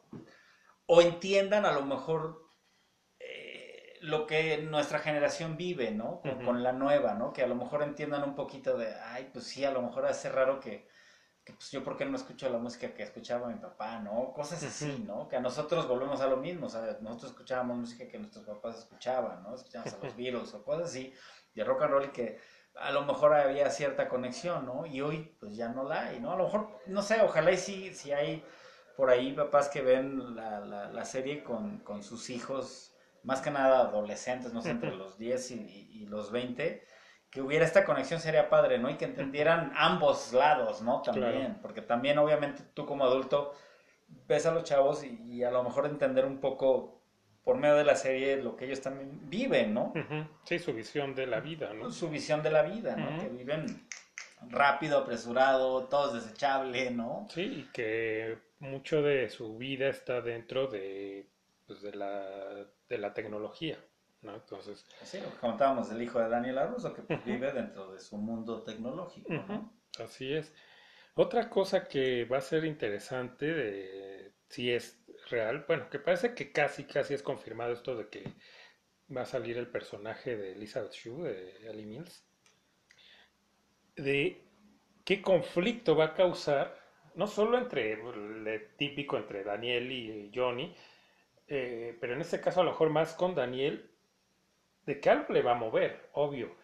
o 0.86 1.02
entiendan 1.02 1.66
a 1.66 1.74
lo 1.74 1.82
mejor 1.82 2.42
eh, 3.20 3.98
lo 4.00 4.26
que 4.26 4.60
nuestra 4.60 5.00
generación 5.00 5.58
vive, 5.58 5.92
¿no? 5.92 6.22
Con, 6.22 6.64
la 6.64 6.72
nueva, 6.72 7.16
¿no? 7.16 7.34
Que 7.34 7.44
a 7.44 7.48
lo 7.48 7.56
mejor 7.56 7.84
entiendan 7.84 8.24
un 8.24 8.36
poquito 8.36 8.78
de, 8.78 8.94
ay, 8.94 9.30
pues 9.34 9.46
sí, 9.46 9.66
a 9.66 9.72
lo 9.72 9.82
mejor 9.82 10.06
hace 10.06 10.30
raro 10.30 10.62
que, 10.62 10.88
que 11.46 11.54
pues 11.54 11.72
yo 11.72 11.84
por 11.84 11.98
qué 11.98 12.06
no 12.06 12.16
escucho 12.16 12.50
la 12.50 12.58
música 12.60 12.94
que 12.94 13.04
escuchaba 13.04 13.48
mi 13.48 13.56
papá, 13.60 14.00
¿no? 14.00 14.32
Cosas 14.34 14.64
así. 14.64 15.04
¿no? 15.08 15.28
Que 15.28 15.38
a 15.38 15.40
nosotros 15.40 15.88
volvemos 15.88 16.22
a 16.22 16.28
lo 16.28 16.38
mismo, 16.38 16.68
o 16.68 16.70
sea, 16.70 16.98
nosotros 17.02 17.32
escuchábamos 17.32 17.78
música 17.78 18.08
que 18.08 18.20
nuestros 18.20 18.46
papás 18.46 18.78
escuchaban, 18.80 19.42
¿no? 19.44 19.56
Escuchábamos 19.56 19.94
a 19.94 19.98
los 20.06 20.16
Beatles 20.18 20.54
o 20.54 20.64
cosas 20.64 20.86
así, 20.90 21.14
de 21.56 21.64
rock 21.64 21.82
and 21.84 21.92
roll 21.92 22.06
y 22.06 22.10
que 22.10 22.40
a 22.76 22.92
lo 22.92 23.04
mejor 23.04 23.34
había 23.34 23.70
cierta 23.72 24.08
conexión, 24.08 24.66
¿no? 24.66 24.86
Y 24.86 25.02
hoy 25.02 25.36
pues 25.40 25.56
ya 25.56 25.70
no 25.70 25.84
la 25.84 26.08
hay, 26.08 26.20
¿no? 26.20 26.32
A 26.32 26.36
lo 26.38 26.44
mejor, 26.46 26.80
no 26.86 27.02
sé, 27.02 27.22
ojalá 27.22 27.52
y 27.52 27.58
sí, 27.58 27.94
si 27.94 28.12
hay 28.12 28.46
por 28.96 29.10
ahí 29.10 29.34
papás 29.34 29.70
que 29.70 29.82
ven 29.82 30.36
la, 30.36 30.60
la, 30.60 30.90
la 30.92 31.06
serie 31.06 31.44
con, 31.44 31.80
con 31.80 32.04
sus 32.04 32.30
hijos, 32.30 32.94
más 33.24 33.42
que 33.42 33.50
nada 33.50 33.80
adolescentes, 33.80 34.54
no 34.54 34.62
sé, 34.62 34.70
entre 34.72 34.96
los 34.96 35.18
10 35.18 35.52
y, 35.52 35.56
y- 35.56 35.90
y 36.04 36.06
los 36.06 36.32
20, 36.32 36.86
que 37.30 37.42
hubiera 37.42 37.64
esta 37.66 37.86
conexión 37.86 38.20
sería 38.20 38.50
padre, 38.50 38.80
¿no? 38.80 38.90
Y 38.90 38.96
que 38.96 39.06
entendieran 39.06 39.72
ambos 39.76 40.34
lados, 40.34 40.82
¿no? 40.82 41.02
También, 41.02 41.32
Claro. 41.32 41.56
porque 41.62 41.82
también 41.82 42.18
obviamente 42.18 42.64
tú 42.74 42.86
como 42.86 43.04
adulto 43.06 43.54
ves 44.28 44.46
a 44.46 44.52
los 44.52 44.64
chavos 44.64 45.04
y, 45.04 45.22
y 45.26 45.44
a 45.44 45.52
lo 45.52 45.64
mejor 45.64 45.86
entender 45.86 46.26
un 46.26 46.40
poco 46.40 47.02
por 47.44 47.58
medio 47.58 47.76
de 47.76 47.84
la 47.84 47.96
serie 47.96 48.38
lo 48.38 48.56
que 48.56 48.66
ellos 48.66 48.82
también 48.82 49.30
viven, 49.30 49.74
¿no? 49.74 49.94
Sí, 50.44 50.60
su 50.60 50.74
visión 50.74 51.16
de 51.16 51.28
la 51.28 51.40
vida, 51.40 51.74
¿no? 51.74 51.92
Su 51.92 52.10
visión 52.10 52.42
de 52.44 52.52
la 52.52 52.64
vida, 52.64 52.96
¿no? 52.96 53.20
Que 53.22 53.30
viven 53.30 53.88
rápido, 54.50 55.00
apresurado, 55.00 55.86
todo 55.86 56.08
es 56.16 56.24
desechable, 56.24 56.92
¿no? 56.92 57.28
Sí, 57.30 57.42
y 57.42 57.72
que 57.74 58.38
mucho 58.60 59.02
de 59.02 59.30
su 59.30 59.58
vida 59.58 59.88
está 59.88 60.22
dentro 60.22 60.68
de, 60.68 61.28
pues, 61.68 61.82
de 61.82 61.94
la, 61.96 62.66
de 62.90 62.98
la 62.98 63.14
tecnología, 63.14 63.78
¿no? 64.22 64.36
Entonces, 64.36 64.86
Sí, 65.04 65.20
lo 65.20 65.32
que 65.32 65.38
comentábamos 65.38 65.90
del 65.90 66.02
hijo 66.02 66.20
de 66.20 66.30
Daniel 66.30 66.58
Aruso, 66.58 66.94
que 66.94 67.02
vive 67.26 67.52
dentro 67.52 67.92
de 67.92 68.00
su 68.00 68.18
mundo 68.18 68.64
tecnológico, 68.64 69.32
así 70.00 70.34
es. 70.34 70.54
Otra 71.16 71.50
cosa 71.50 71.88
que 71.88 72.26
va 72.26 72.38
a 72.38 72.42
ser 72.42 72.66
interesante, 72.66 73.46
de, 73.46 74.34
si 74.48 74.72
es 74.72 75.02
real, 75.30 75.66
bueno, 75.68 75.90
que 75.90 76.00
parece 76.00 76.34
que 76.34 76.52
casi, 76.52 76.86
casi 76.86 77.14
es 77.14 77.24
confirmado 77.24 77.74
esto 77.74 77.96
de 77.96 78.08
que 78.08 78.24
va 79.16 79.22
a 79.22 79.26
salir 79.26 79.58
el 79.58 79.68
personaje 79.68 80.38
de 80.38 80.54
Elizabeth 80.54 80.94
Shue, 80.94 81.24
de 81.24 81.70
Ali 81.70 81.86
Mills, 81.86 82.24
de 83.96 84.42
qué 85.04 85.22
conflicto 85.22 85.96
va 85.96 86.06
a 86.06 86.14
causar, 86.14 86.78
no 87.16 87.28
solo 87.28 87.58
entre 87.58 87.94
el 87.94 88.76
típico 88.78 89.18
entre 89.18 89.44
Daniel 89.44 89.92
y 89.92 90.32
Johnny, 90.34 90.76
eh, 91.48 91.98
pero 92.00 92.14
en 92.14 92.22
este 92.22 92.40
caso 92.40 92.62
a 92.62 92.64
lo 92.64 92.72
mejor 92.72 92.92
más 92.92 93.14
con 93.16 93.34
Daniel, 93.34 93.89
de 94.90 95.00
que 95.00 95.12
algo 95.12 95.32
le 95.32 95.44
va 95.44 95.52
a 95.52 95.56
mover, 95.56 96.10
obvio, 96.14 96.58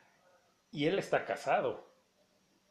y 0.71 0.87
él 0.87 0.97
está 0.97 1.25
casado. 1.25 1.93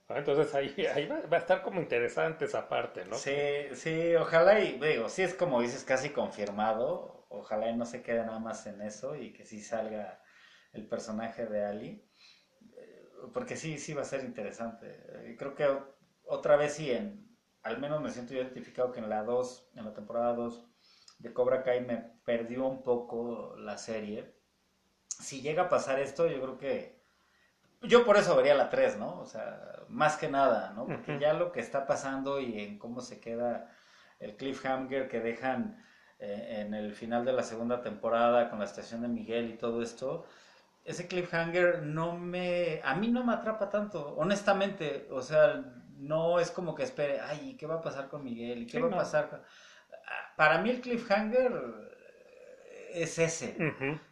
¿no? 0.09 0.17
Entonces 0.17 0.53
ahí, 0.53 0.75
ahí 0.95 1.07
va, 1.07 1.37
a 1.37 1.39
estar 1.39 1.63
como 1.63 1.81
interesante 1.81 2.47
esa 2.47 2.69
parte, 2.69 3.05
¿no? 3.05 3.15
Sí, 3.15 3.37
sí, 3.75 4.17
ojalá 4.17 4.59
y, 4.59 4.81
digo, 4.81 5.09
sí 5.09 5.23
es 5.23 5.33
como 5.33 5.61
dices, 5.61 5.85
casi 5.85 6.11
confirmado, 6.11 7.29
ojalá 7.29 7.71
y 7.71 7.77
no 7.77 7.87
se 7.87 8.03
quede 8.03 8.27
nada 8.27 8.41
más 8.41 8.67
en 8.67 8.83
eso 8.83 9.15
y 9.15 9.33
que 9.33 9.45
sí 9.45 9.63
salga 9.63 10.21
el 10.73 10.89
personaje 10.89 11.47
de 11.47 11.65
Ali, 11.65 12.11
eh, 12.77 13.09
porque 13.33 13.57
sí, 13.57 13.79
sí 13.79 13.95
va 13.95 14.03
a 14.03 14.07
ser 14.07 14.25
interesante. 14.25 15.37
Creo 15.39 15.55
que 15.55 15.69
otra 16.25 16.57
vez 16.57 16.73
sí, 16.75 16.91
en, 16.91 17.39
al 17.63 17.79
menos 17.79 18.03
me 18.03 18.11
siento 18.11 18.35
identificado 18.35 18.91
que 18.91 18.99
en 18.99 19.09
la 19.09 19.23
2, 19.23 19.71
en 19.77 19.85
la 19.85 19.95
temporada 19.95 20.35
2 20.35 20.69
de 21.21 21.33
Cobra 21.33 21.63
Kai 21.63 21.85
me 21.85 21.99
perdió 22.25 22.67
un 22.67 22.83
poco 22.83 23.55
la 23.57 23.79
serie. 23.79 24.34
Si 25.21 25.41
llega 25.43 25.65
a 25.65 25.69
pasar 25.69 25.99
esto, 26.01 26.27
yo 26.27 26.41
creo 26.41 26.59
que 26.59 27.03
yo 27.83 28.05
por 28.05 28.17
eso 28.17 28.35
vería 28.37 28.55
la 28.55 28.71
3, 28.71 28.97
¿no? 28.99 29.21
O 29.21 29.27
sea, 29.27 29.61
más 29.89 30.17
que 30.17 30.29
nada, 30.29 30.73
¿no? 30.75 30.87
Porque 30.87 31.19
ya 31.19 31.35
lo 31.35 31.53
que 31.53 31.61
está 31.61 31.87
pasando 31.87 32.41
y 32.41 32.61
en 32.61 32.79
cómo 32.79 33.01
se 33.01 33.21
queda 33.21 33.71
el 34.21 34.37
cliffhanger 34.37 35.09
que 35.09 35.21
dejan 35.21 35.85
eh, 36.19 36.63
en 36.67 36.75
el 36.75 36.93
final 36.95 37.25
de 37.25 37.33
la 37.33 37.43
segunda 37.43 37.83
temporada 37.83 38.49
con 38.49 38.59
la 38.59 38.65
estación 38.65 39.03
de 39.03 39.09
Miguel 39.09 39.51
y 39.51 39.59
todo 39.59 39.83
esto, 39.83 40.25
ese 40.85 41.07
cliffhanger 41.09 41.83
no 41.83 42.17
me, 42.17 42.81
a 42.85 42.95
mí 42.95 43.09
no 43.09 43.25
me 43.25 43.35
atrapa 43.35 43.69
tanto, 43.71 44.15
honestamente, 44.17 45.09
o 45.11 45.21
sea, 45.23 45.63
no 45.97 46.41
es 46.41 46.51
como 46.51 46.75
que 46.75 46.85
espere, 46.85 47.21
ay, 47.21 47.57
¿qué 47.59 47.67
va 47.67 47.77
a 47.77 47.83
pasar 47.83 48.09
con 48.09 48.25
Miguel? 48.25 48.63
¿Y 48.63 48.67
qué 48.67 48.73
Sí, 48.73 48.81
va 48.81 48.89
no. 48.89 48.97
a 48.97 48.99
pasar? 49.01 49.29
con-?" 49.31 49.43
Para 50.37 50.59
mí 50.59 50.71
el 50.71 50.81
cliffhanger 50.81 51.94
es 52.95 53.19
ese, 53.19 53.57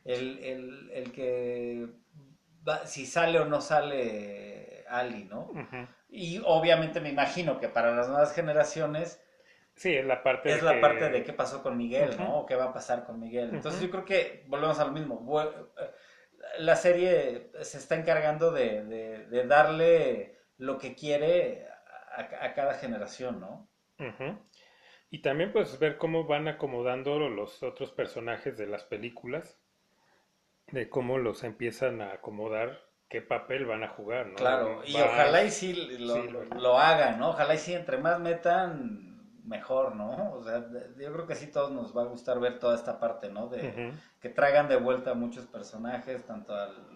el, 0.05 0.39
el, 0.45 0.91
el 0.93 1.13
que 1.13 1.87
va- 2.69 2.87
si 2.87 3.07
sale 3.07 3.39
o 3.41 3.45
no 3.47 3.61
sale 3.61 4.85
Ali, 4.89 5.25
¿no? 5.25 5.51
Y 6.09 6.43
obviamente 6.45 7.01
me 7.01 7.09
imagino 7.11 7.59
que 7.59 7.69
para 7.69 7.95
las 7.95 8.09
nuevas 8.09 8.35
generaciones 8.35 9.23
Sí, 9.75 9.95
es 9.95 10.05
la 10.05 10.21
parte 10.21 10.51
es 10.51 10.57
de 10.57 10.63
la 10.67 10.73
que- 10.75 10.81
parte 10.81 11.09
de 11.09 11.23
qué 11.25 11.33
pasó 11.33 11.63
con 11.63 11.77
Miguel. 11.79 12.11
¿no? 12.19 12.41
O 12.41 12.47
qué 12.47 12.57
va 12.57 12.65
a 12.65 12.73
pasar 12.75 13.05
con 13.05 13.19
Miguel. 13.19 13.51
Entonces 13.55 13.81
yo 13.81 13.91
creo 13.91 14.05
que 14.05 14.45
volvemos 14.49 14.79
a 14.79 14.85
lo 14.85 14.93
mismo. 14.93 15.41
Eh, 15.43 15.91
La 16.59 16.77
serie 16.77 17.51
se 17.63 17.79
está 17.79 17.95
encargando 17.95 18.51
de, 18.51 18.85
de- 18.85 19.27
de 19.29 19.47
darle 19.47 20.37
lo 20.59 20.77
que 20.77 20.95
quiere 20.95 21.67
a, 22.17 22.45
a 22.45 22.55
cada 22.55 22.75
generación, 22.75 23.41
¿no? 23.41 23.69
Y 25.13 25.23
también 25.23 25.53
pues 25.53 25.79
ver 25.79 25.97
cómo 25.97 26.25
van 26.25 26.49
acomodando 26.49 27.17
los 27.29 27.63
otros 27.63 27.93
personajes 27.93 28.59
de 28.59 28.67
las 28.67 28.83
películas, 28.83 29.61
de 30.73 30.89
cómo 30.91 31.19
los 31.19 31.45
empiezan 31.45 32.01
a 32.01 32.15
acomodar, 32.15 32.81
qué 33.09 33.23
papel 33.23 33.65
van 33.65 33.85
a 33.85 33.89
jugar, 33.91 34.27
¿no? 34.27 34.41
Claro, 34.41 34.83
y 34.87 35.01
ojalá 35.01 35.45
y 35.45 35.51
sí 35.51 35.75
lo, 35.99 36.25
sí, 36.25 36.29
lo- 36.29 36.79
hagan, 36.79 37.19
¿no? 37.19 37.31
Ojalá 37.31 37.55
y 37.55 37.59
sí, 37.59 37.75
entre 37.75 37.99
más 37.99 38.19
metan, 38.19 39.41
mejor, 39.45 39.95
¿no? 39.95 40.33
O 40.33 40.43
sea, 40.43 40.65
yo 40.99 41.13
creo 41.13 41.27
que 41.27 41.35
sí 41.35 41.49
todos 41.51 41.71
nos 41.71 41.97
va 41.97 42.03
a 42.03 42.07
gustar 42.07 42.41
ver 42.41 42.59
toda 42.59 42.75
esta 42.75 42.99
parte, 42.99 43.29
¿no? 43.31 43.49
De, 43.49 43.79
que 44.21 44.31
traigan 44.31 44.69
de 44.69 44.77
vuelta 44.77 45.11
a 45.11 45.15
muchos 45.15 45.47
personajes, 45.47 46.25
tanto 46.27 46.55
al 46.55 46.87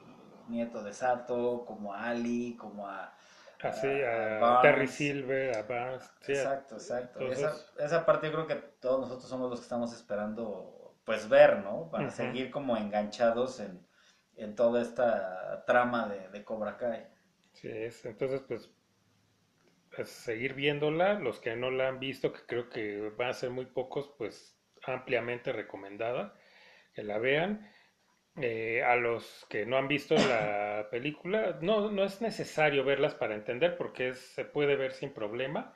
nieto 0.47 0.83
de 0.83 0.93
Sato, 0.93 1.65
como 1.67 1.93
a 1.93 2.09
Ali, 2.09 2.57
como 2.57 2.89
a... 2.89 3.16
Así, 3.69 4.03
a 4.03 4.59
a. 4.59 4.61
Terry 4.61 4.87
Silver, 4.87 5.57
a 5.57 5.63
Barnes, 5.63 6.11
sí, 6.21 6.33
Exacto, 6.33 6.77
exacto. 6.77 7.31
Esa, 7.31 7.55
esa 7.79 8.07
parte 8.07 8.27
yo 8.29 8.33
creo 8.33 8.47
que 8.47 8.55
todos 8.81 9.01
nosotros 9.01 9.29
somos 9.29 9.51
los 9.51 9.61
que 9.61 9.65
estamos 9.65 9.93
esperando, 9.95 10.99
pues 11.05 11.29
ver, 11.29 11.59
¿no? 11.63 11.91
Para 11.91 12.11
seguir 12.11 12.51
como 12.51 12.77
enganchados 12.77 13.61
en, 13.61 13.87
en 14.37 14.55
toda 14.55 14.83
esta 14.83 15.65
trama 15.67 16.09
de, 16.09 16.29
de 16.29 16.45
Cobra 16.45 16.77
Kai. 16.77 17.07
sí 17.53 17.69
es. 17.69 18.05
Entonces 18.05 18.43
pues, 18.47 18.71
pues, 19.95 20.09
seguir 20.11 20.55
viéndola, 20.55 21.15
los 21.15 21.41
que 21.41 21.57
no 21.57 21.71
la 21.71 21.89
han 21.89 21.99
visto, 22.01 22.33
que 22.33 22.41
creo 22.47 22.69
que 22.69 23.11
van 23.17 23.31
a 23.31 23.35
ser 23.35 23.51
muy 23.51 23.67
pocos, 23.67 24.15
pues 24.19 24.59
ampliamente 24.85 25.53
recomendada, 25.53 26.35
que 26.95 27.03
la 27.03 27.19
vean. 27.19 27.69
Eh, 28.39 28.83
a 28.85 28.97
los 28.97 29.47
que 29.49 29.65
no 29.65 29.79
han 29.79 29.89
visto 29.89 30.15
la 30.15 30.89
película, 30.91 31.59
no, 31.63 31.91
no 31.91 32.05
es 32.05 32.21
necesario 32.21 32.85
verlas 32.85 33.15
para 33.15 33.35
entender 33.35 33.79
porque 33.79 34.11
es- 34.11 34.21
se 34.35 34.45
puede 34.45 34.77
ver 34.77 34.93
sin 34.93 35.11
problema, 35.15 35.73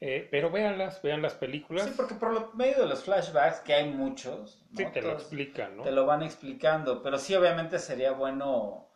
eh, 0.00 0.26
pero 0.30 0.50
véanlas, 0.50 1.00
vean 1.02 1.22
las 1.22 1.34
películas, 1.34 1.84
Sí, 1.84 1.92
porque 1.96 2.14
por 2.14 2.32
lo 2.32 2.52
medio 2.54 2.80
de 2.80 2.86
los 2.86 3.04
flashbacks, 3.04 3.60
que 3.60 3.74
hay 3.74 3.90
muchos, 3.90 4.66
¿no? 4.72 4.78
sí 4.78 4.86
te 4.92 5.02
lo 5.02 5.12
explican, 5.12 5.76
¿no? 5.76 5.84
te 5.84 5.92
lo 5.92 6.04
van 6.04 6.22
explicando, 6.22 7.00
pero 7.02 7.16
sí 7.18 7.34
obviamente 7.34 7.78
sería 7.78 8.12
bueno 8.12 8.88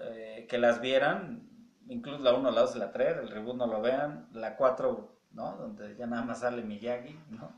eh, 0.00 0.46
que 0.48 0.58
las 0.58 0.80
vieran, 0.80 1.48
incluso 1.88 2.22
la 2.22 2.34
1, 2.34 2.50
la 2.52 2.60
2 2.60 2.76
y 2.76 2.78
la 2.78 2.92
3, 2.92 3.16
el 3.18 3.30
reboot 3.30 3.56
no 3.56 3.66
lo 3.66 3.80
vean, 3.82 4.28
la 4.32 4.54
4, 4.56 5.18
¿no? 5.32 5.56
Donde 5.56 5.96
ya 5.96 6.06
nada 6.06 6.22
más 6.22 6.40
sale 6.40 6.62
Miyagi, 6.62 7.18
¿no? 7.30 7.52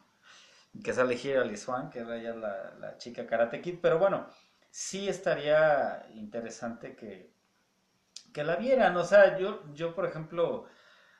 Que 0.85 0.93
sale 0.93 1.15
Hirali 1.15 1.57
Swan, 1.57 1.91
que 1.91 2.01
era 2.01 2.17
ya 2.19 2.35
la, 2.35 2.75
la 2.79 2.97
chica 2.97 3.27
Karate 3.27 3.61
Kid, 3.61 3.79
pero 3.83 3.99
bueno, 3.99 4.27
sí 4.71 5.09
estaría 5.09 6.07
interesante 6.15 6.97
que, 6.97 7.33
que 8.33 8.45
la 8.45 8.57
vieran, 8.57 8.97
o 8.97 9.05
sea, 9.05 9.39
yo, 9.39 9.65
yo 9.75 9.95
por 9.95 10.07
ejemplo, 10.07 10.67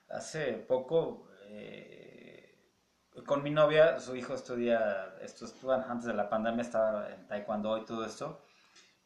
hace 0.09 0.55
poco... 0.55 1.29
eh, 1.49 2.57
con 3.27 3.43
mi 3.43 3.51
novia, 3.51 3.99
su 3.99 4.17
hijo 4.17 4.35
estudia, 4.35 5.15
esto 5.21 5.47
antes 5.73 6.07
de 6.07 6.15
la 6.15 6.31
pandemia, 6.31 6.63
estaba 6.63 7.11
en 7.13 7.27
taekwondo 7.27 7.77
y 7.79 7.85
todo 7.85 8.05
esto, 8.07 8.41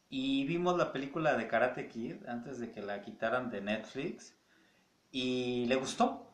y 0.09 0.45
vimos 0.45 0.77
la 0.77 0.93
película 0.93 1.35
de 1.35 1.47
Karate 1.47 1.87
Kid 1.87 2.25
antes 2.27 2.59
de 2.59 2.71
que 2.71 2.81
la 2.81 3.01
quitaran 3.01 3.49
de 3.49 3.61
Netflix, 3.61 4.37
y 5.11 5.65
le 5.65 5.75
gustó. 5.75 6.33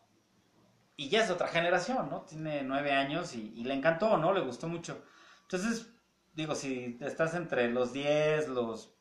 Y 0.96 1.10
ya 1.10 1.24
es 1.24 1.32
otra 1.32 1.48
generación, 1.48 2.10
¿no? 2.10 2.22
Tiene 2.22 2.62
nueve 2.64 2.92
años 2.92 3.36
y, 3.36 3.54
y 3.56 3.64
le 3.64 3.74
encantó, 3.74 4.18
¿no? 4.18 4.34
Le 4.34 4.42
gustó 4.42 4.68
mucho. 4.68 5.04
Entonces, 5.44 5.91
digo, 6.34 6.56
si 6.56 6.98
estás 7.02 7.34
entre 7.36 7.70
los 7.70 7.94
10, 7.94 8.48
los, 8.50 8.96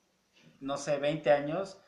no 0.60 0.76
sé, 0.78 0.98
20 0.98 1.32
años, 1.32 1.78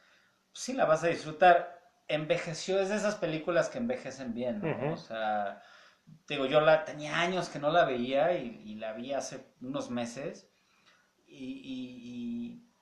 pues 0.53 0.65
sí 0.65 0.73
la 0.75 0.87
vas 0.87 1.05
a 1.05 1.09
disfrutar. 1.09 1.81
Envejeció, 2.09 2.81
es 2.81 2.91
de 2.91 2.97
esas 2.97 3.17
películas 3.17 3.69
que 3.71 3.79
envejecen 3.79 4.35
bien, 4.35 4.63
¿no? 4.63 4.93
O 4.93 4.97
sea, 4.97 5.63
digo, 6.29 6.47
yo 6.47 6.61
la 6.61 6.85
tenía 6.85 7.21
años 7.21 7.49
que 7.49 7.59
no 7.61 7.71
la 7.71 7.85
veía 7.85 8.35
y, 8.39 8.63
y 8.67 8.75
la 8.77 8.93
vi 8.95 9.13
hace 9.15 9.47
unos 9.63 9.91
meses 9.91 10.51
y, 11.27 11.37
y- 11.65 12.59
y 12.59 12.73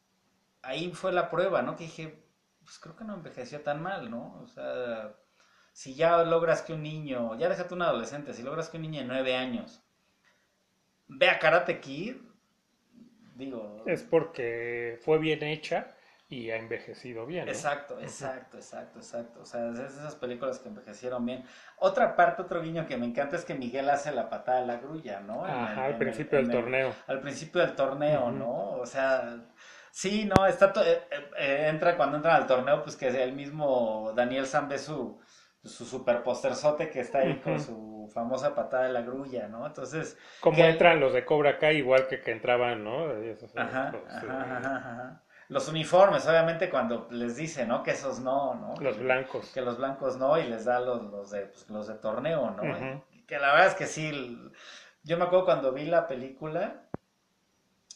ahí 0.62 0.92
fue 0.92 1.12
la 1.12 1.30
prueba, 1.30 1.62
¿no? 1.62 1.76
Que 1.76 1.84
dije, 1.84 2.24
pues 2.64 2.78
creo 2.78 2.96
que 2.96 3.04
no 3.04 3.14
envejeció 3.14 3.62
tan 3.62 3.82
mal, 3.82 4.10
¿no? 4.10 4.40
O 4.42 4.46
sea, 4.48 5.16
si 5.72 5.94
ya 5.94 6.22
logras 6.24 6.62
que 6.62 6.74
un 6.74 6.82
niño, 6.82 7.36
ya 7.38 7.48
déjate 7.48 7.74
un 7.74 7.82
adolescente, 7.82 8.34
si 8.34 8.42
logras 8.42 8.68
que 8.70 8.76
un 8.78 8.84
niño 8.84 9.00
de 9.02 9.06
nueve 9.08 9.36
años 9.36 9.82
vea 11.08 11.38
Karate 11.38 11.80
Kid, 11.80 12.16
digo, 13.40 13.82
Es 13.86 14.02
porque 14.04 14.98
fue 15.02 15.18
bien 15.18 15.42
hecha 15.42 15.88
y 16.28 16.50
ha 16.50 16.56
envejecido 16.56 17.26
bien, 17.26 17.46
¿no? 17.46 17.50
Exacto, 17.50 17.98
exacto, 18.00 18.56
exacto, 18.58 18.98
exacto. 19.00 19.40
O 19.40 19.44
sea, 19.44 19.68
es 19.70 19.78
de 19.78 19.86
esas 19.86 20.14
películas 20.14 20.60
que 20.60 20.68
envejecieron 20.68 21.26
bien. 21.26 21.44
Otra 21.78 22.14
parte, 22.14 22.42
otro 22.42 22.62
guiño 22.62 22.86
que 22.86 22.96
me 22.96 23.06
encanta 23.06 23.34
es 23.34 23.44
que 23.44 23.54
Miguel 23.54 23.90
hace 23.90 24.12
la 24.12 24.30
patada 24.30 24.60
de 24.60 24.66
la 24.68 24.76
grulla, 24.76 25.18
¿no? 25.20 25.44
En 25.44 25.52
el- 25.52 25.58
Ajá, 25.58 25.72
en 25.72 25.78
al 25.80 25.90
el- 25.92 25.98
principio 25.98 26.38
del 26.38 26.46
el- 26.46 26.52
torneo. 26.52 26.94
Al 27.08 27.20
principio 27.20 27.60
del 27.62 27.74
torneo. 27.74 28.30
¿no? 28.30 28.70
O 28.74 28.86
sea, 28.86 29.40
sí, 29.90 30.24
no, 30.26 30.46
está 30.46 30.72
to- 30.72 30.84
eh, 30.84 31.00
eh, 31.36 31.66
entra 31.68 31.96
cuando 31.96 32.16
entran 32.18 32.36
al 32.36 32.46
torneo, 32.46 32.82
pues 32.84 32.94
que 32.94 33.08
el 33.08 33.32
mismo 33.32 34.12
Daniel 34.14 34.46
San 34.46 34.68
ve 34.68 34.78
su, 34.78 35.18
su 35.64 35.84
super 35.84 36.22
posterzote 36.22 36.90
que 36.90 37.00
está 37.00 37.18
ahí 37.18 37.40
con 37.40 37.58
su 37.60 37.89
famosa 38.10 38.54
patada 38.54 38.84
de 38.84 38.92
la 38.92 39.02
grulla, 39.02 39.48
¿no? 39.48 39.66
Entonces, 39.66 40.18
Como 40.40 40.56
que- 40.56 40.68
entran 40.68 41.00
los 41.00 41.12
de 41.12 41.24
Cobra 41.24 41.58
Kai, 41.58 41.76
igual 41.78 42.06
que 42.08 42.20
que 42.20 42.32
entraban, 42.32 42.84
¿no? 42.84 43.10
Esos, 43.12 43.56
Ajá, 43.56 43.90
los, 43.92 44.02
ajá, 44.08 44.26
eh, 44.26 44.30
ajá, 44.30 44.76
ajá. 44.76 45.22
Los 45.48 45.66
uniformes, 45.68 46.26
obviamente, 46.28 46.70
cuando 46.70 47.08
les 47.10 47.36
dice, 47.36 47.66
¿no? 47.66 47.82
Que 47.82 47.90
esos 47.90 48.20
no, 48.20 48.54
¿no? 48.54 48.74
los 48.80 48.96
Que- 48.96 49.02
blancos. 49.02 49.50
Que 49.52 49.60
los 49.62 49.78
blancos 49.78 50.16
no, 50.16 50.38
y 50.38 50.44
les 50.44 50.64
da 50.64 50.78
los, 50.80 51.02
los, 51.10 51.30
de, 51.30 51.46
pues, 51.46 51.68
los 51.70 51.88
de 51.88 51.94
torneo, 51.94 52.50
¿no? 52.52 53.02
Que 53.26 53.38
la 53.38 53.52
verdad 53.52 53.66
es 53.68 53.74
que 53.74 53.86
sí, 53.86 54.38
yo 55.02 55.16
me 55.18 55.24
acuerdo 55.24 55.44
cuando 55.46 55.72
vi 55.72 55.86
la 55.86 56.06
película, 56.06 56.82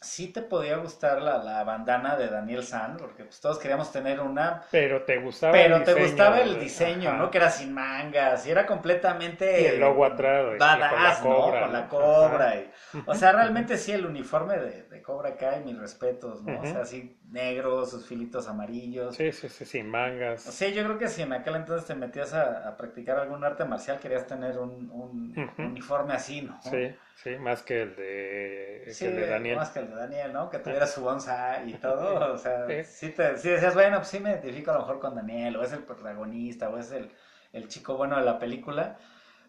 sí 0.04 0.28
te 0.28 0.42
podía 0.42 0.76
gustar 0.76 1.20
la, 1.22 1.38
la 1.38 1.64
bandana 1.64 2.16
de 2.16 2.28
Daniel 2.28 2.62
San, 2.62 2.96
porque 2.96 3.24
pues 3.24 3.40
todos 3.40 3.58
queríamos 3.58 3.90
tener 3.92 4.20
una, 4.20 4.62
Pero 4.70 5.02
te 5.02 5.18
gustaba 5.18 5.52
pero 5.52 5.76
el 5.76 5.84
te 5.84 5.94
diseño, 5.94 6.08
gustaba 6.08 6.40
el 6.40 6.60
diseño, 6.60 7.08
ajá. 7.10 7.18
¿no? 7.18 7.30
Que 7.30 7.38
era 7.38 7.50
sin 7.50 7.72
mangas, 7.74 8.46
y 8.46 8.50
era 8.50 8.66
completamente... 8.66 9.62
Y 9.62 9.66
el 9.66 9.80
logo 9.80 10.04
atrás, 10.04 10.58
Badass, 10.58 10.90
con 10.90 11.02
la 11.02 11.20
cobra, 11.20 11.60
¿no? 11.60 11.64
Con 11.66 11.72
la 11.72 11.88
cobra. 11.88 12.56
Y- 12.56 12.70
o 13.06 13.14
sea, 13.14 13.32
realmente 13.32 13.76
sí, 13.76 13.92
el 13.92 14.06
uniforme 14.06 14.58
de, 14.58 14.82
de 14.84 15.02
Cobra 15.02 15.36
Kai, 15.36 15.64
mis 15.64 15.78
respetos, 15.78 16.42
¿no? 16.42 16.60
O 16.60 16.66
sea, 16.66 16.82
así 16.82 17.18
negro, 17.30 17.84
sus 17.86 18.06
filitos 18.06 18.48
amarillos. 18.48 19.14
Sí, 19.16 19.32
sí, 19.32 19.48
sí, 19.48 19.64
sin 19.64 19.88
mangas. 19.88 20.42
Sí, 20.42 20.72
yo 20.72 20.84
creo 20.84 20.98
que 20.98 21.08
si 21.08 21.22
en 21.22 21.32
aquel 21.32 21.56
entonces 21.56 21.86
te 21.86 21.94
metías 21.94 22.32
a, 22.34 22.68
a 22.68 22.76
practicar 22.76 23.18
algún 23.18 23.44
arte 23.44 23.64
marcial, 23.64 23.98
querías 23.98 24.26
tener 24.26 24.58
un, 24.58 24.90
un 24.90 25.34
uniforme 25.58 26.14
así, 26.14 26.42
¿no? 26.42 26.60
Sí, 26.62 26.94
sí, 27.22 27.36
más 27.38 27.62
que 27.62 27.82
el 27.82 27.96
de, 27.96 28.82
que 28.84 28.92
Sí, 28.92 29.06
el 29.06 29.16
de 29.16 29.26
Daniel. 29.26 29.56
más 29.56 29.70
que 29.70 29.78
el 29.80 29.88
de 29.88 29.93
Daniel, 29.94 30.32
¿no? 30.32 30.50
Que 30.50 30.58
tuviera 30.58 30.86
su 30.86 31.02
bonsai 31.02 31.70
y 31.70 31.74
todo, 31.74 32.32
o 32.34 32.38
sea, 32.38 32.66
Sí. 32.66 32.84
sí, 32.84 33.10
te, 33.10 33.36
sí 33.38 33.48
decías, 33.50 33.74
bueno, 33.74 33.98
pues 33.98 34.08
sí 34.08 34.20
me 34.20 34.30
identifico 34.30 34.70
a 34.70 34.74
lo 34.74 34.80
mejor 34.80 35.00
con 35.00 35.14
Daniel, 35.14 35.56
o 35.56 35.62
es 35.62 35.72
el 35.72 35.84
protagonista, 35.84 36.70
o 36.70 36.78
es 36.78 36.90
el, 36.92 37.10
el 37.52 37.68
chico 37.68 37.96
bueno 37.96 38.16
de 38.16 38.24
la 38.24 38.38
película, 38.38 38.98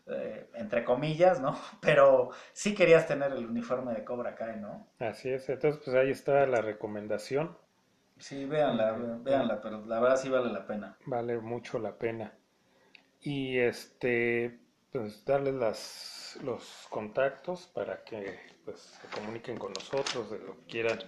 eh, 0.08 0.50
entre 0.56 0.84
comillas, 0.86 1.40
¿no? 1.42 1.58
Pero 1.82 2.32
sí 2.54 2.76
querías 2.76 3.08
tener 3.08 3.32
el 3.34 3.46
uniforme 3.46 3.94
de 3.94 4.04
Cobra 4.06 4.36
Kai, 4.36 4.60
¿no? 4.60 4.88
Así 5.00 5.30
es, 5.30 5.48
entonces 5.48 5.82
pues 5.86 5.96
ahí 5.96 6.12
está 6.12 6.46
la 6.48 6.60
recomendación, 6.62 7.58
Sí, 8.20 8.44
véanla, 8.46 8.92
véanla, 8.92 9.62
pero 9.62 9.86
la 9.86 10.02
verdad 10.02 10.18
sí 10.18 10.28
vale 10.30 10.52
la 10.52 10.68
pena. 10.68 10.98
vale 11.06 11.38
mucho 11.40 11.80
la 11.80 11.98
pena. 11.98 12.38
Y 13.22 13.60
este, 13.60 14.60
pues 14.92 15.26
darles 15.26 15.56
las, 15.56 16.40
los 16.44 16.88
contactos 16.90 17.68
para 17.68 18.04
que 18.04 18.40
pues 18.66 19.00
se 19.02 19.08
comuniquen 19.20 19.58
con 19.58 19.72
nosotros 19.74 20.32
de 20.32 20.40
lo 20.40 20.56
que 20.56 20.66
quieran 20.68 21.00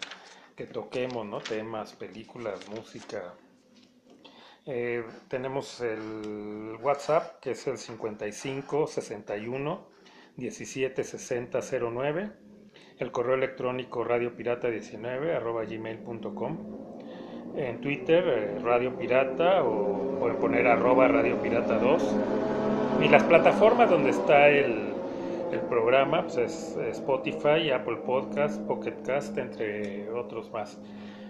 que 0.55 0.65
toquemos, 0.65 1.25
¿no? 1.25 1.39
Temas, 1.39 1.93
películas, 1.93 2.67
música. 2.69 3.33
Eh, 4.65 5.03
tenemos 5.27 5.81
el 5.81 6.77
WhatsApp 6.81 7.39
que 7.39 7.51
es 7.51 7.67
el 7.67 7.77
55 7.77 8.87
61 8.87 9.87
17 10.35 11.03
60 11.03 11.59
09. 11.91 12.31
El 12.97 13.11
correo 13.11 13.35
electrónico 13.35 14.03
radiopirata19 14.03 15.35
arroba 15.35 15.63
gmail.com. 15.63 16.57
En 17.55 17.81
Twitter, 17.81 18.23
eh, 18.27 18.59
Radio 18.59 18.97
Pirata, 18.97 19.63
o 19.63 20.19
pueden 20.19 20.37
poner 20.37 20.67
arroba 20.67 21.07
Radio 21.07 21.41
Pirata 21.41 21.77
2. 21.77 22.03
Y 23.03 23.09
las 23.09 23.23
plataformas 23.23 23.89
donde 23.89 24.09
está 24.09 24.49
el, 24.49 24.86
el 25.51 25.61
programa 25.61 26.23
pues 26.23 26.37
es 26.37 26.77
Spotify, 26.97 27.71
Apple 27.71 27.97
Podcast, 28.05 28.61
Pocket 28.67 29.01
Cast, 29.05 29.37
entre 29.37 30.09
otros 30.09 30.51
más. 30.51 30.79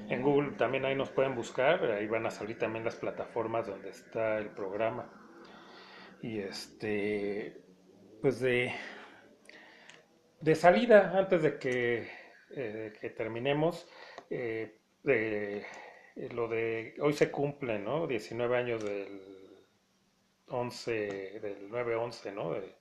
En 0.10 0.22
Google 0.22 0.52
también 0.58 0.86
ahí 0.86 0.96
nos 0.96 1.10
pueden 1.10 1.36
buscar, 1.36 1.84
ahí 1.92 2.08
van 2.08 2.26
a 2.26 2.32
salir 2.32 2.58
también 2.58 2.86
las 2.86 2.96
plataformas 2.96 3.68
donde 3.68 3.90
está 3.90 4.38
el 4.38 4.50
programa. 4.50 5.12
Y 6.22 6.40
este, 6.40 7.62
pues 8.22 8.40
de, 8.40 8.74
de 10.42 10.56
salida, 10.56 11.18
antes 11.18 11.42
de 11.44 11.58
que, 11.60 12.08
eh, 12.52 12.94
que 13.00 13.10
terminemos, 13.10 13.88
eh, 14.30 14.80
de, 15.04 15.66
eh, 16.16 16.30
lo 16.34 16.48
de 16.48 16.96
hoy 17.02 17.14
se 17.14 17.32
cumple, 17.32 17.80
¿no? 17.80 18.08
19 18.08 18.58
años 18.58 18.84
del 18.84 19.22
11, 20.48 21.40
del 21.42 21.70
9-11, 21.70 22.32
¿no? 22.34 22.54
De- 22.54 22.77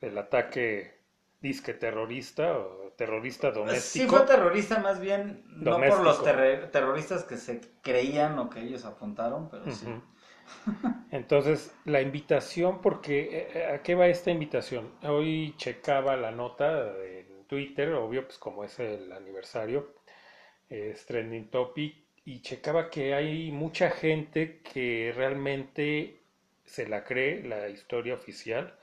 del 0.00 0.18
ataque 0.18 0.98
disque 1.40 1.74
terrorista 1.74 2.58
o 2.58 2.92
terrorista 2.96 3.50
Sí 3.50 3.60
doméstico. 3.60 4.16
fue 4.18 4.26
terrorista 4.26 4.78
más 4.78 5.00
bien, 5.00 5.44
no 5.60 5.76
por 5.76 6.00
los 6.02 6.22
terre- 6.22 6.66
terroristas 6.68 7.24
que 7.24 7.36
se 7.36 7.60
creían 7.82 8.38
o 8.38 8.50
que 8.50 8.60
ellos 8.60 8.84
apuntaron, 8.84 9.48
pero 9.48 9.70
sí. 9.70 9.86
Entonces, 11.10 11.72
la 11.84 12.00
invitación, 12.02 12.80
porque 12.82 13.48
eh, 13.54 13.66
¿a 13.74 13.82
qué 13.82 13.94
va 13.94 14.08
esta 14.08 14.30
invitación? 14.30 14.90
Hoy 15.02 15.54
checaba 15.56 16.16
la 16.16 16.30
nota 16.30 16.92
en 17.04 17.44
Twitter, 17.46 17.92
obvio, 17.94 18.24
pues 18.24 18.38
como 18.38 18.64
es 18.64 18.78
el 18.78 19.12
aniversario, 19.12 19.94
es 20.70 21.06
trending 21.06 21.50
topic, 21.50 21.96
y 22.24 22.42
checaba 22.42 22.90
que 22.90 23.14
hay 23.14 23.52
mucha 23.52 23.90
gente 23.90 24.60
que 24.62 25.12
realmente 25.16 26.22
se 26.66 26.88
la 26.88 27.04
cree, 27.04 27.44
la 27.44 27.68
historia 27.70 28.14
oficial, 28.14 28.77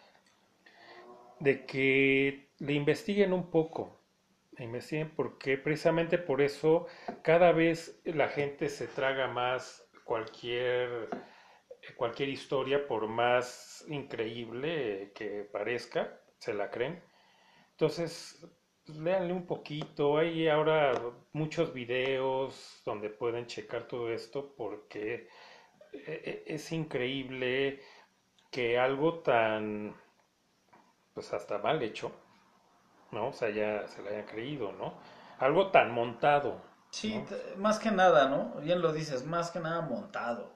de 1.40 1.66
que 1.66 2.50
le 2.60 2.74
investiguen 2.74 3.34
un 3.34 3.50
poco, 3.52 4.02
le 4.58 4.66
investiguen 4.66 5.12
porque 5.16 5.58
precisamente 5.58 6.18
por 6.18 6.42
eso 6.42 6.88
cada 7.24 7.52
vez 7.52 8.00
la 8.06 8.28
gente 8.30 8.70
se 8.70 8.88
traga 8.88 9.28
más 9.28 9.88
cualquier 10.06 11.10
cualquier 11.98 12.30
historia, 12.30 12.88
por 12.88 13.08
más 13.08 13.86
increíble 13.90 15.12
que 15.16 15.44
parezca, 15.52 16.20
se 16.40 16.54
la 16.54 16.70
creen. 16.70 17.02
Entonces, 17.72 18.46
léanle 18.88 19.34
un 19.34 19.46
poquito. 19.48 20.18
Hay 20.18 20.48
ahora 20.48 20.94
muchos 21.34 21.74
videos 21.74 22.82
donde 22.86 23.10
pueden 23.10 23.48
checar 23.48 23.88
todo 23.88 24.12
esto 24.12 24.54
porque 24.58 25.30
e- 25.94 26.44
e- 26.48 26.56
es 26.56 26.72
increíble 26.72 27.82
que 28.52 28.78
algo 28.80 29.20
tan, 29.20 29.96
pues 31.16 31.34
hasta 31.34 31.57
mal 31.57 31.82
hecho, 31.82 32.11
¿no? 33.11 33.30
O 33.30 33.34
sea, 33.34 33.49
ya 33.49 33.88
se 33.88 34.03
le 34.03 34.09
hayan 34.09 34.26
creído, 34.26 34.72
¿no? 34.74 34.93
Algo 35.39 35.72
tan 35.72 35.91
montado. 35.91 36.57
Sí, 36.91 37.22
más 37.57 37.80
que 37.80 37.91
nada, 37.91 38.28
¿no? 38.30 38.53
Bien 38.61 38.82
lo 38.82 38.93
dices, 38.93 39.26
más 39.26 39.49
que 39.51 39.59
nada 39.59 39.82
montado. 39.82 40.53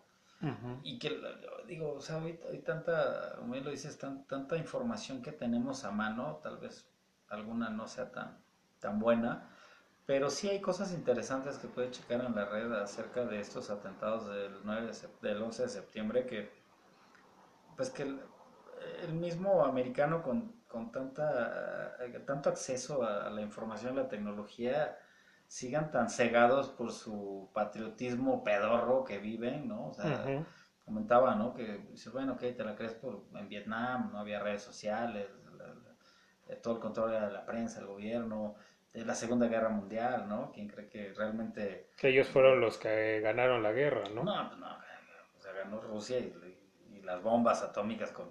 Y 0.84 1.00
que, 1.00 1.20
digo, 1.68 1.96
o 1.96 2.02
sea, 2.02 2.18
hoy 2.18 2.40
hay 2.50 2.60
tanta, 2.60 3.36
como 3.38 3.54
bien 3.54 3.66
lo 3.66 3.72
dices, 3.72 3.98
tan- 3.98 4.26
tanta 4.26 4.56
información 4.56 5.22
que 5.22 5.34
tenemos 5.34 5.84
a 5.84 5.92
mano, 5.92 6.40
tal 6.42 6.58
vez 6.58 6.90
alguna 7.28 7.70
no 7.70 7.88
sea 7.88 8.12
tan, 8.12 8.42
tan 8.80 9.00
buena, 9.00 9.50
pero 10.06 10.30
sí 10.30 10.50
hay 10.50 10.62
cosas 10.62 10.94
interesantes 10.94 11.58
que 11.58 11.68
puede 11.68 11.92
checar 11.92 12.24
en 12.24 12.34
la 12.36 12.46
red 12.46 12.72
acerca 12.74 13.26
de 13.26 13.42
estos 13.42 13.70
atentados 13.70 14.28
del, 14.28 14.62
9 14.64 14.88
de 14.88 15.30
del 15.30 15.44
11 15.44 15.64
de 15.64 15.70
septiembre, 15.70 16.26
que, 16.26 16.50
pues 17.76 17.90
que 17.90 18.16
el, 19.04 19.14
mismo 19.14 19.66
americano 19.66 20.22
con, 20.22 20.62
con 20.68 20.92
tanta, 20.92 21.96
eh, 22.00 22.20
tanto 22.26 22.50
acceso 22.50 23.04
a, 23.04 23.30
la 23.30 23.42
información, 23.42 23.98
a 23.98 24.04
la 24.04 24.08
tecnología, 24.10 24.98
sigan 25.48 25.92
tan 25.92 26.10
cegados 26.10 26.70
por 26.70 26.92
su 26.92 27.50
patriotismo 27.54 28.44
pedorro 28.44 29.04
que 29.04 29.18
viven, 29.18 29.68
¿no? 29.68 29.90
O 29.90 29.94
sea, 29.94 30.26
comentaba, 30.86 31.36
¿no? 31.36 31.54
Que 31.54 31.80
dice, 31.92 32.10
bueno, 32.10 32.34
ok, 32.34 32.40
te 32.56 32.64
la 32.64 32.76
crees 32.76 32.94
por 32.94 33.26
en 33.36 33.48
Vietnam, 33.48 34.12
no 34.12 34.20
había 34.20 34.40
redes 34.40 34.62
sociales, 34.62 35.28
la- 35.58 35.68
la- 35.68 35.96
eh, 36.48 36.56
todo 36.56 36.76
el 36.76 36.80
control 36.80 37.14
era 37.14 37.28
de 37.28 37.34
la 37.34 37.46
prensa, 37.46 37.80
el 37.80 37.88
gobierno, 37.88 38.56
de 38.94 39.06
la 39.06 39.14
Segunda 39.14 39.48
Guerra 39.48 39.70
Mundial, 39.70 40.28
¿no? 40.28 40.52
¿Quién 40.52 40.68
cree 40.68 40.90
que 40.90 41.14
realmente... 41.14 41.92
Que 41.96 42.10
ellos 42.10 42.28
fueron 42.28 42.60
los 42.60 42.78
que 42.78 43.20
ganaron 43.22 43.62
la 43.62 43.72
guerra, 43.72 44.04
¿no? 44.10 44.24
No, 44.24 44.48
pues 44.48 44.60
no, 44.60 44.68
o 45.38 45.40
sea, 45.40 45.54
ganó 45.54 45.80
Rusia 45.80 46.18
y, 46.20 46.34
y 46.92 47.02
las 47.02 47.22
bombas 47.22 47.62
atómicas 47.62 48.12
con... 48.12 48.28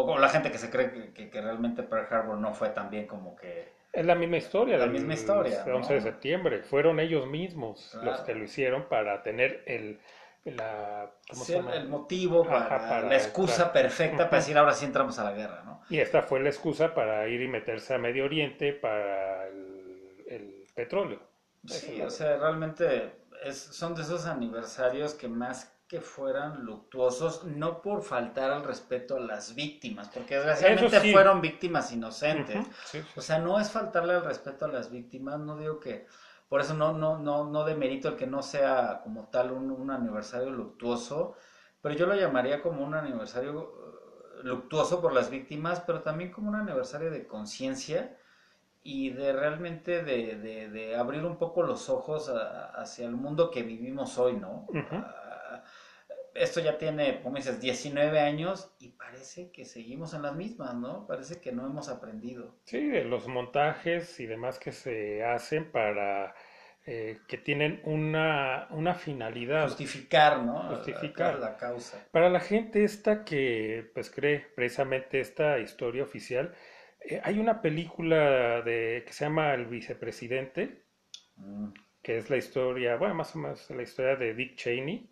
o 0.00 0.06
con 0.06 0.20
la 0.20 0.28
gente 0.28 0.50
que 0.52 0.58
se 0.58 0.70
cree 0.70 0.90
que, 0.92 1.12
que- 1.12 1.30
que 1.30 1.40
realmente 1.40 1.82
Pearl 1.82 2.06
Harbor 2.12 2.36
no 2.38 2.52
fue 2.54 2.70
tan 2.70 2.90
bien 2.90 3.06
como 3.06 3.36
que... 3.36 3.68
Es 3.92 4.04
la 4.06 4.14
misma 4.14 4.36
historia 4.36 4.76
La 4.76 4.84
del 4.84 4.92
misma 4.92 5.14
historia, 5.14 5.64
11 5.74 5.94
de 5.94 6.00
septiembre. 6.00 6.62
Fueron 6.62 7.00
ellos 7.00 7.26
mismos 7.26 7.90
Claro. 7.92 8.06
los 8.06 8.20
que 8.20 8.34
lo 8.34 8.44
hicieron 8.44 8.84
para 8.88 9.22
tener 9.22 9.62
el 9.66 9.98
la 10.44 11.10
¿cómo 11.28 11.44
se 11.44 11.52
sí, 11.52 11.58
el, 11.58 11.64
llama? 11.64 11.76
el 11.76 11.88
motivo 11.88 12.44
para, 12.44 12.64
Ajá, 12.66 12.78
para- 12.88 13.08
la 13.08 13.16
excusa 13.16 13.72
perfecta 13.72 14.24
para 14.30 14.36
decir 14.38 14.56
ahora 14.56 14.72
sí 14.72 14.84
entramos 14.84 15.18
a 15.18 15.24
la 15.24 15.32
guerra, 15.32 15.62
¿no? 15.64 15.80
Y 15.90 15.98
esta 15.98 16.22
fue 16.22 16.40
la 16.40 16.48
excusa 16.50 16.94
para 16.94 17.26
ir 17.28 17.40
y 17.42 17.48
meterse 17.48 17.94
a 17.94 17.98
Medio 17.98 18.24
Oriente 18.24 18.72
para 18.72 19.46
el, 19.48 20.24
el 20.28 20.64
petróleo. 20.74 21.20
Sí, 21.66 22.00
o 22.00 22.10
sea, 22.10 22.36
realmente 22.38 23.12
es, 23.44 23.58
son 23.58 23.94
de 23.94 24.02
esos 24.02 24.26
aniversarios 24.26 25.14
que 25.14 25.28
más 25.28 25.72
que 25.88 26.00
fueran 26.00 26.64
luctuosos, 26.64 27.44
no 27.44 27.80
por 27.80 28.02
faltar 28.02 28.50
al 28.50 28.64
respeto 28.64 29.16
a 29.16 29.20
las 29.20 29.54
víctimas, 29.54 30.08
porque 30.08 30.34
desgraciadamente 30.36 31.00
sí. 31.00 31.12
fueron 31.12 31.40
víctimas 31.40 31.92
inocentes. 31.92 32.56
Ujú, 32.56 32.70
sí, 32.84 33.00
sí. 33.02 33.08
O 33.16 33.22
sea, 33.22 33.38
no 33.38 33.58
es 33.58 33.70
faltarle 33.70 34.12
al 34.14 34.24
respeto 34.24 34.66
a 34.66 34.68
las 34.68 34.90
víctimas, 34.90 35.38
no 35.40 35.56
digo 35.56 35.80
que, 35.80 36.06
por 36.48 36.60
eso 36.60 36.74
no, 36.74 36.92
no, 36.92 37.18
no, 37.18 37.44
no 37.44 37.64
demerito 37.64 38.08
el 38.08 38.16
que 38.16 38.26
no 38.26 38.42
sea 38.42 39.00
como 39.02 39.28
tal 39.28 39.50
un, 39.52 39.70
un 39.70 39.90
aniversario 39.90 40.50
luctuoso, 40.50 41.34
pero 41.80 41.94
yo 41.94 42.06
lo 42.06 42.14
llamaría 42.14 42.60
como 42.60 42.84
un 42.84 42.94
aniversario 42.94 43.72
eh, 44.40 44.42
luctuoso 44.44 45.00
por 45.00 45.12
las 45.14 45.30
víctimas, 45.30 45.80
pero 45.86 46.02
también 46.02 46.30
como 46.30 46.48
un 46.50 46.56
aniversario 46.56 47.10
de 47.10 47.26
conciencia 47.26 48.14
y 48.82 49.10
de 49.10 49.32
realmente 49.32 50.02
de, 50.04 50.36
de- 50.36 50.68
de 50.70 50.96
abrir 50.96 51.24
un 51.24 51.36
poco 51.36 51.62
los 51.62 51.88
ojos 51.90 52.28
a- 52.28 52.66
hacia 52.80 53.06
el 53.06 53.16
mundo 53.16 53.50
que 53.50 53.62
vivimos 53.62 54.18
hoy, 54.18 54.34
¿no? 54.34 54.66
Ah, 54.90 55.17
esto 56.42 56.60
ya 56.60 56.78
tiene, 56.78 57.20
como 57.22 57.36
dices, 57.36 57.60
19 57.60 58.20
años 58.20 58.74
y 58.78 58.90
parece 58.90 59.50
que 59.50 59.64
seguimos 59.64 60.14
en 60.14 60.22
las 60.22 60.34
mismas, 60.36 60.74
¿no? 60.74 61.06
Parece 61.06 61.40
que 61.40 61.52
no 61.52 61.66
hemos 61.66 61.88
aprendido. 61.88 62.54
Sí, 62.64 62.86
de 62.88 63.04
los 63.04 63.26
montajes 63.28 64.18
y 64.20 64.26
demás 64.26 64.58
que 64.58 64.72
se 64.72 65.24
hacen 65.24 65.70
para 65.70 66.34
eh, 66.86 67.18
que 67.28 67.38
tienen 67.38 67.80
una, 67.84 68.66
una 68.70 68.94
finalidad. 68.94 69.64
Justificar, 69.68 70.42
¿no? 70.42 70.62
Justificar. 70.74 71.38
La 71.38 71.56
causa. 71.56 71.98
Para 72.10 72.30
la 72.30 72.40
gente 72.40 72.84
esta 72.84 73.24
que 73.24 73.90
pues 73.94 74.10
cree 74.10 74.40
precisamente 74.56 75.20
esta 75.20 75.58
historia 75.58 76.02
oficial, 76.02 76.54
eh, 77.00 77.20
hay 77.22 77.38
una 77.38 77.60
película 77.60 78.62
de 78.62 79.02
que 79.06 79.12
se 79.12 79.24
llama 79.24 79.54
El 79.54 79.66
vicepresidente, 79.66 80.84
Mm. 81.36 81.68
que 82.02 82.18
es 82.18 82.30
la 82.30 82.36
historia, 82.36 82.96
bueno, 82.96 83.14
más 83.14 83.34
o 83.36 83.38
menos 83.38 83.70
la 83.70 83.82
historia 83.82 84.16
de 84.16 84.34
Dick 84.34 84.56
Cheney. 84.56 85.08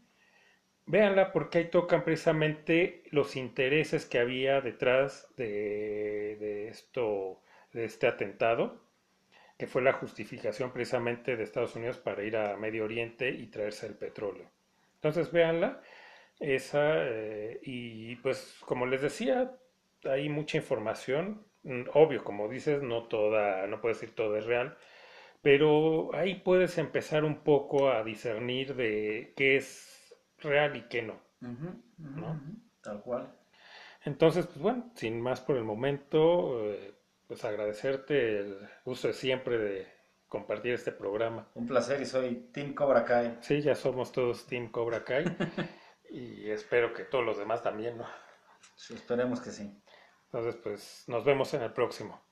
Véanla 0.86 1.32
porque 1.32 1.58
ahí 1.58 1.64
tocan 1.70 2.04
precisamente 2.04 3.02
los 3.10 3.36
intereses 3.36 4.06
que 4.06 4.18
había 4.20 4.60
detrás 4.60 5.28
de, 5.36 6.36
de 6.38 6.68
esto, 6.68 7.40
de 7.72 7.84
este 7.84 8.06
atentado, 8.06 8.80
que 9.58 9.66
fue 9.66 9.82
la 9.82 9.94
justificación 9.94 10.72
precisamente 10.72 11.36
de 11.36 11.44
Estados 11.44 11.76
Unidos 11.76 11.98
para 11.98 12.22
ir 12.24 12.36
a 12.36 12.56
Medio 12.56 12.84
Oriente 12.84 13.30
y 13.30 13.46
traerse 13.48 13.86
el 13.86 13.94
petróleo. 13.94 14.48
Entonces 14.96 15.32
véanla, 15.32 15.82
esa, 16.40 17.04
eh, 17.08 17.60
y 17.62 18.16
pues 18.16 18.56
como 18.66 18.86
les 18.86 19.02
decía, 19.02 19.52
hay 20.04 20.28
mucha 20.28 20.58
información, 20.58 21.46
Mm, 21.66 21.82
obvio, 21.94 22.22
como 22.24 22.48
dices, 22.48 22.82
no 22.82 23.04
toda, 23.08 23.66
no 23.66 23.80
puedes 23.80 24.00
decir 24.00 24.14
todo 24.14 24.36
es 24.36 24.46
real, 24.46 24.76
pero 25.42 26.14
ahí 26.14 26.36
puedes 26.36 26.78
empezar 26.78 27.24
un 27.24 27.38
poco 27.44 27.90
a 27.90 28.04
discernir 28.04 28.74
de 28.76 29.32
qué 29.36 29.56
es 29.56 29.95
real 30.38 30.76
y 30.76 30.82
qué 30.82 31.02
no. 31.02 31.20
¿No? 31.40 32.40
Tal 32.80 33.02
cual. 33.02 33.32
Entonces, 34.04 34.46
pues 34.46 34.58
bueno, 34.58 34.90
sin 34.94 35.20
más 35.20 35.40
por 35.40 35.56
el 35.56 35.64
momento, 35.64 36.70
eh, 36.70 36.94
pues 37.26 37.44
agradecerte 37.44 38.38
el 38.38 38.58
uso 38.84 39.08
de 39.08 39.14
siempre 39.14 39.58
de 39.58 39.86
compartir 40.28 40.74
este 40.74 40.92
programa. 40.92 41.48
Un 41.54 41.66
placer 41.66 42.00
y 42.00 42.06
soy 42.06 42.50
Team 42.52 42.74
Cobra 42.74 43.04
Kai. 43.04 43.38
Sí, 43.40 43.60
ya 43.60 43.74
somos 43.74 44.12
todos 44.12 44.46
Team 44.46 44.70
Cobra 44.70 45.04
Kai 45.04 45.24
y 46.10 46.50
espero 46.50 46.92
que 46.92 47.04
todos 47.04 47.24
los 47.24 47.38
demás 47.38 47.62
también, 47.62 47.98
¿no? 47.98 48.06
Sí, 48.76 48.94
esperemos 48.94 49.40
que 49.40 49.50
sí. 49.50 49.82
Entonces, 50.26 50.56
pues 50.62 51.04
nos 51.08 51.24
vemos 51.24 51.52
en 51.54 51.62
el 51.62 51.72
próximo. 51.72 52.25